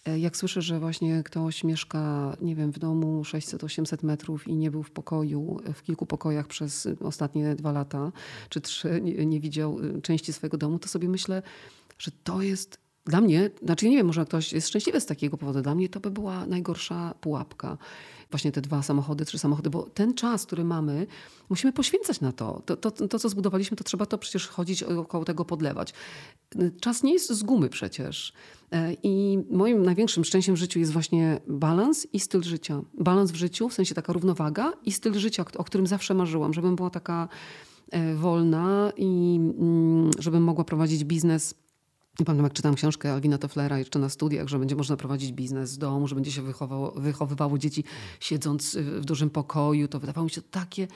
e, 0.07 0.19
jak 0.19 0.37
słyszę, 0.37 0.63
że 0.63 0.81
właśnie 0.81 1.23
ktoś 1.23 1.65
mieszka, 1.65 2.37
nie 2.41 2.57
wiem, 2.57 2.73
w 2.73 2.79
domu 2.79 3.23
600-800 3.23 4.05
metrów 4.05 4.49
i 4.49 4.57
nie 4.57 4.71
był 4.71 4.83
w 4.83 4.91
pokoju, 4.91 5.61
w 5.75 5.83
kilku 5.83 6.07
pokojach 6.07 6.47
przez 6.47 6.89
ostatnie 7.01 7.55
dwa 7.55 7.73
lata 7.73 8.13
czy 8.49 8.61
trzy, 8.61 9.01
nie, 9.03 9.27
nie 9.27 9.41
widział 9.41 9.81
y, 9.81 10.03
części 10.03 10.33
swojego 10.33 10.59
domu, 10.59 10.79
to 10.79 10.89
sobie 10.89 11.09
myślę, 11.09 11.43
że 11.99 12.11
to 12.25 12.43
jest 12.43 12.79
dla 13.07 13.21
mnie, 13.21 13.51
znaczy 13.63 13.89
nie 13.89 13.97
wiem, 13.97 14.07
może 14.07 14.25
ktoś 14.25 14.53
jest 14.53 14.69
szczęśliwy 14.69 15.01
z 15.01 15.07
takiego 15.07 15.37
powodu, 15.37 15.63
dla 15.63 15.75
mnie 15.75 15.89
to 15.89 16.01
by 16.01 16.11
była 16.11 16.47
najgorsza 16.47 17.15
pułapka. 17.21 17.79
Właśnie 18.31 18.53
te 18.53 18.61
dwa 18.61 18.83
samochody, 18.83 19.25
trzy 19.25 19.39
samochody, 19.39 19.71
bo 19.71 19.83
ten 19.83 20.15
czas, 20.15 20.47
który 20.47 20.65
mamy, 20.65 21.07
musimy 21.49 21.73
poświęcać 21.73 22.21
na 22.21 22.33
to. 22.33 22.63
To, 22.67 22.77
to, 22.77 22.91
to 22.91 23.19
co 23.19 23.29
zbudowaliśmy, 23.29 23.77
to 23.77 23.85
trzeba 23.85 24.07
to 24.07 24.19
przecież 24.19 24.49
chodzić 24.49 24.83
około 24.83 25.25
tego 25.25 25.45
podlewać. 25.45 25.95
Czas 26.81 27.03
nie 27.03 27.13
jest 27.13 27.33
z 27.33 27.43
gumy 27.43 27.69
przecież. 27.69 28.33
E, 28.73 28.93
I 29.03 29.39
moim 29.51 29.83
największym 29.83 30.25
szczęściem 30.25 30.55
w 30.55 30.59
życiu 30.59 30.79
jest 30.79 30.93
właśnie 30.93 31.41
balans 31.49 32.07
i 32.13 32.21
styl 32.21 32.43
życia. 32.43 32.83
Balans 32.95 33.31
w 33.31 33.37
życiu, 33.37 33.69
w 33.69 33.75
sensie 33.75 33.95
taka 33.95 34.13
równowaga 34.13 34.73
i 34.85 34.93
styl 34.93 35.15
życia, 35.15 35.45
o 35.57 35.65
którym 35.65 35.87
zawsze 35.87 36.15
marzyłam, 36.15 36.55
żebym 36.55 36.77
była 36.77 36.91
taka 36.91 37.29
e, 37.91 38.15
wolna 38.15 38.93
i 38.97 39.41
mm, 39.59 40.11
żebym 40.19 40.43
mogła 40.43 40.65
prowadzić 40.65 41.05
biznes 41.05 41.55
nie 42.19 42.27
pamiętam, 42.27 42.45
jak 42.45 42.53
czytam 42.53 42.75
książkę 42.75 43.13
Alwina 43.13 43.39
Tofflera 43.39 43.79
jeszcze 43.79 43.99
na 43.99 44.09
studiach, 44.09 44.49
że 44.49 44.59
będzie 44.59 44.77
można 44.77 44.97
prowadzić 44.97 45.33
biznes 45.33 45.71
z 45.71 45.79
domu, 45.79 46.09
że 46.09 46.15
będzie 46.15 46.33
się 46.33 46.43
wychowywało 46.97 47.59
dzieci 47.59 47.85
siedząc 48.21 48.77
w 48.77 49.05
dużym 49.05 49.31
pokoju. 49.31 49.89
To 49.89 50.01
wydawało 50.01 50.25
mi 50.25 50.31
się 50.31 50.43
takie 50.43 50.89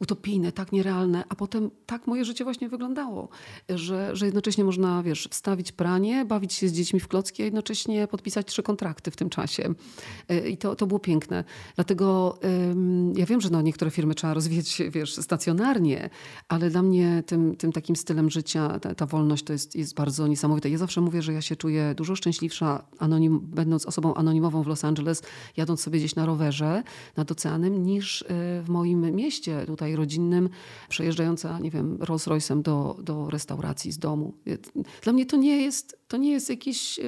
utopijne, 0.00 0.52
tak 0.52 0.72
nierealne, 0.72 1.24
a 1.28 1.34
potem 1.34 1.70
tak 1.86 2.06
moje 2.06 2.24
życie 2.24 2.44
właśnie 2.44 2.68
wyglądało, 2.68 3.28
że, 3.68 4.16
że 4.16 4.26
jednocześnie 4.26 4.64
można, 4.64 5.02
wiesz, 5.02 5.28
wstawić 5.30 5.72
pranie, 5.72 6.24
bawić 6.24 6.52
się 6.52 6.68
z 6.68 6.72
dziećmi 6.72 7.00
w 7.00 7.08
klocki, 7.08 7.42
a 7.42 7.44
jednocześnie 7.44 8.06
podpisać 8.06 8.46
trzy 8.46 8.62
kontrakty 8.62 9.10
w 9.10 9.16
tym 9.16 9.30
czasie. 9.30 9.74
Y, 10.30 10.48
I 10.48 10.56
to, 10.56 10.76
to 10.76 10.86
było 10.86 11.00
piękne. 11.00 11.44
Dlatego 11.74 12.38
ja 13.16 13.26
wiem, 13.26 13.40
że 13.40 13.50
no, 13.50 13.62
niektóre 13.62 13.90
firmy 13.90 14.14
trzeba 14.14 14.34
rozwijać, 14.34 14.82
wiesz, 14.90 15.16
stacjonarnie, 15.16 16.10
ale 16.48 16.70
dla 16.70 16.82
mnie 16.82 17.22
tym, 17.26 17.56
tym 17.56 17.72
takim 17.72 17.96
stylem 17.96 18.30
życia, 18.30 18.78
ta, 18.78 18.94
ta 18.94 19.06
wolność 19.06 19.44
to 19.44 19.52
jest, 19.52 19.76
jest 19.76 19.94
bardzo 19.94 20.26
niesamowite. 20.26 20.70
Ja 20.70 20.78
zawsze 20.78 21.00
mówię, 21.00 21.22
że 21.22 21.32
ja 21.32 21.40
się 21.40 21.56
czuję 21.56 21.94
dużo 21.96 22.16
szczęśliwsza, 22.16 22.84
anonim, 22.98 23.40
będąc 23.42 23.86
osobą 23.86 24.14
anonimową 24.14 24.62
w 24.62 24.66
Los 24.66 24.84
Angeles, 24.84 25.22
jadąc 25.56 25.80
sobie 25.80 25.98
gdzieś 25.98 26.14
na 26.14 26.26
rowerze 26.26 26.82
nad 27.16 27.30
oceanem, 27.30 27.82
niż 27.82 28.22
y, 28.22 28.26
w 28.62 28.68
moim 28.68 29.16
mieście 29.16 29.66
tutaj 29.66 29.87
rodzinnym, 29.96 30.48
przejeżdżająca, 30.88 31.58
nie 31.58 31.70
wiem, 31.70 31.98
Rolls 32.00 32.26
Royce'em 32.26 32.62
do, 32.62 32.96
do 33.02 33.30
restauracji 33.30 33.92
z 33.92 33.98
domu. 33.98 34.34
Dla 35.02 35.12
mnie 35.12 35.26
to 35.26 35.36
nie 35.36 35.62
jest, 35.62 35.98
to 36.08 36.16
nie 36.16 36.30
jest 36.30 36.50
jakieś, 36.50 37.00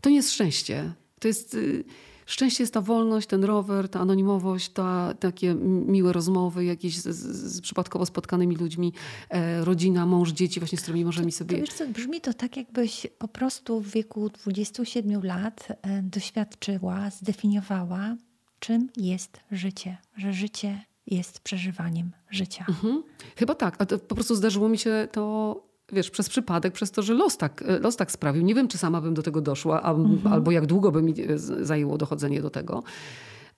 to 0.00 0.10
nie 0.10 0.16
jest 0.16 0.32
szczęście. 0.32 0.92
To 1.20 1.28
jest... 1.28 1.54
Y, 1.54 1.84
Szczęście 2.26 2.62
jest 2.62 2.74
ta 2.74 2.80
wolność, 2.80 3.26
ten 3.26 3.44
rower, 3.44 3.88
ta 3.88 4.00
anonimowość, 4.00 4.68
ta, 4.68 5.14
takie 5.20 5.54
miłe 5.86 6.12
rozmowy 6.12 6.64
jakieś 6.64 6.98
z, 6.98 7.16
z, 7.16 7.54
z 7.54 7.60
przypadkowo 7.60 8.06
spotkanymi 8.06 8.56
ludźmi, 8.56 8.92
e, 9.30 9.64
rodzina, 9.64 10.06
mąż, 10.06 10.30
dzieci, 10.30 10.60
właśnie 10.60 10.78
z 10.78 10.82
którymi 10.82 11.04
możemy 11.04 11.30
To 11.30 11.36
sobie... 11.36 11.56
wiesz 11.56 11.72
co, 11.72 11.88
brzmi 11.88 12.20
to 12.20 12.34
tak, 12.34 12.56
jakbyś 12.56 13.06
po 13.18 13.28
prostu 13.28 13.80
w 13.80 13.90
wieku 13.90 14.28
27 14.28 15.22
lat 15.22 15.68
e, 15.82 16.02
doświadczyła, 16.02 17.10
zdefiniowała, 17.10 18.16
czym 18.58 18.88
jest 18.96 19.40
życie. 19.50 19.96
Że 20.16 20.32
życie 20.32 20.84
jest 21.06 21.40
przeżywaniem 21.40 22.10
życia. 22.30 22.64
Mhm. 22.68 23.02
Chyba 23.36 23.54
tak, 23.54 23.76
a 23.82 23.86
po 23.86 24.14
prostu 24.14 24.34
zdarzyło 24.34 24.68
mi 24.68 24.78
się 24.78 25.08
to 25.12 25.62
wiesz, 25.92 26.10
przez 26.10 26.28
przypadek, 26.28 26.72
przez 26.72 26.90
to, 26.90 27.02
że 27.02 27.14
los 27.14 27.36
tak, 27.36 27.64
los 27.80 27.96
tak 27.96 28.12
sprawił. 28.12 28.42
Nie 28.42 28.54
wiem, 28.54 28.68
czy 28.68 28.78
sama 28.78 29.00
bym 29.00 29.14
do 29.14 29.22
tego 29.22 29.40
doszła, 29.40 29.82
a, 29.82 29.94
albo 30.30 30.50
jak 30.50 30.66
długo 30.66 30.92
by 30.92 31.02
mi 31.02 31.14
z- 31.36 31.66
zajęło 31.66 31.98
dochodzenie 31.98 32.42
do 32.42 32.50
tego. 32.50 32.82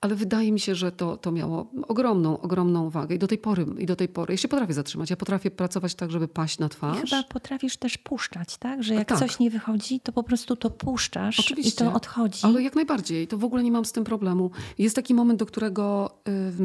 Ale 0.01 0.15
wydaje 0.15 0.51
mi 0.51 0.59
się, 0.59 0.75
że 0.75 0.91
to, 0.91 1.17
to 1.17 1.31
miało 1.31 1.71
ogromną, 1.87 2.41
ogromną 2.41 2.89
wagę 2.89 3.15
i 3.15 3.19
do 3.19 3.27
tej 3.27 3.37
pory, 3.37 3.65
i 3.77 3.85
do 3.85 3.95
tej 3.95 4.07
pory. 4.07 4.33
Ja 4.33 4.37
się 4.37 4.47
potrafię 4.47 4.73
zatrzymać. 4.73 5.09
Ja 5.09 5.15
potrafię 5.15 5.51
pracować 5.51 5.95
tak, 5.95 6.11
żeby 6.11 6.27
paść 6.27 6.59
na 6.59 6.65
I 6.65 6.69
twarz. 6.69 7.09
chyba 7.09 7.23
potrafiesz 7.23 7.77
też 7.77 7.97
puszczać, 7.97 8.57
tak? 8.57 8.83
Że 8.83 8.93
jak 8.93 9.07
tak. 9.07 9.19
coś 9.19 9.39
nie 9.39 9.49
wychodzi, 9.49 9.99
to 9.99 10.11
po 10.11 10.23
prostu 10.23 10.55
to 10.55 10.69
puszczasz 10.69 11.39
Oczywiście. 11.39 11.85
i 11.85 11.87
to 11.87 11.93
odchodzi. 11.93 12.39
Ale 12.41 12.63
jak 12.63 12.75
najbardziej. 12.75 13.27
To 13.27 13.37
w 13.37 13.43
ogóle 13.43 13.63
nie 13.63 13.71
mam 13.71 13.85
z 13.85 13.91
tym 13.91 14.03
problemu. 14.03 14.51
Jest 14.77 14.95
taki 14.95 15.13
moment, 15.13 15.39
do 15.39 15.45
którego, 15.45 16.11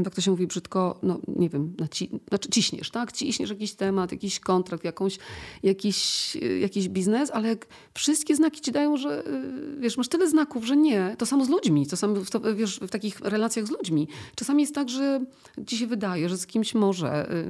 jak 0.04 0.14
to 0.14 0.20
się 0.20 0.30
mówi 0.30 0.46
brzydko, 0.46 0.98
no 1.02 1.18
nie 1.28 1.48
wiem, 1.48 1.74
naci 1.78 2.10
znaczy 2.28 2.48
ciśniesz, 2.48 2.90
tak? 2.90 3.12
Ciśniesz 3.12 3.50
jakiś 3.50 3.74
temat, 3.74 4.12
jakiś 4.12 4.40
kontrakt, 4.40 4.84
jakąś, 4.84 5.18
jakiś, 5.62 6.36
y, 6.36 6.58
jakiś 6.58 6.88
biznes, 6.88 7.30
ale 7.30 7.48
jak 7.48 7.66
wszystkie 7.94 8.36
znaki 8.36 8.60
ci 8.60 8.72
dają, 8.72 8.96
że 8.96 9.26
y, 9.26 9.76
wiesz, 9.78 9.96
masz 9.96 10.08
tyle 10.08 10.28
znaków, 10.28 10.64
że 10.64 10.76
nie. 10.76 11.16
To 11.18 11.26
samo 11.26 11.44
z 11.44 11.48
ludźmi, 11.48 11.86
to 11.86 11.96
samo 11.96 12.14
w, 12.14 12.30
to, 12.30 12.54
wiesz, 12.54 12.80
w 12.80 12.90
takich 12.90 13.21
relacjach 13.24 13.66
z 13.66 13.70
ludźmi. 13.70 14.08
Czasami 14.34 14.62
jest 14.62 14.74
tak, 14.74 14.88
że 14.88 15.20
ci 15.66 15.76
się 15.78 15.86
wydaje, 15.86 16.28
że 16.28 16.38
z 16.38 16.46
kimś 16.46 16.74
może, 16.74 17.32
y, 17.32 17.46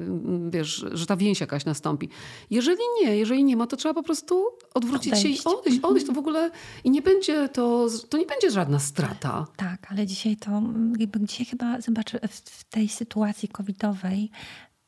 wiesz, 0.51 0.85
że 0.93 1.07
ta 1.07 1.17
więź 1.17 1.41
jakaś 1.41 1.65
nastąpi. 1.65 2.09
Jeżeli 2.51 2.81
nie, 3.03 3.17
jeżeli 3.17 3.45
nie 3.45 3.57
ma, 3.57 3.67
to 3.67 3.77
trzeba 3.77 3.95
po 3.95 4.03
prostu 4.03 4.45
odwrócić 4.75 5.19
się 5.19 5.29
i 5.29 5.33
Odejść. 5.33 5.47
odejść, 5.47 5.81
odejść. 5.83 6.07
To 6.07 6.13
w 6.13 6.19
ogóle 6.19 6.51
i 6.85 6.91
nie 6.91 7.03
będzie 7.03 7.49
to, 7.49 7.87
to 8.09 8.19
nie 8.19 8.27
będzie 8.27 8.51
żadna 8.51 8.79
strata. 8.79 9.47
Tak, 9.57 9.87
ale 9.91 10.07
dzisiaj 10.07 10.37
to, 10.37 10.51
mm, 10.51 10.93
dzisiaj 11.21 11.47
chyba, 11.47 11.81
zobacz, 11.81 12.13
w 12.31 12.65
tej 12.65 12.89
sytuacji 12.89 13.49
covidowej 13.49 14.31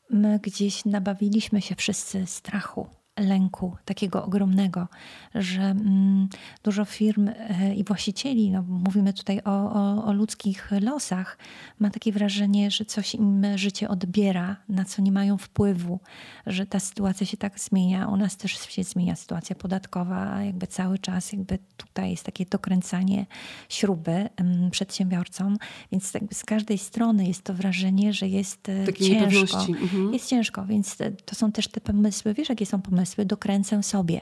my 0.09 0.39
gdzieś 0.43 0.85
nabawiliśmy 0.85 1.61
się 1.61 1.75
wszyscy 1.75 2.25
strachu, 2.25 2.87
lęku 3.19 3.77
takiego 3.85 4.25
ogromnego, 4.25 4.87
że 5.35 5.61
mm, 5.61 6.29
dużo 6.63 6.85
firm 6.85 7.27
e, 7.27 7.75
i 7.75 7.83
właścicieli, 7.83 8.51
no, 8.51 8.63
mówimy 8.67 9.13
tutaj 9.13 9.41
o, 9.45 9.73
o, 9.73 10.05
o 10.05 10.13
ludzkich 10.13 10.71
losach, 10.81 11.37
ma 11.79 11.89
takie 11.89 12.11
wrażenie, 12.11 12.71
że 12.71 12.85
coś 12.85 13.15
im 13.15 13.45
życie 13.55 13.89
odbiera, 13.89 14.55
na 14.69 14.85
co 14.85 15.01
nie 15.01 15.11
mają 15.11 15.37
wpływu, 15.37 15.99
że 16.47 16.65
ta 16.65 16.79
sytuacja 16.79 17.25
się 17.25 17.37
tak 17.37 17.59
zmienia. 17.59 18.07
U 18.07 18.17
nas 18.17 18.37
też 18.37 18.51
się 18.51 18.83
zmienia 18.83 19.15
sytuacja 19.15 19.55
podatkowa, 19.55 20.43
jakby 20.43 20.67
cały 20.67 20.99
czas 20.99 21.31
jakby 21.33 21.59
tutaj 21.77 22.11
jest 22.11 22.23
takie 22.23 22.45
dokręcanie 22.45 23.25
śruby 23.69 24.29
przedsiębiorcom, 24.71 25.57
więc 25.91 26.13
jakby 26.13 26.35
z 26.35 26.43
każdej 26.43 26.77
strony 26.77 27.27
jest 27.27 27.43
to 27.43 27.53
wrażenie, 27.53 28.13
że 28.13 28.27
jest 28.27 28.69
e, 28.69 28.85
Takiej 28.85 29.07
ciężko. 29.07 29.59
Mhm. 29.59 30.13
Jest 30.13 30.29
ciężko, 30.29 30.65
więc 30.65 30.97
te- 30.97 31.11
to 31.11 31.35
są 31.35 31.51
też 31.51 31.67
te 31.67 31.81
pomysły. 31.81 32.33
Wiesz, 32.33 32.49
jakie 32.49 32.65
są 32.65 32.81
pomysły 32.81 33.04
pomysły 33.05 33.25
dokręcę 33.25 33.83
sobie. 33.83 34.21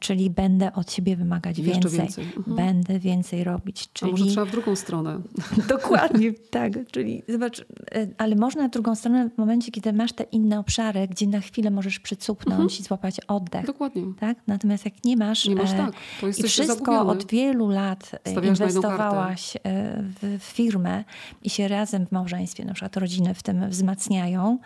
Czyli 0.00 0.30
będę 0.30 0.72
od 0.72 0.92
siebie 0.92 1.16
wymagać 1.16 1.58
Jeszcze 1.58 1.88
więcej. 1.88 2.00
więcej. 2.00 2.24
Mhm. 2.36 2.56
Będę 2.56 2.98
więcej 2.98 3.44
robić. 3.44 3.88
A 3.94 3.98
Czyli 3.98 4.10
może 4.10 4.26
trzeba 4.26 4.46
w 4.46 4.50
drugą 4.50 4.76
stronę. 4.76 5.20
Dokładnie, 5.68 6.32
tak. 6.50 6.72
Czyli 6.90 7.22
zobacz, 7.28 7.60
e, 7.60 7.64
ale 8.18 8.36
można 8.36 8.68
w 8.68 8.70
drugą 8.70 8.94
stronę 8.94 9.30
w 9.34 9.38
momencie, 9.38 9.72
kiedy 9.72 9.92
masz 9.92 10.12
te 10.12 10.24
inne 10.24 10.58
obszary, 10.58 11.08
gdzie 11.08 11.26
na 11.26 11.40
chwilę 11.40 11.70
możesz 11.70 12.00
przycupnąć 12.00 12.80
i 12.80 12.82
złapać 12.82 13.20
oddech. 13.20 13.66
Dokładnie. 13.66 14.02
Tak? 14.20 14.38
Natomiast 14.46 14.84
jak 14.84 15.04
nie 15.04 15.16
masz, 15.16 15.46
Nie 15.46 15.54
masz 15.54 15.72
e, 15.72 15.76
tak, 15.76 15.92
to 16.20 16.28
i 16.28 16.32
wszystko 16.32 16.66
zagubiony. 16.74 17.10
od 17.10 17.26
wielu 17.30 17.68
lat 17.68 18.10
e, 18.24 18.30
Stawiasz 18.30 18.58
inwestowałaś 18.60 19.56
w 20.38 20.42
firmę 20.42 21.04
i 21.42 21.50
się 21.50 21.68
razem 21.68 22.06
w 22.06 22.12
małżeństwie, 22.12 22.64
na 22.64 22.74
przykład 22.74 22.96
rodziny 22.96 23.34
w 23.34 23.42
tym 23.42 23.70
wzmacniają, 23.70 24.58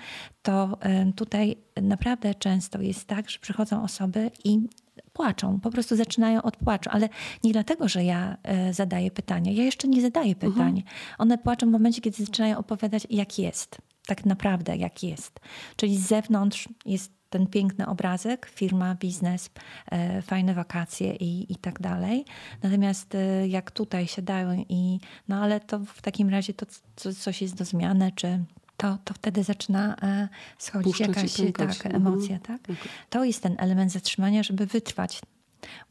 to 0.43 0.79
tutaj 1.17 1.57
naprawdę 1.83 2.35
często 2.35 2.81
jest 2.81 3.05
tak, 3.05 3.31
że 3.31 3.39
przychodzą 3.39 3.83
osoby 3.83 4.31
i 4.45 4.61
płaczą, 5.13 5.61
po 5.61 5.71
prostu 5.71 5.97
zaczynają 5.97 6.43
od 6.43 6.57
płaczu, 6.57 6.91
ale 6.93 7.09
nie 7.45 7.53
dlatego, 7.53 7.89
że 7.89 8.05
ja 8.05 8.37
e, 8.43 8.75
zadaję 8.75 9.11
pytania. 9.11 9.53
Ja 9.53 9.65
jeszcze 9.65 9.89
nie 9.89 10.03
zadaję 10.03 10.35
pytań. 10.35 10.83
One 11.19 11.39
płaczą 11.39 11.67
w 11.67 11.71
momencie, 11.71 12.01
kiedy 12.01 12.25
zaczynają 12.25 12.59
opowiadać, 12.59 13.07
jak 13.11 13.39
jest, 13.39 13.79
tak 14.07 14.27
naprawdę 14.27 14.77
jak 14.77 15.03
jest. 15.03 15.41
Czyli 15.77 15.97
z 15.97 16.07
zewnątrz 16.07 16.69
jest 16.87 17.13
ten 17.31 17.47
piękny 17.47 17.87
obrazek, 17.87 18.47
firma, 18.47 18.95
biznes, 18.95 19.51
e, 19.91 20.23
fajne 20.23 20.55
wakacje 20.55 21.15
i, 21.17 21.53
i 21.53 21.57
tak 21.57 21.81
dalej. 21.81 22.25
Natomiast 22.63 23.15
e, 23.15 23.49
jak 23.49 23.71
tutaj 23.71 24.07
siadają 24.07 24.65
i 24.69 25.01
no 25.29 25.43
ale 25.43 25.61
to 25.61 25.79
w 25.79 26.03
takim 26.03 26.29
razie 26.29 26.55
to 26.55 26.67
co, 26.97 27.15
coś 27.15 27.43
jest 27.43 27.55
do 27.55 27.65
zmiany, 27.65 28.13
czy 28.15 28.45
to, 28.83 28.99
to 29.05 29.15
wtedy 29.15 29.45
zaczyna 29.45 29.97
e, 30.03 30.29
schodzić 30.59 30.93
Puszczać 30.99 31.39
jakaś 31.39 31.79
tak, 31.79 31.87
Mhm. 31.87 32.07
emocja. 32.07 32.39
Tak? 32.39 32.61
To 33.11 33.25
jest 33.25 33.43
ten 33.43 33.55
element 33.59 33.93
zatrzymania, 33.93 34.43
żeby 34.43 34.67
wytrwać. 34.67 35.21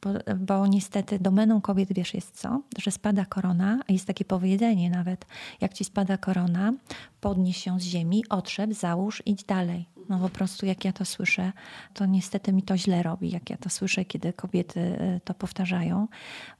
Bo, 0.02 0.10
bo 0.38 0.68
niestety 0.68 1.20
domeną 1.20 1.62
kobiet, 1.62 1.94
wiesz, 1.94 2.14
jest 2.14 2.40
co? 2.40 2.62
Że 2.78 2.92
spada 2.92 3.26
korona, 3.26 3.80
a 3.90 3.94
jest 3.94 4.08
takie 4.08 4.26
powiedzenie 4.26 4.90
nawet, 4.90 5.26
jak 5.62 5.74
ci 5.74 5.84
spada 5.84 6.18
korona, 6.18 6.74
podnieś 7.22 7.58
się 7.58 7.80
z 7.80 7.84
ziemi, 7.84 8.24
otrzep, 8.30 8.74
załóż, 8.74 9.24
idź 9.26 9.44
dalej. 9.44 9.86
No 10.10 10.20
po 10.20 10.30
prostu 10.30 10.66
jak 10.66 10.86
ja 10.86 10.94
to 10.94 11.06
słyszę, 11.06 11.52
to 11.94 12.06
niestety 12.06 12.54
mi 12.54 12.64
to 12.64 12.78
źle 12.78 13.04
robi, 13.04 13.32
jak 13.32 13.50
ja 13.50 13.58
to 13.58 13.70
słyszę, 13.70 14.06
kiedy 14.06 14.34
kobiety 14.34 14.80
y, 14.80 15.22
to 15.24 15.34
powtarzają, 15.34 16.08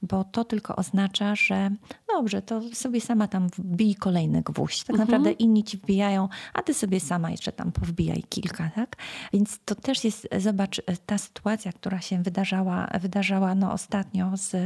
bo 0.02 0.24
to 0.24 0.44
tylko 0.44 0.76
oznacza, 0.76 1.34
że 1.34 1.70
dobrze, 2.16 2.42
to 2.42 2.60
sobie 2.72 3.00
sama 3.00 3.28
tam 3.28 3.48
wbij 3.48 3.94
kolejny 3.94 4.42
gwóźdź. 4.42 4.84
Tak 4.84 4.96
naprawdę 4.96 5.32
inni 5.32 5.64
ci 5.64 5.76
wbijają, 5.76 6.28
a 6.54 6.62
ty 6.62 6.74
sobie 6.74 7.00
sama 7.00 7.30
jeszcze 7.30 7.52
tam 7.52 7.72
powbijaj 7.72 8.22
kilka, 8.28 8.70
tak? 8.74 8.96
Więc 9.32 9.58
to 9.64 9.74
też 9.74 10.04
jest, 10.04 10.28
zobacz, 10.38 10.82
ta 11.06 11.18
sytuacja, 11.18 11.72
która 11.72 12.00
się 12.00 12.22
wydarzała, 12.22 12.88
wydarzała 13.00 13.54
no 13.54 13.72
ostatnio 13.72 14.36
z, 14.36 14.56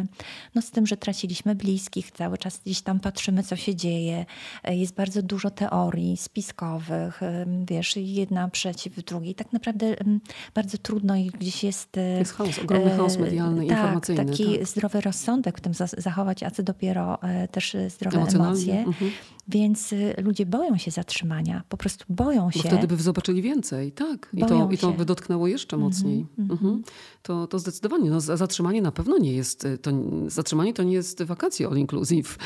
no 0.55 0.63
z 0.63 0.71
tym, 0.71 0.87
że 0.87 0.97
traciliśmy 0.97 1.55
bliskich, 1.55 2.11
cały 2.11 2.39
czas 2.39 2.59
gdzieś 2.65 2.83
tam 2.83 3.01
patrzymy, 3.01 3.43
co 3.43 3.57
się 3.57 3.75
dzieje. 3.75 4.27
Jest 4.69 4.95
bardzo 4.95 5.23
dużo 5.23 5.51
teorii 5.51 6.17
spiskowych, 6.17 7.21
wiesz, 7.69 7.97
jedna 7.97 8.49
przeciw 8.49 9.05
drugiej. 9.05 9.35
Tak 9.35 9.53
naprawdę 9.53 10.01
ym, 10.01 10.21
bardzo 10.55 10.79
trudno 10.79 11.17
i 11.17 11.27
gdzieś 11.27 11.65
jest... 11.65 11.97
y, 11.97 12.01
Jest 12.19 12.33
chaos, 12.33 12.59
ogromny 12.59 12.91
chaos 12.97 13.17
e, 13.17 13.21
medialny, 13.21 13.67
tak, 13.67 13.79
informacyjny, 13.79 14.25
taki 14.25 14.59
tak. 14.59 14.67
zdrowy 14.69 15.01
rozsądek 15.01 15.59
w 15.59 15.61
tym 15.61 15.75
za- 15.75 15.87
zachować, 15.87 16.43
a 16.43 16.51
co 16.51 16.63
dopiero 16.63 17.23
e, 17.23 17.36
też 17.53 17.75
e, 17.75 17.91
zdrowe 17.91 18.23
emocje. 18.35 18.79
mhm. 18.79 19.11
Więc 19.49 19.93
y, 19.93 20.15
ludzie 20.19 20.47
boją 20.47 20.77
się 20.79 20.91
zatrzymania, 20.91 21.63
po 21.69 21.77
prostu 21.77 22.05
boją 22.09 22.45
Bo 22.45 22.63
się. 22.63 22.69
wtedy 22.69 22.87
by 22.87 22.97
zobaczyli 22.97 23.43
więcej, 23.43 23.93
tak. 23.93 24.29
I 24.35 24.41
to, 24.41 24.47
Boją 24.47 24.71
I 24.71 24.79
to 24.79 24.91
się. 24.93 24.97
by 24.97 25.05
dotknęło 25.05 25.47
jeszcze 25.47 25.77
mocniej. 25.77 26.27
Mhm. 26.39 26.83
To, 27.23 27.47
to 27.47 27.59
zdecydowanie. 27.59 28.11
No, 28.11 28.21
za- 28.21 28.37
zatrzymanie 28.37 28.83
na 28.83 28.93
pewno 28.93 29.19
nie 29.19 29.33
jest, 29.33 29.65
y, 29.65 29.79
to, 29.79 29.91
zatrzymanie 30.27 30.75
to 30.75 30.83
nie 30.83 30.93
jest 30.95 31.23
wakacje 31.23 31.67
all 31.67 31.77
inclusive. 31.79 32.39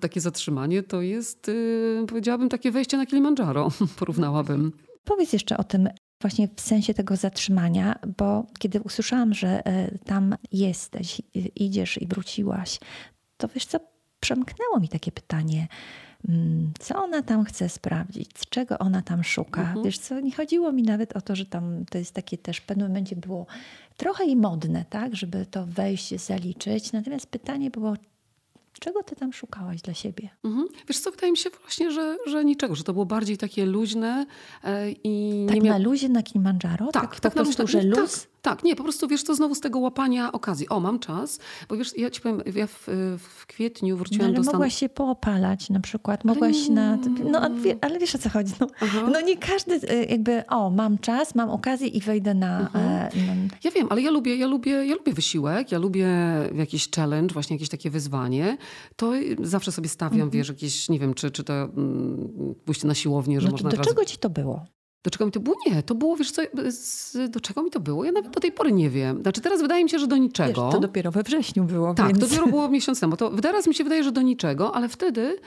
Takie 0.00 0.20
zatrzymanie 0.20 0.82
to 0.82 1.02
jest, 1.02 1.50
powiedziałabym, 2.08 2.48
takie 2.48 2.70
wejście 2.70 2.96
na 2.96 3.06
Kilimandżaro, 3.06 3.68
porównałabym. 3.98 4.72
Powiedz 5.04 5.32
jeszcze 5.32 5.56
o 5.56 5.64
tym 5.64 5.88
właśnie 6.20 6.48
w 6.56 6.60
sensie 6.60 6.94
tego 6.94 7.16
zatrzymania, 7.16 7.98
bo 8.18 8.46
kiedy 8.58 8.80
usłyszałam, 8.80 9.34
że 9.34 9.66
e, 9.66 9.98
tam 9.98 10.34
jesteś, 10.52 11.22
idziesz 11.54 12.02
i 12.02 12.06
wróciłaś, 12.06 12.80
to 13.36 13.48
wiesz 13.48 13.66
co, 13.66 13.78
przemknęło 14.20 14.80
mi 14.80 14.88
takie 14.88 15.12
pytanie. 15.12 15.68
mm, 16.28 16.72
Co 16.80 17.04
ona 17.04 17.22
tam 17.22 17.44
chce 17.44 17.68
sprawdzić? 17.68 18.38
Z 18.38 18.48
czego 18.48 18.78
ona 18.78 19.02
tam 19.02 19.24
szuka? 19.24 19.60
Mhm. 19.60 19.84
Wiesz 19.84 19.98
co, 19.98 20.20
nie 20.20 20.32
chodziło 20.32 20.72
mi 20.72 20.82
nawet 20.82 21.16
o 21.16 21.20
to, 21.20 21.36
że 21.36 21.46
tam 21.46 21.84
to 21.90 21.98
jest 21.98 22.14
takie 22.14 22.38
też 22.38 22.56
w 22.56 22.62
pewnym 22.66 22.88
momencie 22.88 23.16
było 23.16 23.46
trochę 23.96 24.24
i 24.24 24.36
modne, 24.36 24.84
tak? 24.90 25.16
Żeby 25.16 25.46
to 25.46 25.66
wejść, 25.66 26.20
zaliczyć. 26.20 26.92
Natomiast 26.92 27.26
pytanie 27.26 27.70
było, 27.70 27.94
czego 28.78 29.02
ty 29.02 29.16
tam 29.16 29.32
szukałaś 29.32 29.82
dla 29.82 29.94
siebie? 29.94 30.28
Mhm. 30.44 30.68
Wiesz 30.88 30.98
co, 30.98 31.10
wydaje 31.10 31.32
mi 31.32 31.38
się 31.38 31.50
właśnie, 31.62 31.90
że, 31.90 32.16
że 32.26 32.44
niczego, 32.44 32.74
że 32.74 32.84
to 32.84 32.92
było 32.92 33.06
bardziej 33.06 33.38
takie 33.38 33.66
luźne 33.66 34.26
e, 34.64 34.90
i 34.90 35.44
Tak 35.48 35.54
nie 35.56 35.62
mia- 35.62 35.68
na 35.72 35.78
luzie 35.78 36.08
na 36.08 36.22
Kilimandżaro? 36.22 36.86
Tak, 36.92 37.14
po 37.14 37.20
tak, 37.20 37.36
na 37.36 37.42
prostu, 37.42 37.66
że 37.66 37.78
Tak, 37.78 37.98
luz? 37.98 38.26
Tak, 38.42 38.64
nie, 38.64 38.76
po 38.76 38.82
prostu 38.82 39.08
wiesz, 39.08 39.24
to 39.24 39.34
znowu 39.34 39.54
z 39.54 39.60
tego 39.60 39.78
łapania 39.78 40.32
okazji. 40.32 40.68
O, 40.68 40.80
mam 40.80 40.98
czas, 40.98 41.38
bo 41.68 41.76
wiesz, 41.76 41.98
ja 41.98 42.10
ci 42.10 42.20
powiem, 42.20 42.42
ja 42.54 42.66
w, 42.66 42.84
w 43.18 43.46
kwietniu 43.46 43.94
No, 43.94 43.98
wróciłam 43.98 44.26
ale 44.26 44.36
do 44.36 44.42
Stanów. 44.42 44.54
mogłaś 44.54 44.74
się 44.76 44.88
poopalać 44.88 45.70
na 45.70 45.80
przykład, 45.80 46.24
mogłaś 46.24 46.68
na... 46.68 46.98
No, 47.24 47.40
ale 47.80 47.98
wiesz 47.98 48.14
o 48.14 48.18
co 48.18 48.30
chodzi. 48.30 48.52
No, 48.60 48.66
no 49.12 49.20
nie 49.20 49.36
każdy 49.36 49.74
e, 49.88 50.04
jakby, 50.04 50.46
o 50.46 50.70
mam 50.70 50.98
czas, 50.98 51.34
mam 51.34 51.50
okazję 51.50 51.88
i 51.88 52.00
wejdę 52.00 52.34
na... 52.34 52.60
Mhm. 52.60 52.84
E, 52.86 52.98
na 53.26 53.56
Ja 53.64 53.70
wiem, 53.70 53.86
ale 53.90 54.02
ja 54.02 54.10
lubię, 54.10 54.36
ja, 54.36 54.46
lubię, 54.46 54.86
ja 54.86 54.94
lubię 54.94 55.12
wysiłek, 55.12 55.72
ja 55.72 55.78
lubię 55.78 56.08
jakiś 56.54 56.90
challenge, 56.90 57.32
właśnie 57.32 57.56
jakieś 57.56 57.68
takie 57.68 57.90
wyzwanie. 57.90 58.56
To 58.96 59.12
zawsze 59.40 59.72
sobie 59.72 59.88
stawiam, 59.88 60.30
wiesz, 60.30 60.48
jakieś, 60.48 60.88
nie 60.88 60.98
wiem, 60.98 61.14
czy, 61.14 61.30
czy 61.30 61.44
to 61.44 61.54
mm, 61.54 62.54
pójście 62.64 62.86
na 62.86 62.94
siłownię, 62.94 63.40
że 63.40 63.46
no, 63.46 63.52
można 63.52 63.70
do 63.70 63.76
teraz... 63.76 63.88
czego 63.88 64.04
ci 64.04 64.18
to 64.18 64.30
było? 64.30 64.64
Do 65.06 65.10
czego 65.10 65.26
mi 65.26 65.32
to 65.32 65.40
było? 65.40 65.56
Nie, 65.66 65.82
to 65.82 65.94
było, 65.94 66.16
wiesz 66.16 66.30
co, 66.30 66.42
do 67.28 67.40
czego 67.40 67.62
mi 67.62 67.70
to 67.70 67.80
było? 67.80 68.04
Ja 68.04 68.12
nawet 68.12 68.30
do 68.30 68.40
tej 68.40 68.52
pory 68.52 68.72
nie 68.72 68.90
wiem. 68.90 69.22
Znaczy 69.22 69.40
teraz 69.40 69.62
wydaje 69.62 69.84
mi 69.84 69.90
się, 69.90 69.98
że 69.98 70.06
do 70.06 70.16
niczego. 70.16 70.64
Wiesz, 70.64 70.74
to 70.74 70.80
dopiero 70.80 71.10
we 71.10 71.22
wrześniu 71.22 71.64
było, 71.64 71.94
Tak, 71.94 72.06
więc... 72.06 72.18
dopiero 72.18 72.46
było 72.46 72.68
miesiąc 72.68 73.00
temu. 73.00 73.16
To 73.16 73.30
teraz 73.30 73.66
mi 73.66 73.74
się 73.74 73.84
wydaje, 73.84 74.04
że 74.04 74.12
do 74.12 74.22
niczego, 74.22 74.74
ale 74.74 74.88
wtedy 74.88 75.38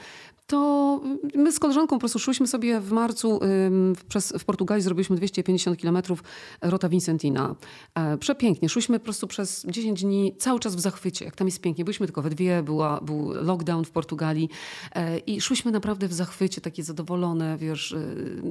to 0.50 1.00
my 1.34 1.52
z 1.52 1.58
koleżanką 1.58 1.96
po 1.96 1.98
prostu 2.00 2.18
szłyśmy 2.18 2.46
sobie 2.46 2.80
w 2.80 2.92
marcu 2.92 3.40
ym, 3.66 3.96
przez, 4.08 4.32
w 4.38 4.44
Portugalii, 4.44 4.82
zrobiliśmy 4.82 5.16
250 5.16 5.78
kilometrów 5.78 6.22
Rota 6.62 6.88
Vincentina. 6.88 7.54
E, 7.94 8.18
przepięknie. 8.18 8.68
Szłyśmy 8.68 8.98
po 8.98 9.04
prostu 9.04 9.26
przez 9.26 9.66
10 9.68 10.02
dni 10.02 10.34
cały 10.38 10.60
czas 10.60 10.76
w 10.76 10.80
zachwycie, 10.80 11.24
jak 11.24 11.36
tam 11.36 11.46
jest 11.46 11.60
pięknie. 11.60 11.84
Byliśmy 11.84 12.06
tylko 12.06 12.22
we 12.22 12.30
dwie, 12.30 12.62
była, 12.62 13.00
był 13.00 13.32
lockdown 13.32 13.84
w 13.84 13.90
Portugalii 13.90 14.48
e, 14.94 15.18
i 15.18 15.40
szłyśmy 15.40 15.72
naprawdę 15.72 16.08
w 16.08 16.12
zachwycie, 16.12 16.60
takie 16.60 16.84
zadowolone, 16.84 17.56
wiesz, 17.58 17.92
y, 17.92 18.42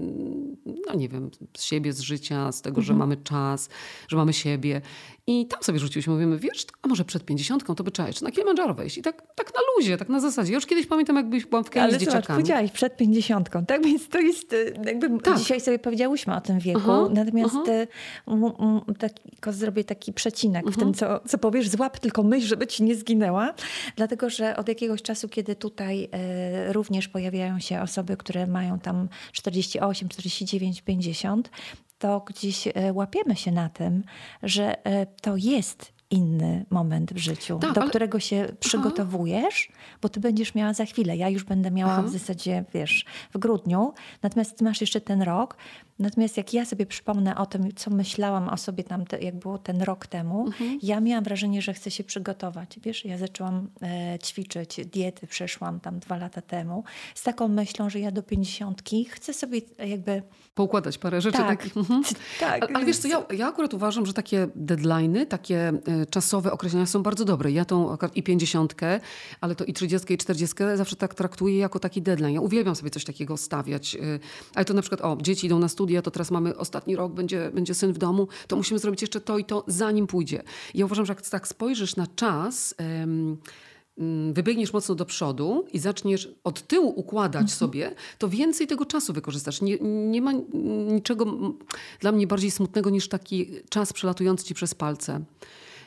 no 0.66 0.94
nie 1.00 1.10
wiem, 1.10 1.32
z 1.58 1.64
siebie, 1.64 1.94
z 1.94 2.00
życia, 2.00 2.52
z 2.52 2.62
tego, 2.62 2.82
że 2.82 2.94
mamy 2.94 3.18
czas, 3.18 3.70
że 4.08 4.18
mamy 4.18 4.34
siebie. 4.34 4.82
I 5.32 5.46
tam 5.48 5.64
sobie 5.64 5.80
rzuciłyśmy, 5.80 6.14
mówimy, 6.14 6.40
wiesz, 6.40 6.66
a 6.82 6.88
może 6.88 7.06
przed 7.06 7.26
pięćdziesiątką 7.26 7.76
to 7.76 7.84
by 7.84 7.92
trzeba 7.92 8.08
jeszcze 8.08 8.26
na 8.26 8.32
Kilimandżaro 8.32 8.74
wejść. 8.74 8.98
I 8.98 9.02
tak, 9.02 9.22
tak 9.36 9.54
na 9.54 9.60
luzie, 9.78 9.98
tak 9.98 10.10
na 10.10 10.20
zasadzie. 10.20 10.54
Już 10.54 10.66
kiedyś 10.66 10.86
pamiętam, 10.88 11.16
jak 11.16 11.30
byłam 11.50 11.64
w 11.64 11.70
Kenii 11.70 11.90
Ale 11.90 11.98
z 11.98 12.00
dzieciakami. 12.00 12.26
powiedziałaś 12.38 12.72
przed 12.72 12.98
pięćdziesiątką, 12.98 13.66
tak? 13.66 13.84
Więc 13.86 14.08
to 14.10 14.20
jest 14.20 14.54
e, 14.54 14.58
jakby 14.86 15.20
Tak. 15.20 15.38
dzisiaj 15.38 15.62
sobie 15.62 15.80
powiedziałyśmy 15.80 16.36
o 16.36 16.42
tym 16.42 16.60
wieku, 16.60 16.80
Aha, 16.84 17.08
natomiast 17.14 17.56
aha. 17.56 17.72
e, 17.72 17.88
tylko 19.32 19.54
zrobię 19.54 19.84
taki 19.84 20.14
przecinek 20.14 20.66
w 20.66 20.68
Mhm. 20.68 20.86
tym, 20.86 20.94
co, 20.94 21.20
co 21.28 21.38
powiesz. 21.38 21.70
Złap 21.70 22.00
tylko 22.00 22.24
myśl, 22.24 22.48
żeby 22.48 22.68
ci 22.68 22.84
nie 22.84 22.96
zginęła. 22.96 23.54
Dlatego, 23.96 24.30
że 24.30 24.58
od 24.58 24.68
jakiegoś 24.68 25.02
czasu, 25.02 25.30
kiedy 25.30 25.56
tutaj 25.56 26.10
e, 26.12 26.74
również 26.74 27.08
pojawiają 27.08 27.60
się 27.60 27.82
osoby, 27.82 28.18
które 28.18 28.48
mają 28.48 28.80
tam 28.80 29.10
48, 29.32 30.10
49, 30.10 30.82
50, 30.82 31.50
to 32.00 32.20
gdzieś 32.28 32.68
e, 32.68 32.94
łapiemy 32.94 33.36
się 33.36 33.52
na 33.52 33.70
tym, 33.70 34.04
że 34.44 34.86
e, 34.86 35.06
to 35.06 35.36
jest 35.38 35.94
inny 36.12 36.66
moment 36.70 37.14
w 37.14 37.18
życiu, 37.18 37.60
Tak, 37.60 37.74
do 37.74 37.82
ale- 37.82 37.90
którego 37.90 38.20
się 38.20 38.48
przygotowujesz, 38.60 39.72
bo 40.02 40.10
ty 40.10 40.20
będziesz 40.20 40.56
miała 40.56 40.74
za 40.74 40.86
chwilę. 40.86 41.18
Ja 41.18 41.30
już 41.30 41.44
będę 41.44 41.72
miała 41.72 41.92
Aha. 41.94 42.02
w 42.02 42.10
zasadzie, 42.10 42.66
wiesz, 42.74 43.06
w 43.34 43.38
grudniu, 43.38 43.94
natomiast 44.24 44.58
ty 44.58 44.64
masz 44.64 44.82
jeszcze 44.82 45.02
ten 45.02 45.22
rok. 45.22 45.58
Natomiast 46.00 46.38
jak 46.38 46.54
ja 46.54 46.66
sobie 46.66 46.86
przypomnę 46.86 47.36
o 47.38 47.46
tym, 47.46 47.74
co 47.76 47.92
myślałam 47.92 48.50
o 48.50 48.58
sobie 48.58 48.84
tam, 48.84 49.06
te, 49.06 49.20
jak 49.22 49.36
było 49.40 49.58
ten 49.58 49.82
rok 49.82 50.08
temu, 50.08 50.46
Mhm. 50.48 50.80
ja 50.84 51.00
miałam 51.00 51.24
wrażenie, 51.24 51.62
że 51.62 51.74
chcę 51.74 51.92
się 51.92 52.04
przygotować. 52.04 52.80
Wiesz, 52.84 53.06
ja 53.06 53.18
zaczęłam 53.18 53.70
e, 53.82 54.20
ćwiczyć, 54.20 54.82
diety 54.86 55.28
przeszłam 55.28 55.80
tam 55.80 56.00
dwa 56.00 56.18
lata 56.18 56.42
temu, 56.42 56.84
z 57.16 57.24
taką 57.24 57.48
myślą, 57.48 57.90
że 57.90 58.00
ja 58.00 58.12
do 58.12 58.24
pięćdziesiątki 58.24 59.06
chcę 59.06 59.34
sobie 59.34 59.62
jakby... 59.88 60.24
Poukładać 60.60 60.98
parę 60.98 61.22
rzeczy 61.22 61.38
Tak, 61.38 61.48
takich. 61.48 61.78
Mhm. 61.78 62.04
tak, 62.40 62.64
Ale, 62.64 62.76
ale 62.76 62.86
wiesz 62.86 62.98
co, 62.98 63.08
ja, 63.08 63.24
ja 63.34 63.48
akurat 63.48 63.74
uważam, 63.74 64.06
że 64.06 64.14
takie 64.14 64.48
deadline'y, 64.56 65.26
takie 65.26 65.68
e, 65.68 66.06
czasowe 66.06 66.52
określenia 66.52 66.86
są 66.86 67.04
bardzo 67.04 67.26
dobre. 67.26 67.52
Ja 67.52 67.66
tą 67.66 67.98
i 68.16 68.24
pięćdziesiątkę, 68.24 69.00
ale 69.42 69.56
to 69.56 69.66
i 69.66 69.74
trzydziestkę 69.74 70.14
i 70.14 70.18
czterdziestkę 70.18 70.78
zawsze 70.78 70.96
tak 70.96 71.14
traktuję 71.14 71.58
jako 71.58 71.80
taki 71.80 72.02
deadline. 72.02 72.34
Ja 72.34 72.42
uwielbiam 72.42 72.76
sobie 72.76 72.90
coś 72.90 73.06
takiego 73.06 73.38
stawiać. 73.38 73.96
e, 73.96 74.00
Ale 74.56 74.66
to 74.66 74.74
na 74.74 74.82
przykład, 74.82 75.02
o, 75.02 75.18
dzieci 75.22 75.48
idą 75.48 75.60
na 75.60 75.68
studia, 75.68 76.02
to 76.02 76.12
teraz 76.12 76.32
mamy 76.32 76.58
ostatni 76.58 76.96
rok, 76.96 77.14
będzie, 77.14 77.52
będzie 77.54 77.74
syn 77.74 77.94
w 77.94 77.98
domu, 77.98 78.28
to 78.48 78.56
musimy 78.56 78.80
zrobić 78.80 79.02
jeszcze 79.02 79.22
to 79.22 79.38
i 79.38 79.46
to, 79.46 79.64
zanim 79.68 80.08
pójdzie. 80.08 80.44
Ja 80.74 80.86
uważam, 80.86 81.06
że 81.06 81.12
jak 81.14 81.22
tak 81.22 81.48
spojrzysz 81.48 81.96
na 81.96 82.08
czas... 82.16 82.76
wybiegniesz 84.34 84.74
mocno 84.74 84.96
do 84.96 85.06
przodu 85.06 85.66
i 85.74 85.80
zaczniesz 85.80 86.30
od 86.44 86.68
tyłu 86.68 86.94
układać 87.00 87.52
sobie, 87.52 87.96
to 88.18 88.30
więcej 88.30 88.68
tego 88.68 88.86
czasu 88.86 89.14
wykorzystasz. 89.14 89.62
Nie, 89.62 89.78
nie 89.82 90.22
ma 90.22 90.32
niczego 90.88 91.26
mm, 91.26 91.54
dla 92.00 92.12
mnie 92.12 92.28
bardziej 92.28 92.52
smutnego 92.52 92.90
niż 92.90 93.10
taki 93.10 93.48
czas 93.70 93.94
przelatujący 93.94 94.46
ci 94.46 94.54
przez 94.54 94.76
palce. 94.76 95.22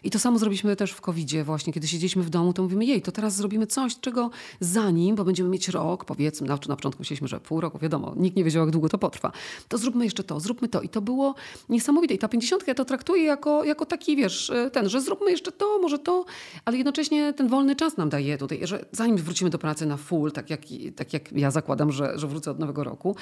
I 0.05 0.11
to 0.11 0.18
samo 0.18 0.38
zrobiliśmy 0.38 0.76
też 0.76 0.92
w 0.92 1.00
COVID-zie 1.00 1.44
właśnie, 1.44 1.72
kiedy 1.72 1.88
siedzieliśmy 1.88 2.22
w 2.22 2.30
domu, 2.30 2.53
to 2.53 2.62
mówimy, 2.62 2.84
jej, 2.84 3.03
to 3.03 3.12
teraz 3.12 3.36
zrobimy 3.36 3.66
coś, 3.66 4.00
czego 4.00 4.30
zanim, 4.61 5.16
bo 5.16 5.24
będziemy 5.24 5.48
mieć 5.48 5.68
rok, 5.68 6.05
powiedzmy, 6.05 6.46
na, 6.46 6.59
na 6.68 6.76
początku 6.76 7.00
myśleliśmy, 7.00 7.28
że 7.28 7.40
pół 7.40 7.61
roku, 7.61 7.78
wiadomo, 7.78 8.14
nikt 8.16 8.36
nie 8.36 8.44
wiedział, 8.44 8.62
jak 8.64 8.70
długo 8.70 8.88
to 8.88 8.98
potrwa. 8.98 9.32
To 9.68 9.78
zróbmy 9.78 10.05
jeszcze 10.05 10.24
to, 10.24 10.40
zróbmy 10.40 10.68
to. 10.68 10.80
I 10.80 10.88
to 10.88 11.00
było 11.00 11.34
niesamowite. 11.68 12.14
I 12.14 12.18
ta 12.18 12.28
pięćdziesiątka 12.28 12.70
ja 12.70 12.74
to 12.74 12.84
traktuję 12.84 13.22
jako, 13.22 13.64
jako 13.64 13.86
taki, 13.86 14.16
wiesz, 14.16 14.50
e, 14.50 14.70
ten, 14.70 14.88
że 14.88 15.00
zróbmy 15.00 15.30
jeszcze 15.30 15.53
to, 15.53 15.78
może 15.78 15.98
to, 15.98 16.24
ale 16.64 16.76
jednocześnie 16.76 17.32
ten 17.32 17.48
wolny 17.48 17.76
czas 17.76 17.96
nam 17.96 18.09
daje 18.09 18.38
tutaj, 18.38 18.61
że 18.62 18.84
zanim 18.92 19.16
wrócimy 19.16 19.50
do 19.50 19.59
pracy 19.59 19.86
na 19.86 19.96
full, 19.96 20.32
tak 20.32 20.50
jak, 20.50 20.61
tak 20.96 21.12
jak 21.12 21.32
ja 21.32 21.50
zakładam, 21.50 21.92
że, 21.92 22.18
że 22.18 22.26
wrócę 22.26 22.50
od 22.50 22.59
nowego 22.59 22.84
roku, 22.84 23.16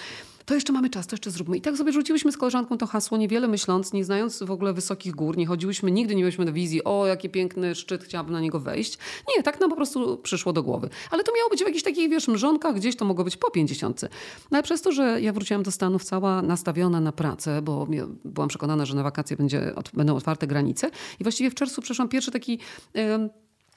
to 0.50 0.54
jeszcze 0.54 0.72
mamy 0.72 0.90
czas, 0.90 1.06
to 1.06 1.14
jeszcze 1.14 1.30
zróbmy. 1.30 1.56
I 1.56 1.60
tak 1.60 1.76
sobie 1.76 1.92
rzuciłyśmy 1.92 2.32
z 2.32 2.36
koleżanką 2.36 2.78
to 2.78 2.86
hasło, 2.86 3.18
niewiele 3.18 3.48
myśląc, 3.48 3.92
nie 3.92 4.04
znając 4.04 4.42
w 4.42 4.50
ogóle 4.50 4.72
wysokich 4.72 5.14
gór, 5.14 5.36
nie 5.36 5.46
chodziłyśmy, 5.46 5.90
nigdy 5.90 6.14
nie 6.14 6.22
mieliśmy 6.22 6.44
na 6.44 6.52
wizji, 6.52 6.84
o 6.84 7.06
jaki 7.06 7.30
piękny 7.30 7.74
szczyt, 7.74 8.04
chciałabym 8.04 8.32
na 8.32 8.40
niego 8.40 8.60
wejść. 8.60 8.98
Nie, 9.36 9.42
tak 9.42 9.60
nam 9.60 9.70
po 9.70 9.76
prostu 9.76 10.16
przyszło 10.16 10.52
do 10.52 10.62
głowy. 10.62 10.88
Ale 11.10 11.24
to 11.24 11.32
miało 11.36 11.50
być 11.50 11.60
w 11.60 11.66
jakichś 11.66 11.82
takich, 11.82 12.10
wiesz, 12.10 12.28
mrzonkach, 12.28 12.74
gdzieś 12.74 12.96
to 12.96 13.04
mogło 13.04 13.24
być 13.24 13.36
po 13.36 13.50
pięćdziesiątce. 13.50 14.08
No 14.50 14.56
ale 14.56 14.62
przez 14.62 14.82
to, 14.82 14.92
że 14.92 15.20
ja 15.20 15.32
wróciłam 15.32 15.62
do 15.62 15.70
Stanów 15.70 16.04
cała 16.04 16.42
nastawiona 16.42 17.00
na 17.00 17.12
pracę, 17.12 17.62
bo 17.62 17.86
byłam 18.24 18.48
przekonana, 18.48 18.86
że 18.86 18.94
na 18.94 19.02
wakacje 19.02 19.36
będzie, 19.36 19.74
będą 19.94 20.16
otwarte 20.16 20.46
granice 20.46 20.90
i 21.20 21.24
właściwie 21.24 21.50
w 21.50 21.54
czerwcu 21.54 21.82
przeszłam 21.82 22.08
pierwszy 22.08 22.30
taki... 22.30 22.58
em, 22.94 23.30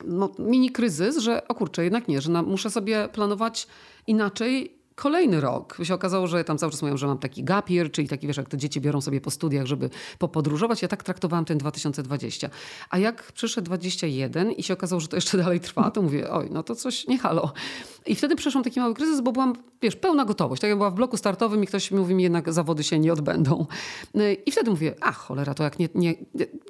no, 0.06 0.32
mini 0.40 0.72
kryzys, 0.72 1.18
że 1.18 1.48
o 1.48 1.56
kurczę, 1.56 1.84
jednak 1.84 2.08
nie, 2.08 2.22
że 2.22 2.32
na, 2.32 2.42
muszę 2.42 2.70
sobie 2.70 3.10
planować 3.12 3.68
inaczej 4.08 4.83
kolejny 4.96 5.42
rok. 5.42 5.78
Się 5.84 5.94
okazało, 5.94 6.28
że 6.28 6.44
tam 6.44 6.58
cały 6.58 6.72
czas 6.72 6.82
mówią, 6.82 6.98
że 6.98 7.08
mam 7.08 7.18
taki 7.18 7.44
gap 7.44 7.70
year, 7.70 7.92
czyli 7.92 8.08
taki, 8.08 8.28
wiesz, 8.28 8.38
jak 8.38 8.50
to 8.50 8.58
dzieci 8.58 8.82
biorą 8.82 9.02
sobie 9.02 9.22
po 9.22 9.32
studiach, 9.32 9.66
żeby 9.66 9.90
popodróżować. 10.20 10.82
Ja 10.82 10.88
tak 10.88 11.04
traktowałam 11.04 11.46
ten 11.46 11.58
2020. 11.58 12.50
A 12.90 12.98
jak 12.98 13.32
przyszedł 13.32 13.66
21 13.66 14.52
i 14.52 14.64
się 14.64 14.74
okazało, 14.74 15.00
że 15.00 15.08
to 15.08 15.18
jeszcze 15.18 15.38
dalej 15.38 15.60
trwa, 15.60 15.92
to 15.92 16.02
mówię, 16.02 16.30
oj, 16.32 16.48
no 16.52 16.64
to 16.64 16.76
coś 16.76 17.08
nie 17.08 17.18
halo. 17.18 17.54
I 18.06 18.16
wtedy 18.16 18.36
przeszłam 18.36 18.64
taki 18.64 18.80
mały 18.80 18.94
kryzys, 18.94 19.22
bo 19.22 19.32
byłam, 19.32 19.54
wiesz, 19.82 19.96
pełna 19.96 20.26
gotowość. 20.26 20.62
Tak 20.62 20.70
jak 20.70 20.78
była 20.78 20.92
w 20.92 20.96
bloku 20.96 21.18
startowym 21.18 21.64
i 21.64 21.68
ktoś 21.68 21.92
mówi 21.92 22.16
mi, 22.16 22.24
jednak 22.24 22.54
zawody 22.54 22.84
się 22.84 23.00
nie 23.00 23.14
odbędą. 23.14 23.66
No 24.14 24.24
I 24.46 24.52
wtedy 24.52 24.72
mówię, 24.72 24.96
ach, 25.02 25.18
cholera, 25.18 25.54
to 25.54 25.64
jak 25.64 25.80
nie, 25.80 25.90
nie 25.96 26.14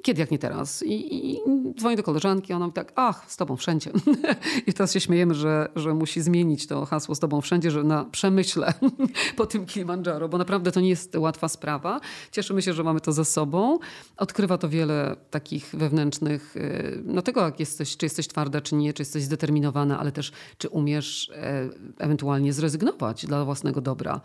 kiedy 0.02 0.20
jak 0.20 0.30
nie 0.30 0.38
teraz? 0.38 0.82
I, 0.82 1.34
I 1.34 1.40
dzwonię 1.78 1.96
do 1.96 2.02
koleżanki, 2.02 2.52
ona 2.52 2.64
mówi 2.64 2.74
tak, 2.74 2.92
ach, 2.96 3.24
z 3.28 3.36
tobą 3.36 3.56
wszędzie. 3.56 3.90
I 4.66 4.72
teraz 4.72 4.92
się 4.92 5.00
śmiejemy, 5.00 5.34
że, 5.34 5.68
że 5.76 5.94
musi 5.94 6.22
zmienić 6.22 6.66
to 6.66 6.86
hasło 6.86 7.14
z 7.14 7.18
tobą 7.18 7.40
wszędzie, 7.40 7.70
że 7.70 7.84
na 7.84 8.04
przemyśle 8.14 8.74
po 9.36 9.46
tym 9.46 9.66
Kilimandżaro, 9.66 10.28
bo 10.28 10.38
naprawdę 10.38 10.72
to 10.72 10.80
nie 10.80 10.88
jest 10.88 11.16
łatwa 11.16 11.48
sprawa. 11.48 12.00
Cieszymy 12.32 12.62
się, 12.62 12.72
że 12.72 12.84
mamy 12.84 13.00
to 13.00 13.12
za 13.12 13.24
sobą. 13.24 13.78
Odkrywa 14.16 14.58
to 14.58 14.68
wiele 14.68 15.16
takich 15.30 15.70
wewnętrznych, 15.72 16.56
y, 16.56 17.02
no 17.04 17.22
tego 17.22 17.40
jak 17.40 17.60
jesteś, 17.60 17.96
czy 17.96 18.06
jesteś 18.06 18.28
twarda, 18.28 18.60
czy 18.60 18.74
nie, 18.74 18.92
czy 18.92 19.02
jesteś 19.02 19.22
zdeterminowana, 19.22 19.98
ale 19.98 20.12
też 20.12 20.32
czy 20.58 20.68
umiesz 20.68 21.30
e, 21.30 21.68
ewentualnie 21.98 22.52
zrezygnować 22.52 23.26
dla 23.26 23.44
własnego 23.44 23.80
dobra. 23.80 24.20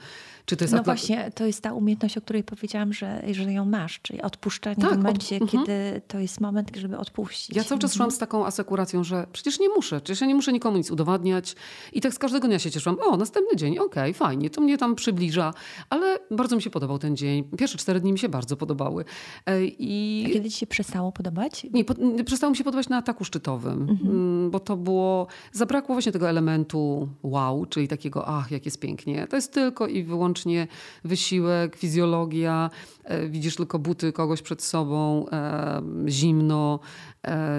Czy 0.46 0.58
to 0.58 0.64
jest 0.64 0.74
No 0.74 0.84
właśnie, 0.84 1.32
to 1.36 1.46
jest 1.46 1.62
ta 1.62 1.74
umiejętność, 1.74 2.18
o 2.18 2.22
której 2.22 2.44
powiedziałam, 2.44 2.94
że, 2.94 3.24
że 3.32 3.54
ją 3.54 3.66
masz, 3.66 4.00
czyli 4.02 4.22
odpuszczanie 4.22 4.76
Tak, 4.76 4.90
w 4.90 4.94
od- 4.94 4.98
momencie, 4.98 5.36
mhm. 5.36 5.50
kiedy 5.52 6.02
to 6.08 6.20
jest 6.20 6.42
moment, 6.42 6.72
żeby 6.78 6.98
odpuścić. 6.98 7.56
Ja 7.56 7.64
cały 7.64 7.82
czas 7.82 7.94
szłam 7.94 8.12
z 8.12 8.18
taką 8.18 8.46
asekuracją, 8.46 9.04
że 9.04 9.28
przecież 9.34 9.60
nie 9.60 9.70
muszę, 9.70 10.02
przecież 10.02 10.22
ja 10.22 10.28
nie 10.28 10.36
muszę 10.36 10.54
nikomu 10.54 10.78
nic 10.78 10.92
udowadniać. 10.92 11.56
I 11.94 12.02
tak 12.02 12.14
z 12.14 12.20
każdego 12.20 12.48
dnia 12.48 12.60
się 12.60 12.72
cieszyłam. 12.72 12.98
O, 13.02 13.18
następny 13.18 13.58
dzień, 13.58 13.79
okej, 13.80 14.14
fajnie, 14.14 14.50
to 14.50 14.62
mnie 14.62 14.78
tam 14.78 14.96
przybliża. 14.96 15.54
Ale 15.90 16.20
bardzo 16.32 16.56
mi 16.56 16.62
się 16.62 16.70
podobał 16.70 17.00
ten 17.00 17.18
dzień. 17.18 17.44
Pierwsze 17.58 17.78
cztery 17.78 18.00
dni 18.00 18.12
mi 18.14 18.20
się 18.20 18.30
bardzo 18.30 18.58
podobały. 18.58 19.06
E, 19.48 19.52
A 19.52 19.58
I 19.62 20.30
kiedy 20.34 20.50
ci 20.50 20.58
się 20.58 20.68
przestało 20.68 21.12
podobać? 21.12 21.68
nie, 21.74 21.86
po, 21.86 21.94
przestało 22.26 22.52
mi 22.52 22.58
się 22.58 22.64
podobać 22.64 22.90
na 22.90 22.98
ataku 22.98 23.26
szczytowym, 23.26 23.98
Mm, 24.04 24.52
bo 24.52 24.60
to 24.60 24.78
było, 24.78 25.28
zabrakło 25.52 25.96
właśnie 25.96 26.12
tego 26.12 26.30
elementu 26.30 27.10
wow, 27.24 27.66
czyli 27.66 27.88
takiego, 27.88 28.28
ach, 28.28 28.52
jak 28.52 28.66
jest 28.66 28.80
pięknie. 28.80 29.28
To 29.28 29.36
jest 29.36 29.54
tylko 29.54 29.88
i 29.88 30.04
wyłącznie 30.04 30.68
wysiłek, 31.04 31.76
fizjologia, 31.76 32.70
e, 33.04 33.28
widzisz 33.30 33.56
tylko 33.56 33.80
buty 33.80 34.14
kogoś 34.14 34.42
przed 34.42 34.62
sobą, 34.64 35.26
e, 35.32 35.82
zimno, 36.08 36.80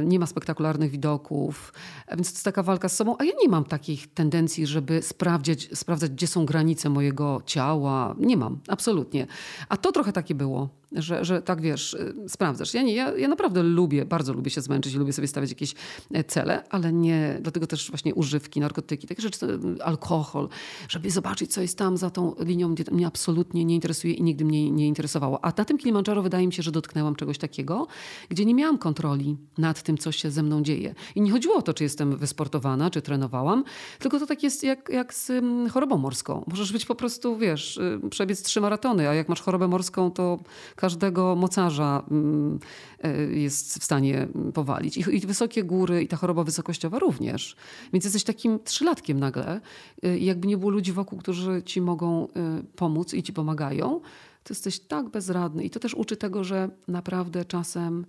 nie 0.04 0.18
ma 0.18 0.26
spektakularnych 0.26 0.90
widoków, 0.90 1.72
więc 2.16 2.28
to 2.28 2.34
jest 2.34 2.44
taka 2.44 2.62
walka 2.62 2.88
z 2.88 2.96
sobą, 2.96 3.16
a 3.18 3.24
ja 3.24 3.32
nie 3.42 3.48
mam 3.48 3.64
takich 3.64 4.14
tendencji, 4.14 4.66
żeby 4.66 5.02
sprawdzić, 5.02 5.78
sprawdzać, 5.78 6.09
gdzie 6.10 6.26
są 6.26 6.46
granice 6.46 6.88
mojego 6.88 7.42
ciała. 7.46 8.14
Nie 8.18 8.36
mam, 8.36 8.58
absolutnie. 8.68 9.26
A 9.68 9.76
to 9.76 9.92
trochę 9.92 10.12
takie 10.12 10.34
było, 10.34 10.68
że, 10.92 11.24
że 11.24 11.42
tak 11.42 11.60
wiesz, 11.60 11.94
y, 11.94 12.14
sprawdzasz. 12.28 12.74
Ja, 12.74 12.82
nie, 12.82 12.94
ja, 12.94 13.16
ja 13.16 13.28
naprawdę 13.28 13.62
lubię, 13.62 14.04
bardzo 14.04 14.32
lubię 14.32 14.50
się 14.50 14.60
zmęczyć 14.60 14.94
i 14.94 14.98
lubię 14.98 15.12
sobie 15.12 15.28
stawiać 15.28 15.50
jakieś 15.50 15.74
e, 16.12 16.24
cele, 16.24 16.64
ale 16.70 16.92
nie, 16.92 17.38
dlatego 17.40 17.66
też 17.66 17.90
właśnie 17.90 18.14
używki, 18.14 18.60
narkotyki, 18.60 19.06
takie 19.06 19.22
rzeczy, 19.22 19.46
y, 19.46 19.84
alkohol, 19.84 20.48
żeby 20.88 21.10
zobaczyć, 21.10 21.52
co 21.52 21.60
jest 21.62 21.78
tam 21.78 21.96
za 21.96 22.10
tą 22.10 22.34
linią, 22.38 22.68
mnie, 22.68 22.84
mnie 22.92 23.06
absolutnie 23.06 23.64
nie 23.64 23.74
interesuje 23.74 24.14
i 24.14 24.22
nigdy 24.22 24.44
mnie 24.44 24.70
nie 24.70 24.86
interesowało. 24.86 25.44
A 25.44 25.52
na 25.56 25.64
tym 25.64 25.78
Kilimandżaro 25.78 26.22
wydaje 26.22 26.46
mi 26.46 26.52
się, 26.52 26.62
że 26.62 26.72
dotknęłam 26.72 27.16
czegoś 27.16 27.38
takiego, 27.38 27.86
gdzie 28.28 28.44
nie 28.44 28.54
miałam 28.54 28.78
kontroli 28.78 29.36
nad 29.58 29.82
tym, 29.82 29.98
co 29.98 30.12
się 30.12 30.30
ze 30.30 30.42
mną 30.42 30.62
dzieje. 30.62 30.94
I 31.14 31.20
nie 31.20 31.30
chodziło 31.30 31.56
o 31.56 31.62
to, 31.62 31.74
czy 31.74 31.84
jestem 31.84 32.16
wysportowana, 32.16 32.90
czy 32.90 33.02
trenowałam, 33.02 33.64
tylko 33.98 34.18
to 34.18 34.26
tak 34.26 34.42
jest 34.42 34.64
jak, 34.64 34.88
jak 34.88 35.14
z 35.14 35.32
chorobą 35.72 35.98
morską. 35.98 36.44
Możesz 36.46 36.72
być 36.72 36.86
po 36.86 36.94
prostu, 36.94 37.36
wiesz, 37.36 37.76
y, 37.76 38.00
przebiec 38.10 38.42
trzy 38.42 38.60
maratony, 38.60 39.08
a 39.08 39.14
jak 39.14 39.28
masz 39.28 39.40
chorobę 39.40 39.68
morską, 39.68 40.10
to 40.10 40.38
każdego 40.80 41.36
mocarza 41.36 42.02
mm, 42.10 42.58
y, 43.04 43.38
jest 43.38 43.78
w 43.78 43.84
stanie 43.84 44.22
mm, 44.22 44.52
powalić. 44.52 44.96
I, 44.96 45.16
I 45.16 45.20
wysokie 45.20 45.64
góry, 45.64 46.02
i 46.02 46.08
ta 46.08 46.16
choroba 46.16 46.44
wysokościowa 46.44 46.98
również. 46.98 47.56
Więc 47.92 48.04
jesteś 48.04 48.24
takim 48.24 48.58
trzylatkiem 48.64 49.20
nagle. 49.20 49.60
y, 50.04 50.18
I 50.18 50.24
jakby 50.24 50.48
nie 50.48 50.56
było 50.56 50.70
ludzi 50.70 50.92
wokół, 50.92 51.18
którzy 51.18 51.62
ci 51.62 51.80
mogą 51.80 52.26
y, 52.26 52.28
pomóc 52.76 53.14
i 53.14 53.22
ci 53.22 53.32
pomagają, 53.32 54.00
to 54.44 54.54
jesteś 54.54 54.80
tak 54.80 55.08
bezradny. 55.08 55.64
I 55.64 55.70
to 55.70 55.80
też 55.80 55.94
uczy 55.94 56.16
tego, 56.16 56.44
że 56.44 56.70
naprawdę 56.88 57.44
czasem 57.44 58.06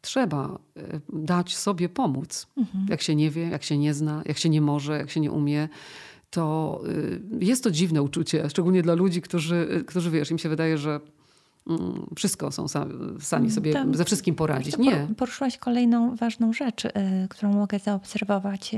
trzeba 0.00 0.58
dać 1.12 1.56
sobie 1.56 1.88
pomóc. 1.88 2.46
Jak 2.88 3.02
się 3.02 3.14
nie 3.14 3.30
wie, 3.30 3.48
jak 3.48 3.62
się 3.62 3.78
nie 3.78 3.94
zna, 3.94 4.22
jak 4.26 4.38
się 4.38 4.48
nie 4.48 4.60
może, 4.60 4.98
jak 4.98 5.10
się 5.10 5.20
nie 5.20 5.30
umie. 5.30 5.68
To 6.30 6.80
jest 7.40 7.64
to 7.64 7.70
dziwne 7.70 8.02
uczucie, 8.02 8.50
szczególnie 8.50 8.82
dla 8.82 8.94
ludzi, 8.94 9.22
którzy, 9.22 9.84
którzy 9.86 10.10
wiesz, 10.10 10.30
im 10.30 10.38
się 10.38 10.48
wydaje, 10.48 10.78
że 10.78 11.00
wszystko 12.16 12.52
są 12.52 12.68
sami, 12.68 12.92
sami 13.20 13.50
sobie 13.50 13.72
Tam- 13.72 13.94
ze 13.94 14.04
wszystkim 14.04 14.34
poradzić. 14.34 14.74
To 14.74 14.82
Nie. 14.82 14.90
por- 14.96 15.16
Poruszyłaś 15.16 15.58
kolejną 15.58 16.16
ważną 16.16 16.52
rzecz, 16.52 16.84
y, 16.84 16.90
którą 17.30 17.52
mogę 17.52 17.78
zaobserwować, 17.78 18.76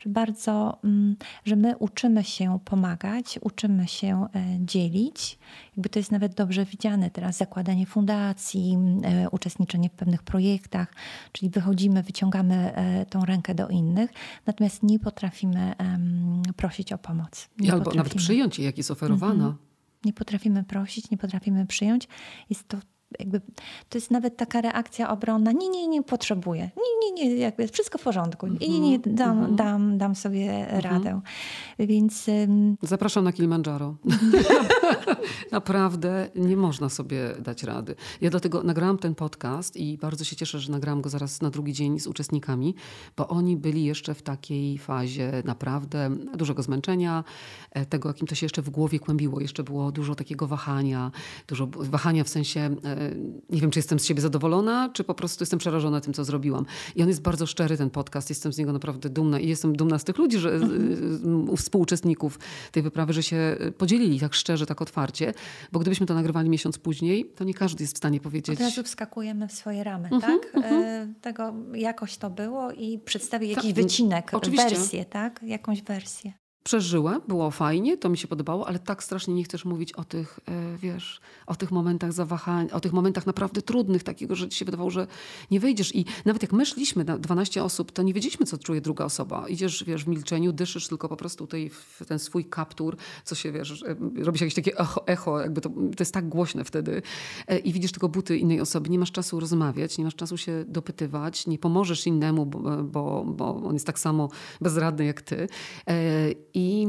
że 0.00 0.10
bardzo, 0.10 0.78
mm, 0.84 1.16
że 1.44 1.56
my 1.56 1.76
uczymy 1.76 2.24
się 2.24 2.58
pomagać, 2.64 3.38
uczymy 3.42 3.88
się 3.88 4.26
y, 4.26 4.64
dzielić. 4.66 5.38
Jakby 5.76 5.88
to 5.88 5.98
jest 5.98 6.12
nawet 6.12 6.34
dobrze 6.34 6.64
widziane 6.64 7.10
teraz, 7.10 7.36
zakładanie 7.36 7.86
fundacji, 7.86 8.78
y, 9.26 9.30
uczestniczenie 9.30 9.88
w 9.88 9.92
pewnych 9.92 10.22
projektach, 10.22 10.92
czyli 11.32 11.50
wychodzimy, 11.50 12.02
wyciągamy 12.02 12.72
y, 13.02 13.06
tą 13.06 13.24
rękę 13.24 13.54
do 13.54 13.68
innych, 13.68 14.10
natomiast 14.46 14.82
nie 14.82 14.98
potrafimy 14.98 15.74
prosić 16.56 16.92
o 16.92 16.98
pomoc. 16.98 17.48
Nie 17.58 17.72
Albo 17.72 17.84
nawet 17.84 17.96
potrafimy. 17.96 18.20
przyjąć 18.24 18.58
jej, 18.58 18.66
jak 18.66 18.78
jest 18.78 18.90
oferowana. 18.90 19.54
Nie 20.04 20.12
potrafimy 20.12 20.64
prosić, 20.64 21.10
nie 21.10 21.18
potrafimy 21.18 21.66
przyjąć. 21.66 22.08
Jest 22.50 22.68
to 22.68 22.78
jakby, 23.18 23.40
to 23.88 23.98
jest 23.98 24.10
nawet 24.10 24.36
taka 24.36 24.60
reakcja 24.60 25.10
obronna. 25.10 25.52
Nie, 25.52 25.68
nie, 25.68 25.88
nie 25.88 26.02
potrzebuję. 26.02 26.70
Nie, 26.76 27.12
nie, 27.12 27.24
nie, 27.24 27.36
jakby 27.36 27.68
wszystko 27.68 27.98
w 27.98 28.02
porządku. 28.02 28.46
Nie, 28.46 28.68
nie, 28.68 28.80
nie, 28.80 28.98
dam, 28.98 29.56
dam, 29.56 29.98
dam 29.98 30.14
sobie 30.14 30.66
radę. 30.70 31.20
Więc 31.78 32.28
ym, 32.28 32.76
Zapraszam 32.82 33.24
na 33.24 33.32
Kilimandżaro. 33.32 33.96
Naprawdę 35.52 36.28
nie 36.34 36.56
można 36.56 36.88
sobie 36.88 37.34
dać 37.38 37.62
rady. 37.62 37.94
Ja 38.20 38.30
dlatego 38.30 38.62
nagrałam 38.62 38.98
ten 38.98 39.14
podcast 39.14 39.76
i 39.76 39.98
bardzo 39.98 40.24
się 40.24 40.36
cieszę, 40.36 40.60
że 40.60 40.72
nagrałam 40.72 41.02
go 41.02 41.10
zaraz 41.10 41.42
na 41.42 41.50
drugi 41.50 41.72
dzień 41.72 42.00
z 42.00 42.06
uczestnikami, 42.06 42.74
bo 43.16 43.28
oni 43.28 43.56
byli 43.56 43.84
jeszcze 43.84 44.14
w 44.14 44.22
takiej 44.22 44.78
fazie 44.78 45.42
naprawdę 45.44 46.10
dużego 46.34 46.62
zmęczenia, 46.62 47.24
e, 47.70 47.86
tego, 47.86 48.08
jakim 48.08 48.26
to 48.26 48.34
się 48.34 48.44
jeszcze 48.44 48.62
w 48.62 48.70
głowie 48.70 48.98
kłębiło. 48.98 49.40
Jeszcze 49.40 49.62
było 49.62 49.92
dużo 49.92 50.14
takiego 50.14 50.46
wahania, 50.46 51.10
dużo 51.46 51.66
wahania 51.66 52.24
w 52.24 52.28
sensie 52.28 52.60
e, 52.60 53.03
nie 53.50 53.60
wiem, 53.60 53.70
czy 53.70 53.78
jestem 53.78 53.98
z 53.98 54.04
siebie 54.04 54.20
zadowolona, 54.20 54.90
czy 54.92 55.04
po 55.04 55.14
prostu 55.14 55.42
jestem 55.42 55.58
przerażona 55.58 56.00
tym, 56.00 56.14
co 56.14 56.24
zrobiłam. 56.24 56.66
I 56.96 57.02
on 57.02 57.08
jest 57.08 57.22
bardzo 57.22 57.46
szczery, 57.46 57.76
ten 57.76 57.90
podcast. 57.90 58.28
Jestem 58.28 58.52
z 58.52 58.58
niego 58.58 58.72
naprawdę 58.72 59.10
dumna 59.10 59.40
i 59.40 59.48
jestem 59.48 59.76
dumna 59.76 59.98
z 59.98 60.04
tych 60.04 60.18
ludzi, 60.18 60.38
że, 60.38 60.52
mhm. 60.54 61.56
współuczestników 61.56 62.38
tej 62.72 62.82
wyprawy, 62.82 63.12
że 63.12 63.22
się 63.22 63.56
podzielili 63.78 64.20
tak 64.20 64.34
szczerze, 64.34 64.66
tak 64.66 64.82
otwarcie, 64.82 65.34
bo 65.72 65.78
gdybyśmy 65.80 66.06
to 66.06 66.14
nagrywali 66.14 66.50
miesiąc 66.50 66.78
później, 66.78 67.24
to 67.36 67.44
nie 67.44 67.54
każdy 67.54 67.84
jest 67.84 67.94
w 67.94 67.98
stanie 67.98 68.20
powiedzieć. 68.20 68.60
Od 68.60 68.64
razu 68.64 68.82
wskakujemy 68.82 69.48
w 69.48 69.52
swoje 69.52 69.84
ramy, 69.84 70.08
mhm, 70.12 70.40
tak? 70.40 70.54
Mhm. 70.54 71.14
Tego 71.20 71.54
jakoś 71.74 72.16
to 72.16 72.30
było 72.30 72.72
i 72.72 72.98
przedstawię 72.98 73.46
jakiś 73.46 73.74
tak, 73.74 73.82
wycinek, 73.82 74.34
oczywiście. 74.34 74.70
wersję, 74.70 75.04
tak? 75.04 75.40
Jakąś 75.42 75.82
wersję 75.82 76.43
przeżyła, 76.64 77.20
było 77.28 77.50
fajnie, 77.50 77.96
to 77.96 78.08
mi 78.08 78.18
się 78.18 78.28
podobało, 78.28 78.68
ale 78.68 78.78
tak 78.78 79.04
strasznie 79.04 79.34
nie 79.34 79.44
chcesz 79.44 79.64
mówić 79.64 79.92
o 79.92 80.04
tych, 80.04 80.40
e, 80.48 80.76
wiesz, 80.76 81.20
o 81.46 81.54
tych 81.54 81.70
momentach 81.70 82.12
zawahań, 82.12 82.68
o 82.72 82.80
tych 82.80 82.92
momentach 82.92 83.26
naprawdę 83.26 83.62
trudnych, 83.62 84.02
takiego, 84.02 84.34
że 84.34 84.48
ci 84.48 84.58
się 84.58 84.64
wydawało, 84.64 84.90
że 84.90 85.06
nie 85.50 85.60
wyjdziesz. 85.60 85.94
I 85.94 86.04
nawet 86.24 86.42
jak 86.42 86.52
my 86.52 86.66
szliśmy 86.66 87.04
na 87.04 87.18
12 87.18 87.64
osób, 87.64 87.92
to 87.92 88.02
nie 88.02 88.14
wiedzieliśmy, 88.14 88.46
co 88.46 88.58
czuje 88.58 88.80
druga 88.80 89.04
osoba. 89.04 89.48
Idziesz, 89.48 89.84
wiesz, 89.84 90.04
w 90.04 90.08
milczeniu, 90.08 90.52
dyszysz 90.52 90.88
tylko 90.88 91.08
po 91.08 91.16
prostu 91.16 91.48
w 91.70 92.06
ten 92.06 92.18
swój 92.18 92.44
kaptur, 92.44 92.96
co 93.24 93.34
się, 93.34 93.52
wiesz, 93.52 93.82
e, 93.82 93.96
robi 94.24 94.38
się 94.38 94.44
jakieś 94.44 94.54
takie 94.54 94.78
echo, 94.78 95.06
echo 95.06 95.40
jakby 95.40 95.60
to, 95.60 95.68
to 95.68 96.00
jest 96.00 96.14
tak 96.14 96.28
głośne 96.28 96.64
wtedy. 96.64 97.02
E, 97.48 97.58
I 97.58 97.72
widzisz 97.72 97.92
tylko 97.92 98.08
buty 98.08 98.36
innej 98.36 98.60
osoby. 98.60 98.90
Nie 98.90 98.98
masz 98.98 99.12
czasu 99.12 99.40
rozmawiać, 99.40 99.98
nie 99.98 100.04
masz 100.04 100.14
czasu 100.14 100.36
się 100.36 100.64
dopytywać, 100.68 101.46
nie 101.46 101.58
pomożesz 101.58 102.06
innemu, 102.06 102.46
bo, 102.46 102.84
bo, 102.84 103.24
bo 103.24 103.56
on 103.56 103.74
jest 103.74 103.86
tak 103.86 103.98
samo 103.98 104.28
bezradny 104.60 105.04
jak 105.04 105.22
ty. 105.22 105.48
I, 106.54 106.86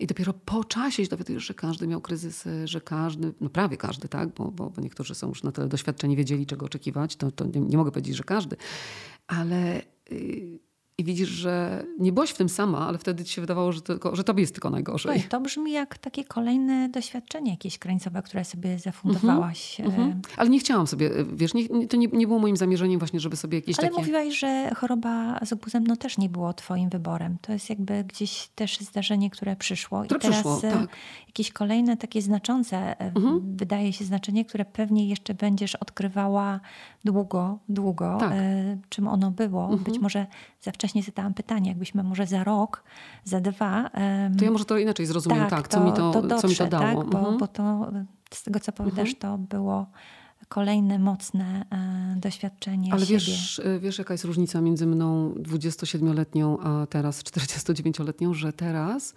I 0.00 0.06
dopiero 0.06 0.32
po 0.32 0.64
czasie 0.64 1.04
się 1.04 1.10
dowiadujesz, 1.10 1.44
że 1.44 1.54
każdy 1.54 1.86
miał 1.86 2.00
kryzysy, 2.00 2.68
że 2.68 2.80
każdy, 2.80 3.32
no 3.40 3.50
prawie 3.50 3.76
każdy, 3.76 4.08
tak, 4.08 4.28
bo, 4.28 4.50
bo, 4.50 4.70
bo 4.70 4.82
niektórzy 4.82 5.14
są 5.14 5.28
już 5.28 5.42
na 5.42 5.52
tyle 5.52 5.68
doświadczeni, 5.68 6.16
wiedzieli 6.16 6.46
czego 6.46 6.66
oczekiwać, 6.66 7.16
to, 7.16 7.30
to 7.30 7.46
nie, 7.46 7.60
nie 7.60 7.76
mogę 7.76 7.90
powiedzieć, 7.90 8.16
że 8.16 8.24
każdy, 8.24 8.56
ale... 9.26 9.82
Yy, 10.10 10.71
i 11.02 11.04
widzisz, 11.04 11.28
że 11.28 11.84
nie 11.98 12.12
byłaś 12.12 12.30
w 12.30 12.36
tym 12.36 12.48
sama, 12.48 12.88
ale 12.88 12.98
wtedy 12.98 13.24
ci 13.24 13.34
się 13.34 13.40
wydawało, 13.40 13.72
że, 13.72 13.82
tylko, 13.82 14.16
że 14.16 14.24
tobie 14.24 14.40
jest 14.40 14.54
tylko 14.54 14.70
najgorzej. 14.70 15.22
To, 15.22 15.28
to 15.28 15.40
brzmi 15.40 15.72
jak 15.72 15.98
takie 15.98 16.24
kolejne 16.24 16.88
doświadczenie 16.88 17.50
jakieś 17.50 17.78
krańcowe, 17.78 18.22
które 18.22 18.44
sobie 18.44 18.78
zafundowałaś. 18.78 19.80
Mm 19.80 19.92
-hmm. 19.92 20.14
Ale 20.36 20.50
nie 20.50 20.58
chciałam 20.58 20.86
sobie, 20.86 21.10
wiesz, 21.32 21.54
nie, 21.54 21.88
to 21.88 21.96
nie, 21.96 22.06
nie, 22.06 22.26
było 22.26 22.38
moim 22.38 22.56
zamierzeniem 22.56 22.98
właśnie, 22.98 23.20
żeby 23.20 23.36
sobie 23.36 23.58
jakieś 23.58 23.78
ale 23.78 23.88
takie... 23.88 23.96
Ale 23.96 24.06
mówiłaś, 24.06 24.38
że 24.38 24.70
choroba 24.76 25.40
z 25.44 25.52
obuzem 25.52 25.86
no, 25.86 25.96
też 25.96 26.18
nie 26.18 26.28
było 26.28 26.52
twoim 26.52 26.90
wyborem. 26.90 27.36
To 27.40 27.52
jest 27.52 27.70
jakby 27.70 28.04
gdzieś 28.04 28.48
też 28.54 28.78
zdarzenie, 28.78 29.30
które 29.30 29.56
przyszło. 29.56 30.02
Które 30.02 30.18
I 30.18 30.20
teraz 30.20 30.36
przyszło, 30.36 30.60
tak. 30.60 30.88
jakieś 31.26 31.52
kolejne 31.52 31.96
takie 31.96 32.22
znaczące, 32.22 33.00
mm 33.00 33.14
-hmm. 33.14 33.40
wydaje 33.56 33.92
się 33.92 34.04
znaczenie, 34.04 34.44
które 34.44 34.64
pewnie 34.64 35.08
jeszcze 35.08 35.34
będziesz 35.34 35.74
odkrywała 35.74 36.60
długo, 37.04 37.58
długo, 37.68 38.16
tak. 38.20 38.32
czym 38.88 39.08
ono 39.08 39.30
było. 39.30 39.66
Mm 39.66 39.78
-hmm. 39.78 39.82
Być 39.82 39.98
może 39.98 40.26
za 40.60 40.72
wcześnie 40.72 40.91
zadałam 41.00 41.34
pytanie, 41.34 41.68
jakbyśmy 41.68 42.02
może 42.02 42.26
za 42.26 42.44
rok, 42.44 42.84
za 43.24 43.40
dwa. 43.40 43.90
Um, 43.94 44.36
to 44.36 44.44
ja 44.44 44.50
może 44.50 44.64
to 44.64 44.78
inaczej 44.78 45.06
zrozumiem, 45.06 45.38
tak, 45.38 45.50
tak 45.50 45.68
co, 45.68 45.78
to, 45.78 45.84
mi 45.84 45.92
to, 45.92 46.12
to 46.12 46.22
dotrze, 46.22 46.40
co 46.40 46.48
mi 46.48 46.56
to 46.56 46.66
dało. 46.66 47.02
Tak, 47.02 47.10
bo, 47.10 47.18
mhm. 47.18 47.38
bo 47.38 47.48
to 47.48 47.92
z 48.34 48.42
tego, 48.42 48.60
co 48.60 48.72
powiadasz, 48.72 49.14
mhm. 49.14 49.16
to 49.16 49.38
było 49.38 49.86
kolejne 50.48 50.98
mocne 50.98 51.66
e, 51.70 52.20
doświadczenie 52.20 52.92
Ale 52.92 53.00
siebie. 53.00 53.12
wiesz, 53.18 53.58
e, 53.64 53.78
wiesz, 53.80 53.98
jaka 53.98 54.14
jest 54.14 54.24
różnica 54.24 54.60
między 54.60 54.86
mną 54.86 55.34
27-letnią, 55.34 56.58
a 56.60 56.86
teraz 56.86 57.22
49-letnią, 57.22 58.34
że 58.34 58.52
teraz 58.52 59.14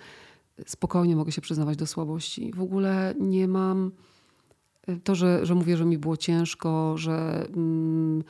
spokojnie 0.65 1.15
mogę 1.15 1.31
się 1.31 1.41
przyznawać 1.41 1.77
do 1.77 1.87
słabości. 1.87 2.51
W 2.55 2.61
ogóle 2.61 3.13
nie 3.19 3.47
mam 3.47 3.91
e, 4.87 4.95
to, 4.95 5.15
że, 5.15 5.45
że 5.45 5.55
mówię, 5.55 5.77
że 5.77 5.85
mi 5.85 5.97
było 5.97 6.17
ciężko, 6.17 6.97
że... 6.97 7.47
Mm, 7.55 8.23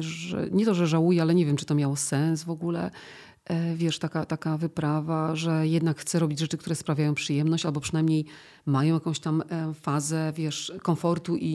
że 0.00 0.48
nie 0.50 0.64
to, 0.64 0.74
że 0.74 0.86
żałuję, 0.86 1.22
ale 1.22 1.34
nie 1.34 1.46
wiem, 1.46 1.56
czy 1.56 1.66
to 1.66 1.74
miało 1.74 1.96
sens 1.96 2.44
w 2.44 2.50
ogóle. 2.50 2.90
E, 3.48 3.74
wiesz, 3.74 3.98
taka, 3.98 4.24
taka 4.24 4.56
wyprawa, 4.56 5.36
że 5.36 5.68
jednak 5.68 5.98
chcę 5.98 6.18
robić 6.18 6.38
rzeczy, 6.38 6.58
które 6.58 6.76
sprawiają 6.76 7.14
przyjemność, 7.14 7.66
albo 7.66 7.80
przynajmniej 7.80 8.24
mają 8.66 8.94
jakąś 8.94 9.20
tam 9.20 9.42
e, 9.48 9.74
fazę, 9.74 10.32
wiesz, 10.36 10.72
komfortu 10.82 11.36
i, 11.36 11.46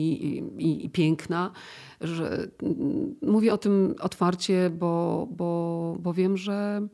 i, 0.58 0.84
i 0.86 0.90
piękna. 0.90 1.50
Że, 2.00 2.48
mm, 2.62 3.14
mówię 3.22 3.52
o 3.54 3.58
tym 3.58 3.94
otwarcie, 4.00 4.70
bo, 4.70 5.26
bo, 5.30 5.96
bo 6.00 6.14
wiem, 6.14 6.36
że 6.36 6.88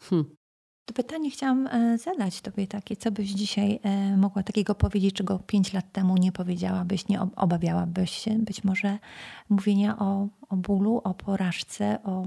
hmm, 0.00 0.36
to 0.84 0.94
pytanie 0.94 1.30
chciałam 1.30 1.66
e, 1.66 1.98
zadać 1.98 2.40
Tobie 2.40 2.66
takie, 2.66 2.96
co 2.96 3.12
byś 3.12 3.30
dzisiaj 3.30 3.80
e, 3.82 4.16
mogła 4.16 4.42
takiego 4.42 4.74
powiedzieć, 4.74 5.14
czego 5.14 5.38
pięć 5.38 5.72
lat 5.72 5.92
temu 5.92 6.16
nie 6.16 6.32
powiedziałabyś, 6.32 7.08
nie 7.08 7.20
obawiałabyś 7.36 8.10
się 8.10 8.38
być 8.38 8.64
może 8.64 8.98
mówienia 9.48 9.98
o, 9.98 10.28
o 10.48 10.56
bólu, 10.56 11.00
o 11.04 11.14
porażce, 11.14 11.98
o, 12.04 12.26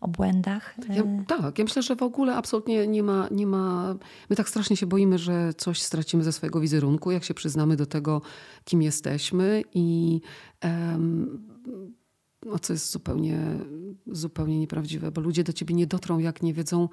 o 0.00 0.08
błędach? 0.08 0.74
E, 0.90 0.96
ja, 0.96 1.02
tak, 1.28 1.58
ja 1.58 1.64
myślę, 1.64 1.82
że 1.82 1.96
w 1.96 2.02
ogóle 2.02 2.36
absolutnie 2.36 2.86
nie 2.86 3.02
ma, 3.02 3.28
nie 3.30 3.46
ma. 3.46 3.94
My 4.30 4.36
tak 4.36 4.48
strasznie 4.48 4.76
się 4.76 4.86
boimy, 4.86 5.18
że 5.18 5.54
coś 5.54 5.82
stracimy 5.82 6.24
ze 6.24 6.32
swojego 6.32 6.60
wizerunku, 6.60 7.10
jak 7.10 7.24
się 7.24 7.34
przyznamy 7.34 7.76
do 7.76 7.86
tego, 7.86 8.22
kim 8.64 8.82
jesteśmy 8.82 9.62
i. 9.74 10.20
Um, 10.64 11.52
no, 12.46 12.58
co 12.58 12.72
jest 12.72 12.90
zupełnie, 12.90 13.38
zupełnie 14.06 14.58
nieprawdziwe, 14.58 15.10
bo 15.10 15.20
ludzie 15.20 15.44
do 15.44 15.52
ciebie 15.52 15.74
nie 15.74 15.86
dotrą, 15.86 16.18
jak 16.18 16.42
nie 16.42 16.54
wiedzą, 16.54 16.88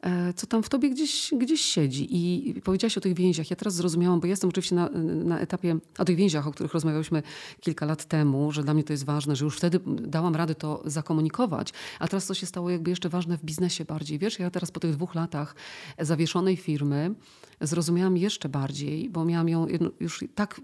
e, 0.00 0.32
co 0.32 0.46
tam 0.46 0.62
w 0.62 0.68
tobie 0.68 0.90
gdzieś, 0.90 1.34
gdzieś 1.38 1.60
siedzi. 1.60 2.06
I 2.10 2.54
powiedziałaś 2.60 2.98
o 2.98 3.00
tych 3.00 3.14
więziach. 3.14 3.50
Ja 3.50 3.56
teraz 3.56 3.74
zrozumiałam, 3.74 4.20
bo 4.20 4.26
jestem 4.26 4.50
oczywiście 4.50 4.74
na, 4.74 4.88
na 5.24 5.40
etapie, 5.40 5.76
o 5.98 6.04
tych 6.04 6.16
więziach, 6.16 6.46
o 6.46 6.52
których 6.52 6.74
rozmawialiśmy 6.74 7.22
kilka 7.60 7.86
lat 7.86 8.04
temu, 8.04 8.52
że 8.52 8.62
dla 8.62 8.74
mnie 8.74 8.84
to 8.84 8.92
jest 8.92 9.04
ważne, 9.04 9.36
że 9.36 9.44
już 9.44 9.56
wtedy 9.56 9.80
dałam 9.86 10.36
radę 10.36 10.54
to 10.54 10.82
zakomunikować. 10.84 11.72
A 11.98 12.08
teraz 12.08 12.26
to 12.26 12.34
się 12.34 12.46
stało 12.46 12.70
jakby 12.70 12.90
jeszcze 12.90 13.08
ważne 13.08 13.38
w 13.38 13.44
biznesie 13.44 13.84
bardziej. 13.84 14.18
Wiesz, 14.18 14.38
ja 14.38 14.50
teraz 14.50 14.70
po 14.70 14.80
tych 14.80 14.92
dwóch 14.92 15.14
latach 15.14 15.54
zawieszonej 15.98 16.56
firmy 16.56 17.14
zrozumiałam 17.66 18.16
jeszcze 18.16 18.48
bardziej, 18.48 19.10
bo 19.10 19.24
miałam 19.24 19.48
ją 19.48 19.66
już 20.00 20.24
tak 20.34 20.60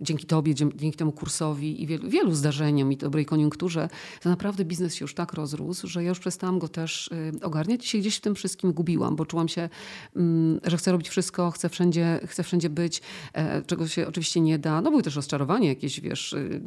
dzięki 0.00 0.26
tobie, 0.26 0.54
dzięki 0.54 0.92
temu 0.92 1.12
kursowi 1.12 1.82
i 1.82 1.86
wielu, 1.86 2.08
wielu 2.08 2.34
zdarzeniom 2.34 2.92
i 2.92 2.96
dobrej 2.96 3.26
koniunkturze, 3.26 3.88
to 4.20 4.28
naprawdę 4.28 4.64
biznes 4.64 4.94
się 4.94 5.04
już 5.04 5.14
tak 5.14 5.32
rozrósł, 5.32 5.86
że 5.86 6.02
ja 6.02 6.08
już 6.08 6.18
przestałam 6.18 6.58
go 6.58 6.68
też 6.68 7.08
y, 7.08 7.32
ogarniać 7.42 7.84
i 7.84 7.88
się 7.88 7.98
gdzieś 7.98 8.16
w 8.16 8.20
tym 8.20 8.34
wszystkim 8.34 8.72
gubiłam, 8.72 9.16
bo 9.16 9.26
czułam 9.26 9.48
się, 9.48 9.68
mm, 10.16 10.60
że 10.64 10.76
chcę 10.76 10.92
robić 10.92 11.08
wszystko, 11.08 11.50
chcę 11.50 11.68
wszędzie, 11.68 12.20
chcę 12.26 12.42
wszędzie 12.42 12.70
być, 12.70 13.02
e, 13.32 13.62
czego 13.62 13.88
się 13.88 14.08
oczywiście 14.08 14.40
nie 14.40 14.58
da. 14.58 14.80
No 14.80 14.90
były 14.90 15.02
też 15.02 15.16
rozczarowania 15.16 15.68
jakieś, 15.68 16.00
wiesz, 16.00 16.32
y, 16.32 16.60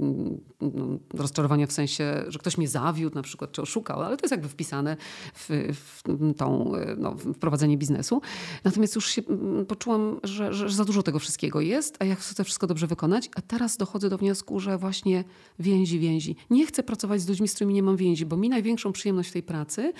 no, 0.61 0.99
rozczarowania 1.13 1.67
w 1.67 1.71
sensie, 1.71 2.23
że 2.27 2.39
ktoś 2.39 2.57
mnie 2.57 2.67
zawiódł 2.67 3.15
na 3.15 3.21
przykład, 3.21 3.51
czy 3.51 3.61
oszukał, 3.61 4.01
ale 4.01 4.17
to 4.17 4.23
jest 4.23 4.31
jakby 4.31 4.49
wpisane 4.49 4.97
w, 5.33 5.73
w 5.73 6.03
tą, 6.37 6.75
y, 6.75 6.95
no, 6.97 7.11
w 7.11 7.37
prowadzenie 7.37 7.77
biznesu. 7.77 8.21
Natomiast 8.63 8.95
już 8.95 9.09
się 9.09 9.21
mm, 9.29 9.65
poczułam, 9.69 10.19
że, 10.23 10.53
że 10.53 10.69
za 10.69 10.85
dużo 10.85 11.03
tego 11.03 11.19
wszystkiego 11.19 11.61
jest, 11.61 11.97
a 11.99 12.05
jak 12.05 12.19
chcę 12.19 12.43
wszystko 12.43 12.67
dobrze 12.67 12.87
wykonać, 12.87 13.29
a 13.35 13.41
teraz 13.41 13.77
dochodzę 13.77 14.09
do 14.09 14.17
wniosku, 14.17 14.59
że 14.59 14.77
właśnie 14.77 15.23
więzi, 15.59 15.99
więzi. 15.99 16.35
Nie 16.49 16.65
chcę 16.65 16.83
pracować 16.83 17.21
z 17.21 17.29
ludźmi, 17.29 17.47
z 17.47 17.53
którymi 17.53 17.73
nie 17.73 17.83
mam 17.83 17.97
więzi, 17.97 18.25
bo 18.25 18.37
mi 18.37 18.49
największą 18.49 18.91
przyjemność 18.91 19.31
tej 19.31 19.43
pracy 19.43 19.93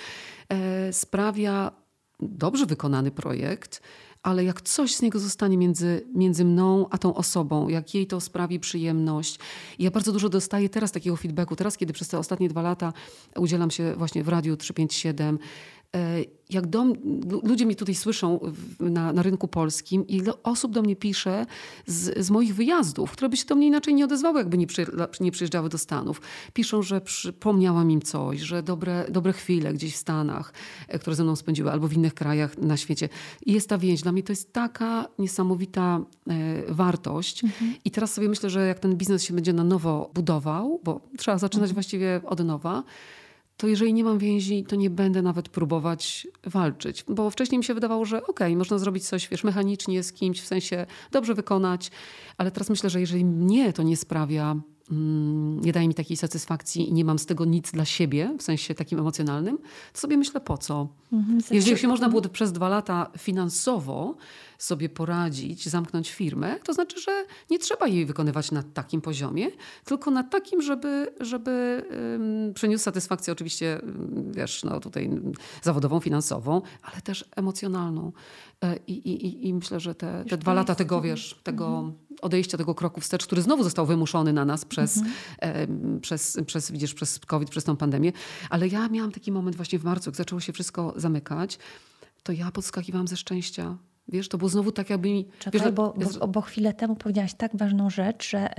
e, 0.50 0.94
sprawia 0.94 1.72
dobrze 2.20 2.66
wykonany 2.66 3.12
projekt, 3.12 3.82
ale 4.24 4.44
jak 4.44 4.62
coś 4.62 4.96
z 4.96 5.02
niego 5.02 5.20
zostanie 5.20 5.58
między, 5.58 6.08
między 6.14 6.46
mną 6.46 6.88
a 6.90 6.98
tą 6.98 7.16
osobą, 7.16 7.70
jak 7.70 7.96
jej 7.96 8.08
to 8.08 8.22
sprawi 8.22 8.60
przyjemność. 8.60 9.40
Ja 9.80 9.92
bardzo 9.92 10.12
dużo 10.12 10.30
dostaję 10.30 10.70
teraz 10.70 10.92
takiego 10.92 11.16
feedbacku. 11.16 11.56
Teraz, 11.56 11.78
kiedy 11.78 11.94
przez 11.94 12.08
te 12.08 12.20
ostatnie 12.20 12.50
dwa 12.50 12.62
lata 12.62 12.94
udzielam 13.36 13.72
się 13.72 13.96
właśnie 13.98 14.24
w 14.24 14.28
Radiu 14.28 14.58
357, 14.58 15.40
E, 15.40 15.42
jak 16.50 16.68
do, 16.68 16.86
ludzie 17.44 17.66
mnie 17.66 17.76
tutaj 17.76 17.96
słyszą 17.96 18.40
na, 18.80 19.14
na 19.14 19.22
rynku 19.22 19.48
polskim, 19.48 20.08
ile 20.08 20.44
osób 20.44 20.72
do 20.72 20.82
mnie 20.82 20.96
pisze 20.96 21.46
z, 21.86 22.26
z, 22.26 22.30
moich 22.30 22.56
wyjazdów, 22.56 23.12
które 23.12 23.30
by 23.30 23.38
się 23.38 23.46
do 23.46 23.56
mnie 23.56 23.68
inaczej 23.68 23.94
nie 23.94 24.06
odezwały, 24.06 24.40
jakby 24.40 24.58
nie, 24.58 24.68
przy, 24.68 24.86
nie 25.20 25.32
przyjeżdżały 25.32 25.70
do 25.70 25.78
Stanów. 25.78 26.22
Piszą, 26.54 26.82
że 26.82 27.02
przypomniałam 27.02 27.92
im 27.92 28.02
coś, 28.02 28.40
że 28.40 28.64
dobre, 28.64 29.06
dobre 29.10 29.34
chwile 29.34 29.74
gdzieś 29.74 29.94
w 29.94 29.98
Stanach, 29.98 30.54
e, 30.88 31.00
które 31.00 31.16
ze 31.16 31.24
mną 31.24 31.36
spędziły, 31.36 31.72
albo 31.72 31.88
w 31.88 31.94
innych 31.94 32.14
krajach 32.14 32.58
na 32.58 32.78
świecie. 32.78 33.10
I 33.46 33.54
jest 33.54 33.70
ta 33.70 33.78
więź. 33.78 34.02
Dla 34.02 34.12
mnie 34.12 34.24
to 34.24 34.32
jest 34.32 34.54
taka 34.54 35.08
niesamowita 35.20 36.00
e, 36.28 36.74
wartość. 36.74 37.44
Mhm. 37.44 37.74
I 37.86 37.92
teraz 37.92 38.14
sobie 38.14 38.30
myślę, 38.30 38.50
że 38.50 38.68
jak 38.68 38.80
ten 38.80 38.96
biznes 38.96 39.24
się 39.24 39.34
będzie 39.34 39.54
na 39.54 39.64
nowo 39.64 40.12
budował, 40.14 40.80
bo 40.84 41.02
trzeba 41.18 41.38
zaczynać 41.38 41.70
mhm. 41.70 41.74
właściwie 41.74 42.22
od 42.26 42.46
nowa, 42.46 42.84
to 43.60 43.68
jeżeli 43.68 43.94
nie 43.94 44.04
mam 44.04 44.18
więzi, 44.18 44.64
to 44.64 44.76
nie 44.76 44.90
będę 44.90 45.22
nawet 45.22 45.50
próbować 45.50 46.28
walczyć. 46.44 47.06
Bo 47.08 47.30
wcześniej 47.30 47.58
mi 47.58 47.64
się 47.64 47.74
wydawało, 47.74 48.06
że 48.06 48.18
okej, 48.18 48.32
okay, 48.32 48.56
można 48.56 48.78
zrobić 48.78 49.08
coś, 49.08 49.30
wiesz, 49.30 49.44
mechanicznie 49.44 50.04
z 50.04 50.14
kimś, 50.14 50.42
w 50.42 50.48
sensie 50.48 50.86
dobrze 51.12 51.34
wykonać, 51.34 51.92
ale 52.38 52.52
teraz 52.52 52.70
myślę, 52.70 52.90
że 52.90 53.00
jeżeli 53.00 53.26
mnie 53.26 53.74
to 53.74 53.84
nie 53.84 53.98
sprawia 53.98 54.56
mm, 54.92 55.62
nie 55.62 55.72
daje 55.72 55.88
mi 55.88 55.94
takiej 55.94 56.18
satysfakcji 56.18 56.90
i 56.90 56.94
nie 56.94 57.06
mam 57.06 57.20
z 57.20 57.26
tego 57.26 57.46
nic 57.46 57.72
dla 57.72 57.86
siebie, 57.86 58.36
w 58.40 58.44
sensie 58.44 58.76
takim 58.76 59.00
emocjonalnym, 59.00 59.58
to 59.94 60.00
sobie 60.00 60.18
myślę, 60.18 60.42
po 60.42 60.58
co? 60.58 60.88
Mhm, 61.14 61.40
Jeżeli 61.52 61.78
się 61.78 61.88
można 61.88 62.10
było 62.10 62.22
przez 62.22 62.52
dwa 62.52 62.70
lata 62.70 63.12
finansowo 63.18 64.16
sobie 64.60 64.90
poradzić, 64.90 65.70
zamknąć 65.70 66.12
firmę, 66.12 66.60
to 66.64 66.74
znaczy, 66.74 67.02
że 67.02 67.26
nie 67.50 67.60
trzeba 67.60 67.88
jej 67.88 68.06
wykonywać 68.06 68.52
na 68.52 68.64
takim 68.64 69.02
poziomie, 69.02 69.48
tylko 69.86 70.12
na 70.12 70.24
takim, 70.24 70.62
żeby, 70.62 71.14
żeby 71.20 71.84
przyniósł 72.56 72.84
satysfakcję 72.84 73.34
oczywiście, 73.34 73.82
wiesz, 74.32 74.64
no 74.64 74.80
tutaj 74.80 75.10
zawodową, 75.62 76.00
finansową, 76.00 76.62
ale 76.82 77.02
też 77.02 77.26
emocjonalną. 77.36 78.12
E, 78.64 78.80
I, 78.88 78.94
i, 78.94 79.48
i 79.48 79.54
myślę, 79.54 79.80
że 79.80 79.96
te, 79.96 80.26
te 80.30 80.38
dwa 80.38 80.54
lata 80.54 80.76
tego, 80.76 81.02
wiesz, 81.02 81.40
tego 81.44 81.94
odejścia, 82.22 82.58
tego 82.58 82.76
kroku 82.76 83.02
wstecz, 83.02 83.26
który 83.26 83.42
znowu 83.42 83.64
został 83.64 83.86
wymuszony 83.86 84.34
na 84.34 84.46
nas 84.46 84.66
przez, 84.66 85.00
e, 85.40 85.68
przez, 86.02 86.38
przez, 86.46 86.72
widzisz, 86.72 86.94
przez 86.94 87.20
COVID, 87.20 87.50
przez 87.50 87.64
tą 87.64 87.78
pandemię. 87.78 88.12
Ale 88.50 88.68
ja 88.68 88.90
miałam 88.90 89.12
taki 89.12 89.32
moment 89.32 89.56
właśnie 89.56 89.80
w 89.80 89.84
marcu, 89.84 90.10
jak 90.10 90.16
zaczęło 90.16 90.42
się 90.42 90.54
wszystko 90.54 90.94
zamykać, 90.96 91.60
to 92.24 92.32
ja 92.32 92.52
podskakiwałam 92.52 93.08
ze 93.08 93.18
szczęścia. 93.18 93.78
Wiesz, 94.12 94.30
to 94.30 94.38
było 94.38 94.50
znowu 94.50 94.72
tak 94.72 94.90
jakby 94.90 95.10
mi... 95.10 95.28
Czekaj, 95.40 95.62
wiesz, 95.62 95.72
bo, 95.72 95.94
bo, 96.20 96.28
bo 96.28 96.42
chwilę 96.42 96.74
temu 96.74 96.96
powiedziałaś 96.96 97.34
tak 97.34 97.56
ważną 97.56 97.90
rzecz, 97.90 98.30
że, 98.30 98.50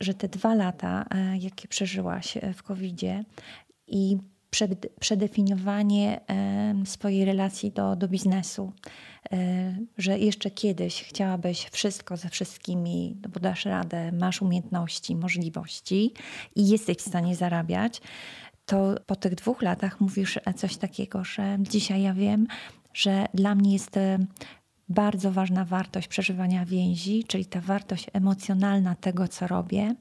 że 0.00 0.14
te 0.14 0.28
dwa 0.28 0.54
lata, 0.54 1.06
e, 1.10 1.38
jakie 1.38 1.68
przeżyłaś 1.68 2.36
e, 2.36 2.52
w 2.52 2.62
COVID-zie 2.62 3.24
i 3.86 4.18
przed, 4.50 4.86
przedefiniowanie 5.00 6.20
swojej 6.84 7.24
relacji 7.24 7.72
do, 7.72 7.96
do 7.96 8.08
biznesu, 8.08 8.72
e, 9.32 9.76
że 9.98 10.18
jeszcze 10.18 10.50
kiedyś 10.50 11.02
chciałabyś 11.02 11.68
wszystko 11.72 12.16
ze 12.16 12.28
wszystkimi, 12.28 13.16
no 13.22 13.28
bo 13.28 13.40
dasz 13.40 13.64
radę, 13.64 14.12
masz 14.12 14.42
umiejętności, 14.42 15.16
możliwości 15.16 16.12
i 16.54 16.68
jesteś 16.68 16.96
w 16.96 17.08
stanie 17.08 17.36
zarabiać, 17.36 18.00
to 18.66 18.94
po 19.06 19.16
tych 19.16 19.34
dwóch 19.34 19.62
latach 19.62 20.00
mówisz 20.00 20.38
coś 20.56 20.76
takiego, 20.76 21.24
że 21.24 21.58
dzisiaj 21.60 22.02
ja 22.02 22.14
wiem, 22.14 22.46
że 22.94 23.26
dla 23.34 23.54
mnie 23.54 23.72
jest 23.72 23.98
bardzo 24.88 25.32
ważna 25.32 25.64
wartość 25.64 26.08
przeżywania 26.08 26.64
więzi, 26.64 27.24
czyli 27.24 27.46
ta 27.46 27.60
wartość 27.60 28.06
emocjonalna 28.12 28.94
tego, 28.94 29.28
co 29.28 29.46
robię, 29.46 29.94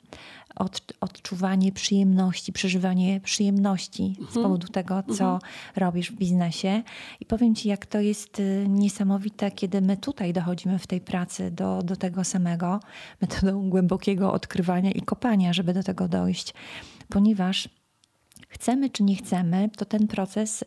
od, 0.56 0.94
odczuwanie 1.02 1.72
przyjemności, 1.72 2.54
przeżywanie 2.54 3.22
przyjemności 3.22 4.16
z 4.32 4.34
powodu 4.34 4.68
tego, 4.68 5.04
co 5.18 5.40
robisz 5.76 6.12
w 6.12 6.16
biznesie. 6.16 6.84
I 7.20 7.26
powiem 7.26 7.56
Ci, 7.56 7.70
jak 7.70 7.86
to 7.86 8.00
jest 8.00 8.40
y, 8.40 8.66
niesamowite, 8.70 9.52
kiedy 9.52 9.82
my 9.82 9.98
tutaj 9.98 10.34
dochodzimy 10.34 10.80
w 10.80 10.88
tej 10.88 11.02
pracy 11.02 11.52
do, 11.52 11.82
do 11.84 11.96
tego 11.96 12.24
samego, 12.24 12.80
metodą 13.22 13.70
głębokiego 13.70 14.34
odkrywania 14.34 14.92
i 14.92 15.02
kopania, 15.02 15.54
żeby 15.54 15.74
do 15.74 15.84
tego 15.84 16.08
dojść, 16.08 16.54
ponieważ 17.10 17.70
chcemy 18.56 18.90
czy 18.90 19.04
nie 19.04 19.16
chcemy, 19.16 19.70
to 19.78 19.86
ten 19.86 20.08
proces 20.08 20.64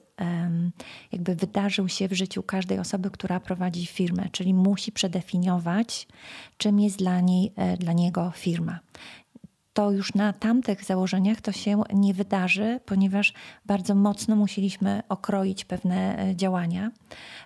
jakby 1.13 1.35
wydarzył 1.35 1.89
się 1.89 2.09
w 2.09 2.13
życiu 2.13 2.43
każdej 2.43 2.79
osoby, 2.79 3.11
która 3.11 3.41
prowadzi 3.41 3.87
firmę, 3.87 4.29
czyli 4.33 4.55
musi 4.55 4.93
przedefiniować, 4.93 6.09
czym 6.57 6.81
jest 6.81 6.99
dla 6.99 7.21
niej, 7.21 7.53
e, 7.57 7.77
dla 7.77 7.93
niego 7.93 8.33
firma. 8.37 8.81
To 9.73 9.91
już 9.91 10.15
na 10.15 10.33
tamtych 10.33 10.85
założeniach 10.85 11.41
to 11.41 11.53
się 11.53 11.83
nie 11.95 12.15
wydarzy, 12.15 12.81
ponieważ 12.85 13.33
bardzo 13.67 13.95
mocno 13.95 14.37
musieliśmy 14.37 15.03
okroić 15.09 15.65
pewne 15.65 16.19
e, 16.19 16.37
działania 16.37 16.91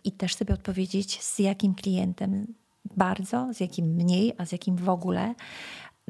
i 0.04 0.12
też 0.12 0.34
sobie 0.34 0.54
odpowiedzieć, 0.54 1.22
z 1.22 1.38
jakim 1.38 1.74
klientem 1.74 2.54
bardzo, 2.96 3.48
z 3.54 3.60
jakim 3.60 3.86
mniej, 3.86 4.32
a 4.38 4.46
z 4.46 4.52
jakim 4.52 4.76
w 4.76 4.88
ogóle. 4.88 5.34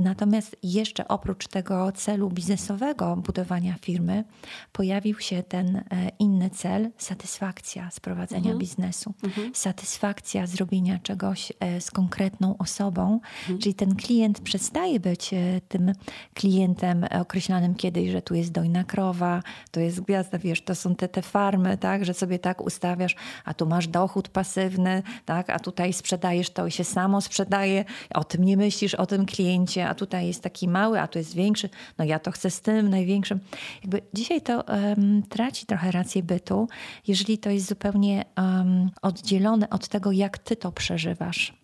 Natomiast 0.02 0.56
jeszcze 0.62 1.08
oprócz 1.08 1.48
tego 1.48 1.92
celu 1.92 2.30
biznesowego 2.30 3.16
budowania 3.16 3.74
firmy, 3.80 4.24
pojawił 4.72 5.20
się 5.20 5.42
ten 5.42 5.76
e, 5.76 5.82
inny 6.18 6.50
cel 6.50 6.90
satysfakcja 6.98 7.90
z 7.90 8.00
prowadzenia 8.00 8.54
biznesu, 8.54 9.14
satysfakcja 9.54 10.46
zrobienia 10.46 10.98
czegoś 10.98 11.52
e, 11.60 11.80
z 11.80 11.90
konkretną 11.90 12.58
osobą, 12.58 13.20
czyli 13.60 13.74
ten 13.74 13.96
klient 13.96 14.40
przestaje 14.40 15.00
być 15.00 15.34
e, 15.34 15.60
tym 15.68 15.92
klientem 16.34 17.04
określanym 17.20 17.74
kiedyś, 17.74 18.10
że 18.10 18.22
tu 18.22 18.34
jest 18.34 18.52
dojna 18.52 18.84
krowa, 18.84 19.42
to 19.70 19.80
jest 19.80 20.00
gwiazda, 20.00 20.38
wiesz, 20.38 20.62
to 20.62 20.74
są 20.74 20.94
te, 20.94 21.08
te 21.08 21.22
farmy, 21.22 21.78
tak, 21.78 22.04
że 22.04 22.14
sobie 22.14 22.38
tak 22.38 22.60
ustawiasz, 22.60 23.16
a 23.44 23.54
tu 23.54 23.66
masz 23.66 23.88
dochód 23.88 24.28
pasywny, 24.28 25.02
tak, 25.24 25.50
a 25.50 25.58
tutaj 25.58 25.92
sprzedajesz 25.92 26.50
to 26.50 26.66
i 26.66 26.70
się 26.70 26.84
samo 26.84 27.20
sprzedaje, 27.20 27.84
o 28.14 28.24
tym 28.24 28.44
nie 28.44 28.56
myślisz, 28.56 28.94
o 28.94 29.06
tym 29.06 29.26
kliencie, 29.26 29.88
a 29.92 29.94
tutaj 29.94 30.26
jest 30.26 30.42
taki 30.42 30.68
mały, 30.68 31.00
a 31.00 31.08
tu 31.08 31.18
jest 31.18 31.34
większy, 31.34 31.68
no 31.98 32.04
ja 32.04 32.18
to 32.18 32.30
chcę 32.30 32.50
z 32.50 32.60
tym 32.60 32.90
największym. 32.90 33.40
Jakby 33.82 34.00
dzisiaj 34.14 34.42
to 34.42 34.68
em, 34.68 35.22
traci 35.28 35.66
trochę 35.66 35.90
rację 35.90 36.22
bytu, 36.22 36.68
jeżeli 37.06 37.38
to 37.38 37.50
jest 37.50 37.68
zupełnie 37.68 38.24
em, 38.36 38.90
oddzielone 39.02 39.70
od 39.70 39.88
tego, 39.88 40.12
jak 40.12 40.38
ty 40.38 40.56
to 40.56 40.72
przeżywasz. 40.72 41.61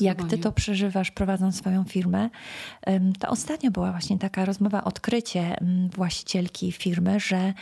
Jak 0.00 0.24
ty 0.28 0.38
to 0.38 0.52
przeżywasz, 0.52 1.10
prowadząc 1.10 1.56
swoją 1.56 1.84
firmę? 1.84 2.30
To 3.18 3.28
ostatnio 3.28 3.70
była 3.70 3.90
właśnie 3.90 4.18
taka 4.18 4.44
rozmowa, 4.44 4.84
odkrycie 4.84 5.56
właścicielki 5.94 6.72
firmy, 6.72 7.20
że 7.20 7.54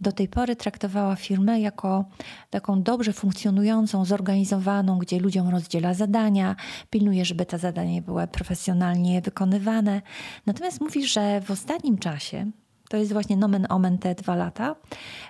do 0.00 0.12
tej 0.12 0.28
pory 0.28 0.56
traktowała 0.56 1.16
firmę 1.16 1.60
jako 1.60 2.04
taką 2.50 2.82
dobrze 2.82 3.12
funkcjonującą, 3.12 4.04
zorganizowaną, 4.04 4.98
gdzie 4.98 5.18
ludziom 5.18 5.48
rozdziela 5.48 5.94
zadania, 5.94 6.56
pilnuje, 6.90 7.24
żeby 7.24 7.46
te 7.46 7.58
zadania 7.58 8.02
były 8.02 8.26
profesjonalnie 8.26 9.20
wykonywane. 9.20 10.02
Natomiast 10.46 10.80
mówi, 10.80 11.06
że 11.06 11.40
w 11.40 11.50
ostatnim 11.50 11.98
czasie, 11.98 12.50
to 12.88 12.96
jest 12.96 13.12
właśnie 13.12 13.36
nomen 13.36 13.66
omen 13.68 13.98
te 13.98 14.14
dwa 14.14 14.34
lata, 14.34 14.76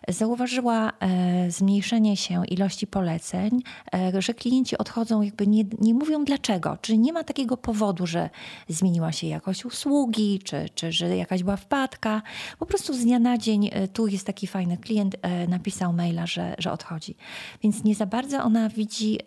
zauważyła 0.08 0.92
e, 1.00 1.50
zmniejszenie 1.50 2.16
się 2.16 2.46
ilości 2.46 2.86
poleceń, 2.86 3.62
e, 3.94 4.22
że 4.22 4.34
klienci 4.34 4.78
odchodzą, 4.78 5.22
jakby 5.22 5.46
nie, 5.46 5.64
nie 5.80 5.94
mówią 5.94 6.24
dlaczego, 6.24 6.76
czyli 6.80 6.98
nie 6.98 7.12
ma 7.12 7.24
takiego 7.24 7.56
powodu, 7.56 8.06
że 8.06 8.30
zmieniła 8.68 9.12
się 9.12 9.26
jakość 9.26 9.64
usługi, 9.64 10.38
czy, 10.44 10.66
czy 10.74 10.92
że 10.92 11.16
jakaś 11.16 11.42
była 11.42 11.56
wpadka. 11.56 12.22
Po 12.58 12.66
prostu 12.66 12.94
z 12.94 13.04
dnia 13.04 13.18
na 13.18 13.38
dzień 13.38 13.70
e, 13.72 13.88
tu 13.88 14.06
jest 14.06 14.26
taki 14.26 14.46
fajny 14.46 14.76
klient, 14.76 15.16
napisał 15.48 15.92
maila, 15.92 16.26
że, 16.26 16.54
że 16.58 16.72
odchodzi. 16.72 17.14
Więc 17.62 17.84
nie 17.84 17.94
za 17.94 18.06
bardzo 18.06 18.42
ona 18.42 18.68
widzi 18.68 19.18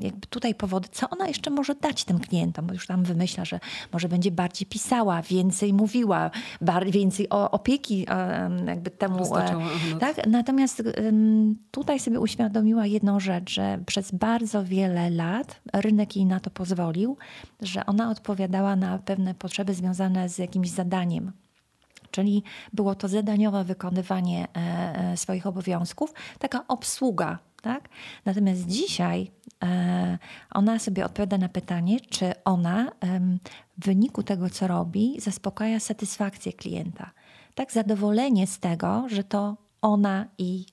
jakby 0.00 0.26
tutaj 0.26 0.54
powody, 0.54 0.88
co 0.92 1.10
ona 1.10 1.28
jeszcze 1.28 1.50
może 1.50 1.74
dać 1.74 2.04
tym 2.04 2.20
klientom, 2.20 2.66
bo 2.66 2.74
już 2.74 2.86
tam 2.86 3.04
wymyśla, 3.04 3.44
że 3.44 3.60
może 3.92 4.08
będzie 4.08 4.30
bardziej 4.30 4.66
pisała, 4.66 5.22
więcej 5.22 5.72
mówiła, 5.72 6.30
więcej 6.86 7.28
o, 7.28 7.55
opieki 7.56 8.06
jakby 8.66 8.90
temu. 8.90 9.34
Aha, 9.34 9.58
no. 9.92 9.98
tak? 9.98 10.26
Natomiast 10.26 10.82
tutaj 11.70 12.00
sobie 12.00 12.20
uświadomiła 12.20 12.86
jedną 12.86 13.20
rzecz, 13.20 13.50
że 13.50 13.78
przez 13.86 14.12
bardzo 14.12 14.64
wiele 14.64 15.10
lat 15.10 15.60
rynek 15.72 16.16
jej 16.16 16.26
na 16.26 16.40
to 16.40 16.50
pozwolił, 16.50 17.16
że 17.60 17.86
ona 17.86 18.10
odpowiadała 18.10 18.76
na 18.76 18.98
pewne 18.98 19.34
potrzeby 19.34 19.74
związane 19.74 20.28
z 20.28 20.38
jakimś 20.38 20.68
zadaniem. 20.68 21.32
Czyli 22.10 22.42
było 22.72 22.94
to 22.94 23.08
zadaniowe 23.08 23.64
wykonywanie 23.64 24.48
e, 24.56 24.58
e, 25.12 25.16
swoich 25.16 25.46
obowiązków, 25.46 26.14
taka 26.38 26.64
obsługa. 26.68 27.38
Tak? 27.62 27.88
Natomiast 28.24 28.66
dzisiaj 28.66 29.30
e, 29.64 30.18
ona 30.50 30.78
sobie 30.78 31.04
odpowiada 31.04 31.38
na 31.38 31.48
pytanie, 31.48 32.00
czy 32.00 32.32
ona 32.44 32.92
w 33.78 33.84
wyniku 33.84 34.22
tego, 34.22 34.50
co 34.50 34.66
robi, 34.66 35.20
zaspokaja 35.20 35.80
satysfakcję 35.80 36.52
klienta. 36.52 37.10
Tak, 37.56 37.72
zadowolenie 37.72 38.46
z 38.46 38.58
tego, 38.58 39.04
że 39.08 39.24
to 39.24 39.56
ona 39.82 40.26
i 40.38 40.66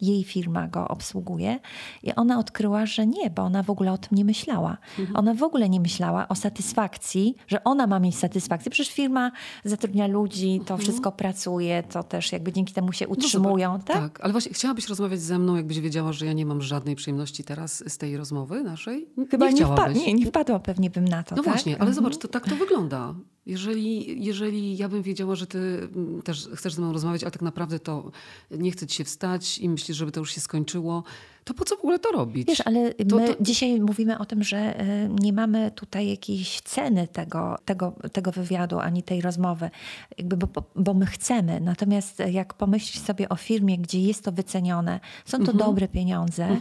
jej 0.00 0.24
firma 0.24 0.68
go 0.68 0.88
obsługuje. 0.88 1.58
I 2.02 2.14
ona 2.14 2.38
odkryła, 2.38 2.86
że 2.86 3.06
nie, 3.06 3.30
bo 3.30 3.42
ona 3.42 3.62
w 3.62 3.70
ogóle 3.70 3.92
o 3.92 3.98
tym 3.98 4.18
nie 4.18 4.24
myślała. 4.24 4.78
Ona 5.14 5.34
w 5.34 5.42
ogóle 5.42 5.68
nie 5.68 5.80
myślała 5.80 6.28
o 6.28 6.34
satysfakcji, 6.34 7.36
że 7.48 7.64
ona 7.64 7.86
ma 7.86 7.98
mieć 8.00 8.16
satysfakcję. 8.18 8.70
Przecież 8.70 8.94
firma 8.94 9.32
zatrudnia 9.64 10.06
ludzi, 10.06 10.60
to 10.66 10.76
wszystko 10.76 11.12
pracuje, 11.12 11.82
to 11.82 12.02
też 12.02 12.32
jakby 12.32 12.52
dzięki 12.52 12.74
temu 12.74 12.92
się 12.92 13.08
utrzymują. 13.08 13.72
No 13.72 13.78
tak? 13.78 13.96
tak, 13.96 14.20
ale 14.20 14.32
właśnie 14.32 14.52
chciałabyś 14.52 14.88
rozmawiać 14.88 15.20
ze 15.20 15.38
mną, 15.38 15.56
jakbyś 15.56 15.80
wiedziała, 15.80 16.12
że 16.12 16.26
ja 16.26 16.32
nie 16.32 16.46
mam 16.46 16.62
żadnej 16.62 16.96
przyjemności 16.96 17.44
teraz 17.44 17.84
z 17.86 17.98
tej 17.98 18.16
rozmowy 18.16 18.62
naszej? 18.62 19.08
Chyba 19.30 19.46
nie, 19.46 19.52
wpa- 19.52 19.54
chciałabyś. 19.54 19.96
nie, 19.96 20.14
nie 20.14 20.26
wpadła 20.26 20.58
pewnie 20.58 20.90
bym 20.90 21.04
na 21.04 21.22
to. 21.22 21.36
No 21.36 21.42
tak? 21.42 21.52
właśnie, 21.52 21.80
ale 21.82 21.92
zobacz, 21.94 22.16
to 22.16 22.28
tak 22.28 22.48
to 22.48 22.56
wygląda. 22.56 23.14
Jeżeli, 23.46 24.24
jeżeli 24.24 24.76
ja 24.76 24.88
bym 24.88 25.02
wiedziała, 25.02 25.34
że 25.34 25.46
ty 25.46 25.58
mm, 25.58 26.22
też 26.22 26.48
chcesz 26.54 26.74
ze 26.74 26.82
mną 26.82 26.92
rozmawiać, 26.92 27.22
ale 27.22 27.30
tak 27.30 27.42
naprawdę 27.42 27.78
to 27.78 28.10
nie 28.50 28.70
chce 28.70 28.86
ci 28.86 28.96
się 28.96 29.04
wstać 29.04 29.58
i 29.58 29.68
myślisz, 29.68 29.96
żeby 29.96 30.12
to 30.12 30.20
już 30.20 30.34
się 30.34 30.40
skończyło, 30.40 31.04
to 31.46 31.54
po 31.54 31.64
co 31.64 31.76
w 31.76 31.78
ogóle 31.78 31.98
to 31.98 32.10
robić? 32.10 32.46
Wiesz, 32.48 32.62
ale 32.64 32.94
To- 32.94 33.16
my 33.16 33.28
to- 33.28 33.34
dzisiaj 33.40 33.80
mówimy 33.80 34.18
o 34.18 34.24
tym, 34.24 34.42
że 34.42 34.80
y, 34.82 35.08
nie 35.20 35.32
mamy 35.32 35.70
tutaj 35.70 36.08
jakiejś 36.08 36.60
ceny 36.60 37.08
tego, 37.08 37.56
tego, 37.64 37.92
tego 38.12 38.32
wywiadu, 38.32 38.78
ani 38.78 39.02
tej 39.02 39.20
rozmowy, 39.20 39.70
jakby 40.18 40.36
bo, 40.36 40.48
bo 40.76 40.94
my 40.94 41.06
chcemy. 41.06 41.60
Natomiast 41.60 42.22
jak 42.30 42.54
pomyślisz 42.54 43.02
sobie 43.04 43.28
o 43.28 43.36
firmie, 43.36 43.78
gdzie 43.78 44.00
jest 44.00 44.24
to 44.24 44.32
wycenione, 44.32 45.00
są 45.24 45.38
to 45.38 45.52
Mhm. 45.52 45.58
dobre 45.58 45.88
pieniądze, 45.88 46.56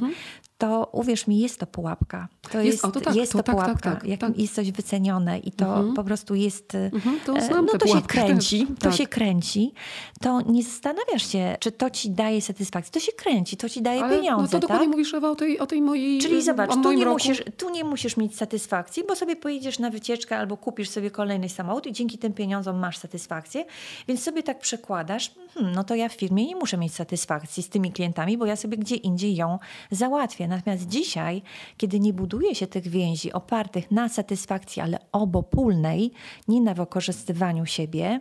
to 0.57 0.89
uwierz 0.91 1.27
mi, 1.27 1.39
jest 1.39 1.59
to 1.59 1.67
pułapka. 1.67 2.27
To 2.51 2.61
Jest- 2.61 2.71
jest, 2.71 2.85
o, 2.85 2.91
to 2.91 3.01
tak, 3.01 3.15
jest 3.15 3.31
to 3.31 3.37
to 3.37 3.43
tak, 3.43 3.55
tak, 3.55 3.65
pułapka. 3.65 3.91
tak, 3.91 4.03
jak 4.09 4.19
tak. 4.19 4.39
jest 4.39 4.55
coś 4.55 4.71
wycenione 4.71 5.39
i 5.39 5.51
to 5.51 5.83
po 5.95 6.03
prostu 6.03 6.35
jest... 6.35 6.75
y, 6.75 6.91
Mhm, 6.93 7.19
to 7.25 7.37
e, 7.37 7.41
znam 7.41 7.65
no 7.65 7.77
to 7.77 7.87
się 7.87 8.01
kręci, 8.01 8.67
to 8.67 8.89
Tak. 8.89 8.95
się 8.95 9.07
kręci, 9.07 9.73
to 10.21 10.41
nie 10.41 10.63
zastanawiasz 10.63 11.27
się, 11.31 11.55
czy 11.59 11.71
to 11.71 11.89
ci 11.89 12.09
daje 12.11 12.41
satysfakcję. 12.41 12.91
To 12.91 12.99
się 12.99 13.11
kręci, 13.11 13.57
to 13.57 13.69
ci 13.69 13.81
daje 13.81 14.03
Ale 14.03 14.17
pieniądze, 14.17 14.57
no 14.57 14.67
to 14.67 14.67
dokładnie 14.75 14.87
tak? 14.87 14.97
mówisz 14.97 15.13
Ewa 15.13 15.29
o 15.29 15.35
tej, 15.35 15.59
o 15.59 15.67
tej 15.67 15.81
mojej 15.81 16.19
Czyli 16.19 16.41
zobacz, 16.41 16.71
o 16.71 16.73
tu 16.73 16.91
nie, 16.91 17.05
roku. 17.05 17.13
musisz, 17.13 17.43
tu 17.57 17.69
nie 17.69 17.83
musisz 17.83 18.17
mieć 18.17 18.37
satysfakcji, 18.37 19.03
bo 19.07 19.15
sobie 19.15 19.35
pojedziesz 19.35 19.79
na 19.79 19.89
wycieczkę 19.89 20.37
albo 20.37 20.57
kupisz 20.57 20.89
sobie 20.89 21.11
kolejny 21.11 21.49
samochód 21.49 21.87
i 21.87 21.93
dzięki 21.93 22.17
tym 22.17 22.33
pieniądzom 22.33 22.79
masz 22.79 22.97
satysfakcję. 22.97 23.65
Więc 24.07 24.23
sobie 24.23 24.43
tak 24.43 24.59
przekładasz, 24.59 25.31
hmm, 25.53 25.75
no 25.75 25.83
to 25.83 25.95
ja 25.95 26.09
w 26.09 26.13
firmie 26.13 26.45
nie 26.45 26.55
muszę 26.55 26.77
mieć 26.77 26.93
satysfakcji 26.93 27.63
z 27.63 27.69
tymi 27.69 27.91
klientami, 27.91 28.37
bo 28.37 28.45
ja 28.45 28.55
sobie 28.55 28.77
gdzie 28.77 28.95
indziej 28.95 29.35
ją 29.35 29.59
załatwię. 29.91 30.47
Natomiast 30.47 30.87
dzisiaj, 30.87 31.41
kiedy 31.77 31.99
nie 31.99 32.13
buduje 32.13 32.55
się 32.55 32.67
tych 32.67 32.87
więzi 32.87 33.33
opartych 33.33 33.91
na 33.91 34.09
satysfakcji, 34.09 34.81
ale 34.81 34.99
obopólnej, 35.11 36.11
nie 36.47 36.61
na 36.61 36.73
wykorzystywaniu 36.73 37.65
siebie, 37.65 38.19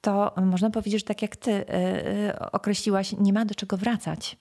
to 0.00 0.32
można 0.42 0.70
powiedzieć, 0.70 1.00
że 1.00 1.06
tak 1.06 1.22
jak 1.22 1.36
ty 1.36 1.50
y, 1.50 1.64
określiłaś, 2.52 3.14
nie 3.18 3.32
ma 3.32 3.44
do 3.44 3.54
czego 3.54 3.76
wracać 3.76 4.36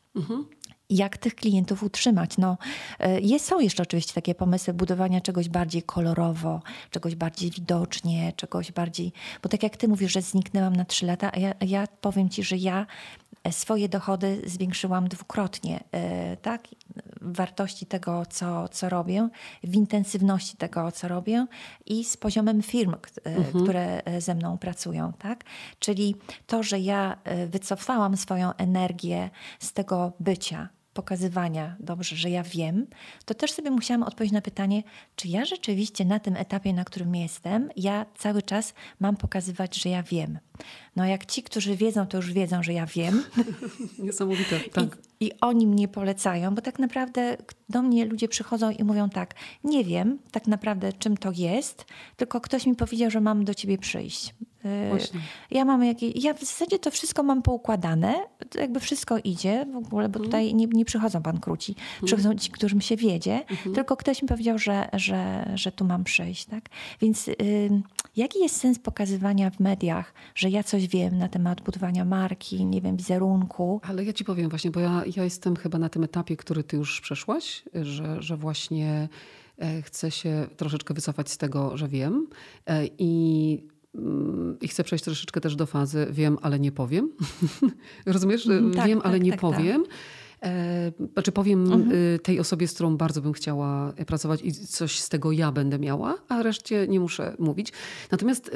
jak 0.90 1.18
tych 1.18 1.36
klientów 1.36 1.84
utrzymać. 1.84 2.38
No, 2.38 2.58
e, 3.00 3.20
jest, 3.20 3.46
są 3.46 3.60
jeszcze 3.60 3.84
oczywiście 3.84 4.14
takie 4.14 4.36
pomysły 4.36 4.74
budowania 4.74 5.22
czegoś 5.22 5.50
bardziej 5.50 5.84
kolorowo, 5.84 6.62
czegoś 6.92 7.16
bardziej 7.16 7.52
widocznie, 7.52 8.34
czegoś 8.36 8.72
bardziej... 8.72 9.12
Bo 9.44 9.50
tak 9.50 9.64
jak 9.64 9.78
ty 9.78 9.88
mówisz, 9.88 10.12
że 10.12 10.22
zniknęłam 10.22 10.76
na 10.76 10.86
trzy 10.86 11.06
lata, 11.06 11.32
a 11.34 11.40
ja, 11.40 11.54
ja 11.62 11.88
powiem 12.02 12.30
ci, 12.30 12.44
że 12.44 12.58
ja 12.58 12.86
e, 13.44 13.52
swoje 13.52 13.90
dochody 13.90 14.42
zwiększyłam 14.46 15.08
dwukrotnie, 15.08 15.84
e, 15.92 16.38
tak? 16.38 16.68
Wartości 17.26 17.86
tego, 17.86 18.24
co, 18.30 18.68
co 18.68 18.90
robię, 18.90 19.30
w 19.64 19.76
intensywności 19.76 20.58
tego, 20.58 20.92
co 20.92 21.08
robię 21.08 21.46
i 21.86 22.04
z 22.04 22.18
poziomem 22.18 22.62
firm, 22.62 22.96
e, 23.24 23.44
które 23.64 24.04
e, 24.04 24.22
ze 24.22 24.36
mną 24.36 24.58
pracują, 24.58 25.14
tak? 25.14 25.44
Czyli 25.80 26.16
to, 26.48 26.64
że 26.64 26.80
ja 26.80 27.18
e, 27.24 27.48
wycofałam 27.48 28.18
swoją 28.18 28.54
energię 28.54 29.30
z 29.60 29.74
tego 29.74 30.14
bycia, 30.20 30.70
pokazywania 30.96 31.76
dobrze, 31.80 32.16
że 32.16 32.30
ja 32.30 32.44
wiem, 32.44 32.88
to 33.26 33.34
też 33.34 33.52
sobie 33.52 33.72
musiałam 33.72 34.04
odpowiedzieć 34.04 34.34
na 34.34 34.42
pytanie, 34.42 34.84
czy 35.16 35.28
ja 35.28 35.46
rzeczywiście 35.46 36.06
na 36.06 36.20
tym 36.20 36.36
etapie, 36.36 36.74
na 36.74 36.86
którym 36.86 37.16
jestem, 37.16 37.70
ja 37.76 38.06
cały 38.18 38.42
czas 38.42 38.74
mam 39.00 39.16
pokazywać, 39.16 39.76
że 39.76 39.90
ja 39.90 40.04
wiem. 40.04 40.40
No 40.96 41.06
jak 41.06 41.26
ci, 41.26 41.44
którzy 41.44 41.76
wiedzą, 41.76 42.08
to 42.08 42.18
już 42.18 42.34
wiedzą, 42.34 42.64
że 42.64 42.74
ja 42.74 42.86
wiem. 42.86 43.24
Niesamowite, 44.00 44.60
tak. 44.60 44.98
I, 45.20 45.26
I 45.26 45.32
oni 45.42 45.68
mnie 45.68 45.88
polecają, 45.88 46.56
bo 46.56 46.62
tak 46.62 46.80
naprawdę 46.80 47.38
do 47.70 47.82
mnie 47.82 48.06
ludzie 48.06 48.28
przychodzą 48.28 48.70
i 48.72 48.84
mówią 48.84 49.10
tak, 49.10 49.36
nie 49.64 49.84
wiem 49.84 50.20
tak 50.32 50.48
naprawdę 50.48 50.94
czym 50.94 51.18
to 51.18 51.32
jest, 51.32 51.86
tylko 52.18 52.42
ktoś 52.42 52.66
mi 52.66 52.76
powiedział, 52.76 53.12
że 53.12 53.22
mam 53.22 53.46
do 53.46 53.54
ciebie 53.54 53.78
przyjść. 53.78 54.34
Właśnie. 54.90 55.20
Ja 55.52 55.66
mam 55.66 55.84
jakieś, 55.84 56.24
ja 56.24 56.34
w 56.34 56.40
zasadzie 56.40 56.80
to 56.80 56.92
wszystko 56.92 57.24
mam 57.24 57.42
poukładane, 57.42 58.14
to 58.50 58.60
jakby 58.60 58.80
wszystko 58.80 59.18
idzie 59.24 59.66
w 59.74 59.76
ogóle, 59.76 60.10
bo 60.10 60.20
tutaj 60.20 60.54
nie, 60.54 60.68
nie 60.68 60.86
przychodzą 60.86 61.20
bankruci, 61.20 61.76
przychodzą 62.06 62.36
ci, 62.36 62.52
którym 62.52 62.82
się 62.82 62.96
wiedzie, 62.96 63.42
tylko 63.76 63.98
ktoś 63.98 64.22
mi 64.22 64.28
powiedział, 64.28 64.58
że, 64.58 64.90
że, 64.94 65.52
że 65.56 65.72
tu 65.72 65.86
mam 65.86 66.04
przyjść, 66.04 66.46
tak? 66.46 66.70
Więc 67.02 67.28
yy, 67.28 67.36
jaki 68.16 68.40
jest 68.40 68.56
sens 68.56 68.80
pokazywania 68.80 69.50
w 69.50 69.60
mediach, 69.60 70.14
że 70.36 70.50
ja 70.50 70.64
coś 70.64 70.88
wiem 70.88 71.18
na 71.18 71.28
temat 71.28 71.62
budowania 71.62 72.06
marki, 72.06 72.66
nie 72.66 72.82
wiem, 72.82 72.98
wizerunku, 72.98 73.82
Ale 73.84 74.04
ja 74.04 74.14
ci 74.14 74.26
powiem 74.26 74.50
właśnie, 74.50 74.72
bo 74.72 74.80
ja, 74.80 75.04
ja 75.16 75.24
jestem 75.24 75.56
chyba 75.56 75.78
na 75.78 75.90
tym 75.90 76.04
etapie, 76.04 76.38
który 76.38 76.64
ty 76.64 76.78
już 76.78 77.02
przeszłaś, 77.02 77.64
że, 77.74 78.22
że 78.22 78.38
właśnie 78.38 79.10
e, 79.58 79.82
chcę 79.82 80.12
się 80.12 80.48
troszeczkę 80.58 80.94
wycofać 80.94 81.32
z 81.32 81.38
tego, 81.38 81.78
że 81.78 81.88
wiem. 81.88 82.28
E, 82.66 82.86
i, 82.98 83.64
i 84.62 84.68
chcę 84.68 84.84
przejść 84.84 85.06
troszeczkę 85.06 85.42
też 85.42 85.56
do 85.56 85.66
fazy 85.66 86.08
wiem, 86.12 86.38
ale 86.42 86.60
nie 86.60 86.72
powiem. 86.72 87.10
Rozumiesz? 88.06 88.48
Mhm, 88.48 88.74
tak, 88.74 88.88
wiem, 88.88 88.98
tak, 88.98 89.08
ale 89.08 89.20
nie 89.20 89.32
tak, 89.32 89.42
tak. 89.42 89.52
powiem. 89.52 89.84
E, 90.46 90.92
Znaczy 91.14 91.32
powiem 91.32 91.64
Mhm. 91.74 91.92
y, 91.92 92.20
tej 92.24 92.40
osobie, 92.40 92.68
z 92.68 92.74
którą 92.74 92.98
bardzo 92.98 93.22
bym 93.22 93.34
chciała 93.34 93.94
pracować 94.08 94.42
i 94.44 94.52
coś 94.52 95.00
z 95.00 95.10
tego 95.10 95.32
ja 95.32 95.52
będę 95.52 95.80
miała, 95.80 96.16
a 96.30 96.44
reszcie 96.44 96.88
nie 96.88 97.00
muszę 97.00 97.36
mówić. 97.40 97.74
Natomiast 98.12 98.52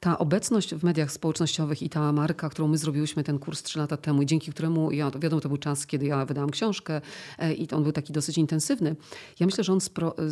ta 0.00 0.18
obecność 0.18 0.74
w 0.74 0.84
mediach 0.84 1.12
społecznościowych 1.12 1.82
i 1.82 1.88
ta 1.88 2.12
marka, 2.12 2.48
którą 2.48 2.68
my 2.68 2.78
zrobiłyśmy 2.78 3.24
ten 3.24 3.38
kurs 3.38 3.62
trzy 3.62 3.78
lata 3.78 3.96
temu 3.96 4.22
i 4.22 4.26
dzięki 4.26 4.50
któremu, 4.50 4.92
ja, 4.92 5.10
wiadomo, 5.10 5.40
to 5.40 5.48
był 5.48 5.58
czas, 5.58 5.86
kiedy 5.86 6.06
ja 6.06 6.26
wydałam 6.26 6.50
książkę 6.50 7.00
e, 7.38 7.54
i 7.54 7.70
on 7.70 7.82
był 7.82 7.92
taki 7.92 8.12
dosyć 8.12 8.38
intensywny. 8.38 8.96
Ja 9.40 9.46
myślę, 9.46 9.64
że 9.64 9.72
on 9.72 9.78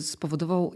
spowodował 0.00 0.72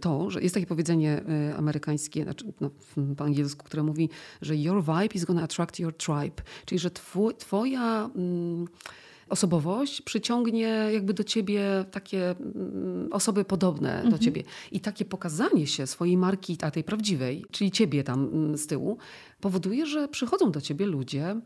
to, 0.00 0.30
że 0.30 0.42
jest 0.42 0.54
takie 0.54 0.66
powiedzenie 0.66 1.22
amerykańskie, 1.56 2.24
znaczy, 2.24 2.52
no, 2.60 2.70
po 3.16 3.24
angielsku, 3.24 3.64
które 3.64 3.82
mówi, 3.82 4.08
że 4.42 4.56
your 4.56 4.84
vibe 4.84 5.14
is 5.14 5.24
gonna 5.24 5.42
attract 5.42 5.78
your 5.78 5.96
tribe. 5.96 6.42
Czyli, 6.64 6.78
że 6.78 6.90
twoja... 7.38 8.10
Mm, 8.16 8.66
osobowość 9.30 10.02
przyciągnie 10.02 10.88
jakby 10.92 11.14
do 11.14 11.24
ciebie 11.24 11.84
takie 11.90 12.30
mm, 12.30 13.08
osoby 13.12 13.44
podobne 13.44 14.04
do 14.10 14.18
ciebie. 14.18 14.42
I 14.72 14.80
takie 14.80 15.04
pokazanie 15.04 15.66
się 15.66 15.86
swojej 15.86 16.16
marki, 16.16 16.58
a 16.62 16.70
tej 16.70 16.84
prawdziwej, 16.84 17.44
czyli 17.50 17.70
ciebie 17.70 18.04
tam 18.04 18.24
mm, 18.32 18.58
z 18.58 18.66
tyłu, 18.66 18.98
powoduje, 19.40 19.86
że 19.86 20.08
przychodzą 20.08 20.50
do 20.50 20.60
ciebie 20.60 20.86
ludzie, 20.86 21.40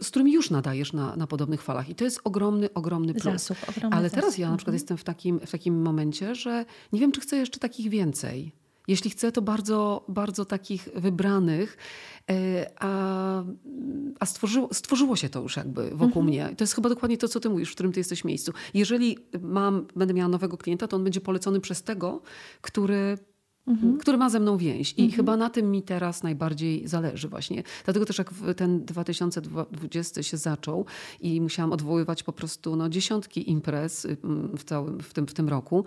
z 0.00 0.10
którymi 0.10 0.32
już 0.32 0.50
nadajesz 0.50 0.92
na, 0.92 1.16
na 1.16 1.26
podobnych 1.26 1.62
falach. 1.62 1.88
I 1.88 1.94
to 1.94 2.04
jest 2.04 2.20
ogromny, 2.24 2.74
ogromny 2.74 3.14
plus. 3.14 3.24
Zasób, 3.24 3.56
ogromny 3.68 3.96
Ale 3.96 4.10
teraz 4.10 4.24
zasób. 4.24 4.40
ja 4.40 4.50
na 4.50 4.56
przykład 4.56 4.74
jestem 4.74 4.96
w 4.96 5.04
takim, 5.04 5.40
w 5.40 5.50
takim 5.50 5.82
momencie, 5.82 6.34
że 6.34 6.64
nie 6.92 7.00
wiem, 7.00 7.12
czy 7.12 7.20
chcę 7.20 7.36
jeszcze 7.36 7.60
takich 7.60 7.90
więcej. 7.90 8.52
Jeśli 8.88 9.10
chcę, 9.10 9.32
to 9.32 9.42
bardzo, 9.42 10.04
bardzo 10.08 10.44
takich 10.44 10.88
wybranych, 10.94 11.76
e, 12.30 12.70
a, 12.80 13.42
a 14.20 14.26
stworzyło, 14.26 14.68
stworzyło 14.72 15.16
się 15.16 15.28
to 15.28 15.42
już 15.42 15.56
jakby 15.56 15.90
wokół 15.90 16.22
mnie. 16.22 16.54
To 16.56 16.64
jest 16.64 16.74
chyba 16.74 16.88
dokładnie 16.88 17.18
to, 17.18 17.28
co 17.28 17.40
ty 17.40 17.48
mówisz, 17.48 17.70
w 17.70 17.74
którym 17.74 17.92
ty 17.92 18.00
jesteś 18.00 18.24
miejscu. 18.24 18.52
Jeżeli 18.74 19.18
mam, 19.42 19.86
będę 19.96 20.14
miała 20.14 20.28
nowego 20.28 20.56
klienta, 20.56 20.88
to 20.88 20.96
on 20.96 21.04
będzie 21.04 21.20
polecony 21.20 21.60
przez 21.60 21.82
tego, 21.82 22.22
który 22.60 23.18
który 24.00 24.18
ma 24.18 24.30
ze 24.30 24.40
mną 24.40 24.56
więź. 24.56 24.94
I 24.96 25.12
chyba 25.12 25.36
na 25.36 25.50
tym 25.50 25.70
mi 25.70 25.82
teraz 25.82 26.22
najbardziej 26.22 26.88
zależy 26.88 27.28
właśnie. 27.28 27.62
Dlatego 27.84 28.06
też 28.06 28.18
jak 28.18 28.30
ten 28.56 28.84
2020 28.84 30.22
się 30.22 30.36
zaczął 30.36 30.86
i 31.20 31.40
musiałam 31.40 31.72
odwoływać 31.72 32.22
po 32.22 32.32
prostu 32.32 32.76
no, 32.76 32.88
dziesiątki 32.88 33.50
imprez 33.50 34.04
y, 34.04 34.16
w, 34.56 34.64
całym, 34.64 35.00
w, 35.00 35.14
tym, 35.14 35.26
w 35.26 35.34
tym 35.34 35.48
roku, 35.48 35.84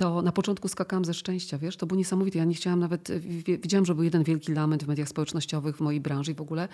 to 0.00 0.22
na 0.22 0.32
początku 0.32 0.68
skakałam 0.68 1.04
ze 1.04 1.14
szczęścia, 1.14 1.58
wiesz, 1.58 1.76
to 1.76 1.86
było 1.86 1.98
niesamowite. 1.98 2.38
Ja 2.38 2.44
nie 2.44 2.54
chciałam 2.54 2.80
nawet, 2.80 3.10
wie- 3.18 3.58
widziałam, 3.58 3.86
że 3.86 3.94
był 3.94 4.04
jeden 4.04 4.24
wielki 4.24 4.52
lament 4.52 4.84
w 4.84 4.88
mediach 4.88 5.08
społecznościowych, 5.08 5.76
w 5.76 5.80
mojej 5.80 6.00
branży 6.00 6.32
i 6.32 6.34
w 6.34 6.40
ogóle, 6.40 6.68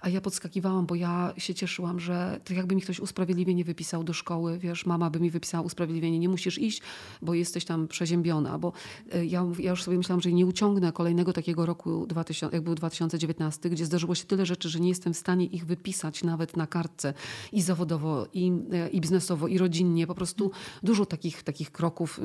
a 0.00 0.08
ja 0.08 0.20
podskakiwałam, 0.20 0.86
bo 0.86 0.94
ja 0.94 1.34
się 1.36 1.54
cieszyłam, 1.54 2.00
że 2.00 2.40
to 2.44 2.54
jakby 2.54 2.74
mi 2.74 2.82
ktoś 2.82 3.00
usprawiedliwienie 3.00 3.64
wypisał 3.64 4.04
do 4.04 4.12
szkoły, 4.12 4.58
wiesz, 4.58 4.86
mama 4.86 5.10
by 5.10 5.20
mi 5.20 5.30
wypisała 5.30 5.64
usprawiedliwienie, 5.64 6.18
nie 6.18 6.28
musisz 6.28 6.58
iść, 6.58 6.82
bo 7.22 7.34
jesteś 7.34 7.64
tam 7.64 7.88
przeziębiona, 7.88 8.58
bo 8.58 8.72
y, 9.14 9.26
ja, 9.26 9.46
ja 9.58 9.70
już 9.70 9.82
sobie 9.82 9.96
myślałam, 9.98 10.20
że 10.20 10.32
nie 10.32 10.46
uciągnę 10.46 10.92
kolejnego 10.92 11.32
takiego 11.32 11.66
roku, 11.66 12.06
2000, 12.06 12.56
jak 12.56 12.64
był 12.64 12.74
2019, 12.74 13.70
gdzie 13.70 13.86
zdarzyło 13.86 14.14
się 14.14 14.24
tyle 14.24 14.46
rzeczy, 14.46 14.68
że 14.68 14.80
nie 14.80 14.88
jestem 14.88 15.14
w 15.14 15.16
stanie 15.18 15.46
ich 15.46 15.66
wypisać 15.66 16.24
nawet 16.24 16.56
na 16.56 16.66
kartce 16.66 17.14
i 17.52 17.62
zawodowo, 17.62 18.26
i, 18.34 18.52
y, 18.86 18.88
i 18.88 19.00
biznesowo, 19.00 19.48
i 19.48 19.58
rodzinnie, 19.58 20.06
po 20.06 20.14
prostu 20.14 20.50
dużo 20.82 21.06
takich, 21.06 21.42
takich 21.42 21.72
kroków 21.72 22.18
y, 22.18 22.22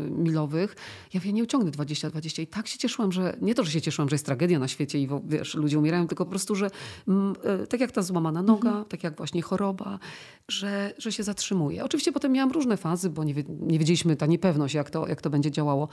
Ja 1.13 1.19
mówię, 1.19 1.33
nie 1.33 1.43
uciągnę 1.43 1.71
20-20 1.71 2.41
i 2.41 2.47
tak 2.47 2.67
się 2.67 2.77
cieszyłam, 2.77 3.11
że 3.11 3.37
nie 3.41 3.55
to, 3.55 3.63
że 3.63 3.71
się 3.71 3.81
cieszyłam, 3.81 4.09
że 4.09 4.13
jest 4.13 4.25
tragedia 4.25 4.59
na 4.59 4.67
świecie 4.67 4.99
i 4.99 5.07
wiesz, 5.27 5.55
ludzie 5.55 5.79
umierają, 5.79 6.07
tylko 6.07 6.25
po 6.25 6.29
prostu, 6.29 6.55
że 6.55 6.69
mm, 7.07 7.35
y, 7.63 7.67
tak 7.67 7.79
jak 7.79 7.91
ta 7.91 8.01
złamana 8.01 8.41
noga, 8.41 8.85
tak 8.89 9.03
jak 9.03 9.17
właśnie 9.17 9.41
choroba, 9.41 9.99
że, 10.47 10.93
że 10.97 11.11
się 11.11 11.23
zatrzymuje. 11.23 11.83
Oczywiście 11.83 12.11
potem 12.11 12.31
miałam 12.31 12.51
różne 12.51 12.77
fazy, 12.77 13.09
bo 13.09 13.23
nie, 13.23 13.33
nie 13.59 13.79
wiedzieliśmy, 13.79 14.15
ta 14.15 14.25
niepewność, 14.25 14.73
jak 14.73 14.89
to, 14.89 15.07
jak 15.07 15.21
to 15.21 15.29
będzie 15.29 15.51
działało, 15.51 15.87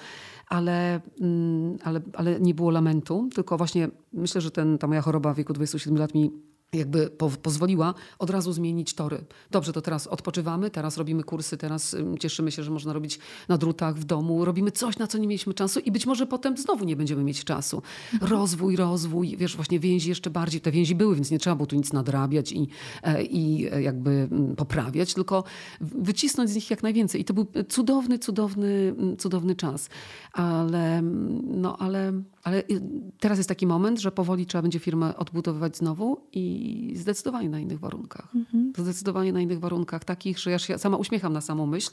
ale, 0.48 1.00
mm, 1.20 1.78
ale, 1.84 2.00
ale 2.12 2.40
nie 2.40 2.54
było 2.54 2.70
lamentu, 2.70 3.28
tylko 3.34 3.56
właśnie 3.56 3.88
myślę, 4.12 4.40
że 4.40 4.50
ten, 4.50 4.78
ta 4.78 4.86
moja 4.86 5.02
choroba 5.02 5.34
w 5.34 5.36
wieku 5.36 5.52
27 5.52 5.98
lat 5.98 6.14
mi 6.14 6.53
jakby 6.78 7.10
po, 7.10 7.30
pozwoliła 7.30 7.94
od 8.18 8.30
razu 8.30 8.52
zmienić 8.52 8.94
tory. 8.94 9.24
Dobrze, 9.50 9.72
to 9.72 9.82
teraz 9.82 10.06
odpoczywamy, 10.06 10.70
teraz 10.70 10.96
robimy 10.96 11.22
kursy, 11.22 11.56
teraz 11.56 11.94
ym, 11.94 12.18
cieszymy 12.18 12.52
się, 12.52 12.62
że 12.62 12.70
można 12.70 12.92
robić 12.92 13.18
na 13.48 13.58
drutach 13.58 13.96
w 13.96 14.04
domu, 14.04 14.44
robimy 14.44 14.70
coś, 14.70 14.98
na 14.98 15.06
co 15.06 15.18
nie 15.18 15.26
mieliśmy 15.26 15.54
czasu 15.54 15.80
i 15.80 15.92
być 15.92 16.06
może 16.06 16.26
potem 16.26 16.56
znowu 16.56 16.84
nie 16.84 16.96
będziemy 16.96 17.24
mieć 17.24 17.44
czasu. 17.44 17.82
Rozwój, 18.20 18.76
rozwój, 18.76 19.36
wiesz, 19.36 19.56
właśnie 19.56 19.80
więzi 19.80 20.08
jeszcze 20.08 20.30
bardziej, 20.30 20.60
te 20.60 20.70
więzi 20.70 20.94
były, 20.94 21.14
więc 21.14 21.30
nie 21.30 21.38
trzeba 21.38 21.56
było 21.56 21.66
tu 21.66 21.76
nic 21.76 21.92
nadrabiać 21.92 22.52
i, 22.52 22.68
e, 23.02 23.22
i 23.22 23.68
e, 23.72 23.82
jakby 23.82 24.28
poprawiać, 24.56 25.14
tylko 25.14 25.44
wycisnąć 25.80 26.50
z 26.50 26.54
nich 26.54 26.70
jak 26.70 26.82
najwięcej. 26.82 27.20
I 27.20 27.24
to 27.24 27.34
był 27.34 27.46
cudowny, 27.68 28.18
cudowny, 28.18 28.94
cudowny 29.18 29.56
czas. 29.56 29.88
Ale, 30.32 31.02
no, 31.42 31.76
ale, 31.78 32.12
ale 32.44 32.58
y, 32.58 32.80
teraz 33.20 33.38
jest 33.38 33.48
taki 33.48 33.66
moment, 33.66 34.00
że 34.00 34.12
powoli 34.12 34.46
trzeba 34.46 34.62
będzie 34.62 34.78
firmę 34.78 35.16
odbudowywać 35.16 35.76
znowu 35.76 36.26
i 36.32 36.92
zdecydowanie 36.96 37.48
na 37.48 37.60
innych 37.60 37.78
warunkach. 37.80 38.32
Zdecydowanie 38.78 39.32
na 39.32 39.40
innych 39.40 39.60
warunkach, 39.60 40.04
takich, 40.04 40.38
że 40.38 40.50
ja 40.50 40.58
się 40.58 40.78
sama 40.78 40.96
uśmiecham 40.96 41.32
na 41.32 41.40
samą 41.40 41.66
myśl, 41.66 41.90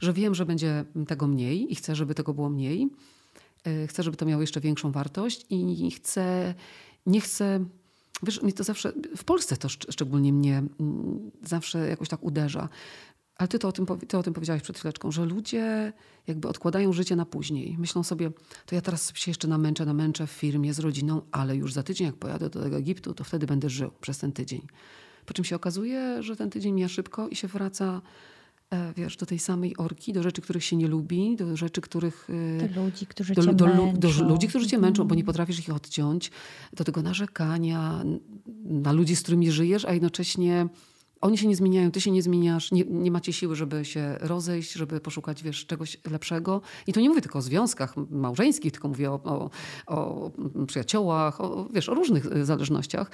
że 0.00 0.12
wiem, 0.12 0.34
że 0.34 0.46
będzie 0.46 0.84
tego 1.08 1.26
mniej 1.26 1.72
i 1.72 1.74
chcę, 1.74 1.94
żeby 1.96 2.14
tego 2.14 2.34
było 2.34 2.48
mniej. 2.48 2.88
E, 3.64 3.86
Chcę, 3.86 4.02
żeby 4.02 4.16
to 4.16 4.26
miało 4.26 4.40
jeszcze 4.40 4.60
większą 4.60 4.92
wartość 4.92 5.46
i 5.50 5.90
chcę, 5.90 6.54
nie 7.06 7.20
chcę. 7.20 7.64
Wiesz, 8.22 8.42
mnie 8.42 8.52
to 8.52 8.64
zawsze, 8.64 8.92
w 9.16 9.24
Polsce 9.24 9.56
to 9.56 9.68
szcz- 9.68 9.92
szczególnie 9.92 10.32
mnie 10.32 10.62
mm, 10.80 11.30
zawsze 11.42 11.88
jakoś 11.88 12.08
tak 12.08 12.22
uderza. 12.24 12.68
Ale 13.38 13.48
ty, 13.48 13.58
to 13.58 13.68
o 13.68 13.72
tym, 13.72 13.86
ty 14.08 14.18
o 14.18 14.22
tym 14.22 14.34
powiedziałaś 14.34 14.62
przed 14.62 14.78
chwileczką, 14.78 15.10
że 15.12 15.24
ludzie 15.24 15.92
jakby 16.26 16.48
odkładają 16.48 16.92
życie 16.92 17.16
na 17.16 17.26
później. 17.26 17.76
Myślą 17.78 18.02
sobie, 18.02 18.30
to 18.66 18.74
ja 18.74 18.80
teraz 18.80 19.12
się 19.16 19.30
jeszcze 19.30 19.48
namęczę, 19.48 19.86
namęczę 19.86 20.26
w 20.26 20.30
firmie 20.30 20.74
z 20.74 20.78
rodziną, 20.78 21.22
ale 21.32 21.56
już 21.56 21.72
za 21.72 21.82
tydzień, 21.82 22.06
jak 22.06 22.16
pojadę 22.16 22.50
do 22.50 22.62
tego 22.62 22.76
Egiptu, 22.76 23.14
to 23.14 23.24
wtedy 23.24 23.46
będę 23.46 23.70
żył 23.70 23.90
przez 24.00 24.18
ten 24.18 24.32
tydzień. 24.32 24.62
Po 25.26 25.34
czym 25.34 25.44
się 25.44 25.56
okazuje, 25.56 26.22
że 26.22 26.36
ten 26.36 26.50
tydzień 26.50 26.74
mija 26.74 26.88
szybko 26.88 27.28
i 27.28 27.36
się 27.36 27.48
wraca, 27.48 28.00
e, 28.70 28.92
wiesz, 28.96 29.16
do 29.16 29.26
tej 29.26 29.38
samej 29.38 29.76
orki, 29.76 30.12
do 30.12 30.22
rzeczy, 30.22 30.42
których 30.42 30.64
się 30.64 30.76
nie 30.76 30.88
lubi, 30.88 31.36
do 31.36 31.56
rzeczy, 31.56 31.80
których... 31.80 32.28
e, 32.64 32.68
Do 32.68 32.84
ludzi, 32.84 33.06
którzy 33.06 33.34
do, 33.34 33.44
cię 33.44 33.54
do, 33.54 33.66
męczą. 33.66 33.94
do 33.98 34.08
ludzi, 34.28 34.48
którzy 34.48 34.66
cię 34.66 34.78
męczą, 34.78 35.04
bo 35.04 35.14
nie 35.14 35.24
potrafisz 35.24 35.58
ich 35.58 35.74
odciąć, 35.74 36.30
do 36.72 36.84
tego 36.84 37.02
narzekania 37.02 38.04
na 38.64 38.92
ludzi, 38.92 39.16
z 39.16 39.22
którymi 39.22 39.50
żyjesz, 39.50 39.84
a 39.84 39.92
jednocześnie 39.92 40.68
oni 41.20 41.38
się 41.38 41.48
nie 41.48 41.56
zmieniają, 41.56 41.90
ty 41.90 42.00
się 42.00 42.10
nie 42.10 42.22
zmieniasz, 42.22 42.72
nie, 42.72 42.84
nie 42.84 43.10
macie 43.10 43.32
siły, 43.32 43.56
żeby 43.56 43.84
się 43.84 44.16
rozejść, 44.20 44.72
żeby 44.72 45.00
poszukać, 45.00 45.42
wiesz, 45.42 45.66
czegoś 45.66 45.96
lepszego. 46.10 46.60
I 46.86 46.92
tu 46.92 47.00
nie 47.00 47.08
mówię 47.08 47.20
tylko 47.20 47.38
o 47.38 47.42
związkach 47.42 47.94
małżeńskich, 48.10 48.72
tylko 48.72 48.88
mówię 48.88 49.10
o, 49.10 49.20
o, 49.24 49.50
o 49.86 50.30
przyjaciołach, 50.66 51.40
o, 51.40 51.68
wiesz, 51.74 51.88
o 51.88 51.94
różnych 51.94 52.26
y, 52.26 52.44
zależnościach, 52.44 53.10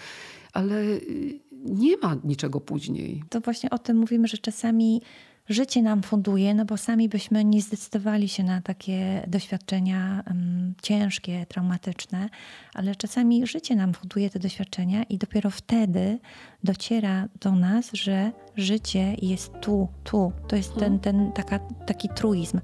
ale 0.52 0.82
y, 0.82 1.40
nie 1.52 1.96
ma 1.96 2.16
niczego 2.24 2.60
później. 2.60 3.24
To 3.30 3.40
właśnie 3.40 3.70
o 3.70 3.78
tym 3.78 3.96
mówimy, 3.96 4.28
że 4.28 4.38
czasami 4.38 5.02
życie 5.48 5.82
nam 5.82 6.02
funduje, 6.02 6.54
no 6.54 6.64
bo 6.64 6.76
sami 6.76 7.08
byśmy 7.08 7.44
nie 7.44 7.62
zdecydowali 7.62 8.28
się 8.28 8.44
na 8.44 8.60
takie 8.60 9.24
doświadczenia 9.26 10.22
em, 10.26 10.74
ciężkie, 10.82 11.46
traumatyczne, 11.46 12.28
ale 12.74 12.94
czasami 12.94 13.46
życie 13.46 13.76
nam 13.76 13.94
funduje 13.94 14.30
te 14.30 14.38
doświadczenia 14.38 15.02
i 15.02 15.18
dopiero 15.18 15.50
wtedy 15.50 16.18
dociera 16.64 17.28
do 17.40 17.52
nas, 17.52 17.90
że 17.92 18.32
życie 18.56 19.14
jest 19.22 19.52
tu, 19.60 19.88
tu. 20.04 20.32
To 20.48 20.56
jest 20.56 20.74
ten, 20.74 20.98
ten 20.98 21.32
taka, 21.32 21.58
taki 21.86 22.08
truizm. 22.08 22.60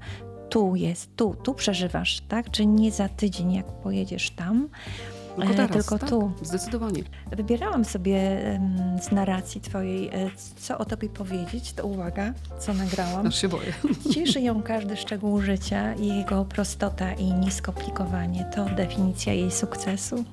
Tu 0.49 0.75
jest, 0.75 1.15
tu, 1.15 1.35
tu 1.43 1.53
przeżywasz, 1.53 2.21
tak? 2.21 2.51
Czy 2.51 2.65
nie 2.65 2.91
za 2.91 3.09
tydzień, 3.09 3.53
jak 3.53 3.65
pojedziesz 3.65 4.31
tam, 4.31 4.69
Tylko 5.35 5.53
e, 5.53 5.55
teraz, 5.55 5.71
tylko 5.71 5.99
tak? 5.99 6.09
tu. 6.09 6.31
Zdecydowanie. 6.41 7.03
Wybierałam 7.31 7.85
sobie 7.85 8.19
z 9.01 9.11
narracji 9.11 9.61
twojej, 9.61 10.07
e, 10.07 10.11
co 10.59 10.77
o 10.77 10.85
tobie 10.85 11.09
powiedzieć, 11.09 11.73
to 11.73 11.85
uwaga, 11.87 12.33
co 12.59 12.73
nagrałam. 12.73 13.27
Aż 13.27 13.41
się 13.41 13.47
boję. 13.47 13.73
Cieszy 14.13 14.41
ją 14.41 14.63
każdy 14.63 14.97
szczegół 14.97 15.41
życia 15.41 15.93
i 15.93 16.07
jego 16.07 16.45
prostota 16.45 17.13
i 17.13 17.33
niskomplikowanie. 17.33 18.45
To 18.55 18.65
definicja 18.65 19.33
jej 19.33 19.51
sukcesu. 19.51 20.23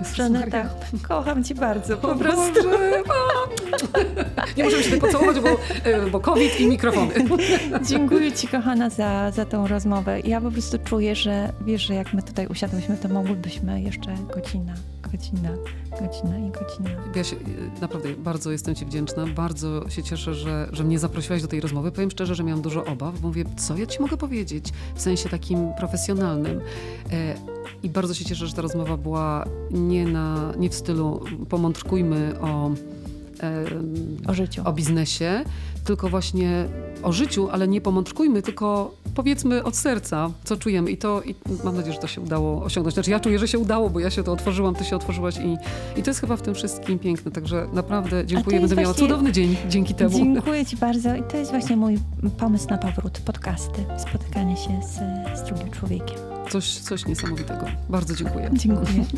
Jezus 0.00 0.30
Maria. 0.30 0.70
kocham 1.08 1.44
cię 1.44 1.54
bardzo, 1.54 1.96
po 1.96 2.10
O 2.10 2.14
prostu. 2.14 2.62
Boże, 2.64 3.02
Nie 4.56 4.64
możemy 4.64 4.82
się 4.82 4.90
tutaj 4.90 5.10
pocałować, 5.10 5.40
bo, 5.40 5.48
e, 5.84 6.10
bo 6.10 6.20
COVID 6.20 6.60
i 6.60 6.66
mikrofony. 6.66 7.14
Dziękuję 7.90 8.32
ci, 8.32 8.48
kochana, 8.48 8.90
za, 8.90 9.30
za 9.30 9.44
tą 9.44 9.66
rozmowę. 9.66 10.20
Ja 10.20 10.40
po 10.40 10.50
prostu 10.50 10.78
czuję, 10.84 11.14
że 11.16 11.52
wiesz, 11.66 11.82
że 11.82 11.94
jak 11.94 12.14
my 12.14 12.22
tutaj 12.22 12.46
usiadłyśmy, 12.46 12.96
to 12.96 13.08
mogłybyśmy 13.08 13.82
jeszcze 13.82 14.14
godzina, 14.34 14.74
godzina, 15.12 15.50
godzina 15.90 16.38
i 16.38 16.50
godzina. 16.50 16.90
Ja 17.14 17.24
się, 17.24 17.36
naprawdę 17.80 18.08
bardzo 18.18 18.50
jestem 18.50 18.74
Ci 18.74 18.86
wdzięczna. 18.86 19.26
Bardzo 19.26 19.90
się 19.90 20.02
cieszę, 20.02 20.34
że, 20.34 20.68
że 20.72 20.84
mnie 20.84 20.98
zaprosiłaś 20.98 21.42
do 21.42 21.48
tej 21.48 21.60
rozmowy. 21.60 21.92
Powiem 21.92 22.10
szczerze, 22.10 22.34
że 22.34 22.44
miałam 22.44 22.62
dużo 22.62 22.84
obaw, 22.84 23.20
bo 23.20 23.28
mówię, 23.28 23.44
co 23.56 23.76
ja 23.76 23.86
Ci 23.86 24.00
mogę 24.02 24.16
powiedzieć 24.16 24.64
w 24.94 25.00
sensie 25.00 25.28
takim 25.28 25.72
profesjonalnym. 25.78 26.60
E, 27.12 27.34
I 27.82 27.88
bardzo 27.88 28.14
się 28.14 28.24
cieszę, 28.24 28.46
że 28.46 28.52
ta 28.52 28.62
rozmowa 28.62 28.96
była 28.96 29.44
nie, 29.70 30.06
na, 30.06 30.52
nie 30.58 30.70
w 30.70 30.74
stylu 30.74 31.20
pomądrkujmy 31.48 32.40
o, 32.40 32.70
O 34.26 34.34
życiu. 34.34 34.62
o 34.64 34.72
biznesie, 34.72 35.44
tylko 35.84 36.08
właśnie 36.08 36.64
o 37.02 37.12
życiu, 37.12 37.48
ale 37.50 37.68
nie 37.68 37.80
pomądrkujmy, 37.80 38.42
tylko 38.42 38.94
powiedzmy 39.14 39.64
od 39.64 39.76
serca, 39.76 40.30
co 40.44 40.56
czujemy. 40.56 40.90
I 40.90 40.96
to 40.96 41.22
i 41.22 41.34
mam 41.64 41.76
nadzieję, 41.76 41.94
że 41.94 42.00
to 42.00 42.06
się 42.06 42.20
udało 42.20 42.64
osiągnąć. 42.64 42.94
Znaczy 42.94 43.10
ja 43.10 43.20
czuję, 43.20 43.38
że 43.38 43.48
się 43.48 43.58
udało, 43.58 43.90
bo 43.90 44.00
ja 44.00 44.10
się 44.10 44.22
to 44.22 44.32
otworzyłam, 44.32 44.74
ty 44.74 44.84
się 44.84 44.96
otworzyłaś 44.96 45.36
i, 45.36 45.56
i 46.00 46.02
to 46.02 46.10
jest 46.10 46.20
chyba 46.20 46.36
w 46.36 46.42
tym 46.42 46.54
wszystkim 46.54 46.98
piękne. 46.98 47.30
Także 47.30 47.66
naprawdę 47.72 48.26
dziękuję, 48.26 48.60
będę 48.60 48.76
miała 48.76 48.94
cudowny 48.94 49.32
dzień 49.32 49.56
dzięki 49.68 49.94
temu. 49.94 50.18
Dziękuję 50.18 50.66
ci 50.66 50.76
bardzo 50.76 51.14
i 51.14 51.22
to 51.22 51.36
jest 51.36 51.50
właśnie 51.50 51.76
mój 51.76 51.98
pomysł 52.38 52.66
na 52.70 52.78
powrót. 52.78 53.20
Podcasty, 53.24 53.84
spotykanie 53.98 54.56
się 54.56 54.80
z, 54.82 54.94
z 55.38 55.42
drugim 55.42 55.70
człowiekiem. 55.70 56.18
Coś, 56.50 56.78
coś 56.78 57.06
niesamowitego. 57.06 57.66
Bardzo 57.88 58.16
dziękuję. 58.16 58.50
Dziękuję. 58.52 59.04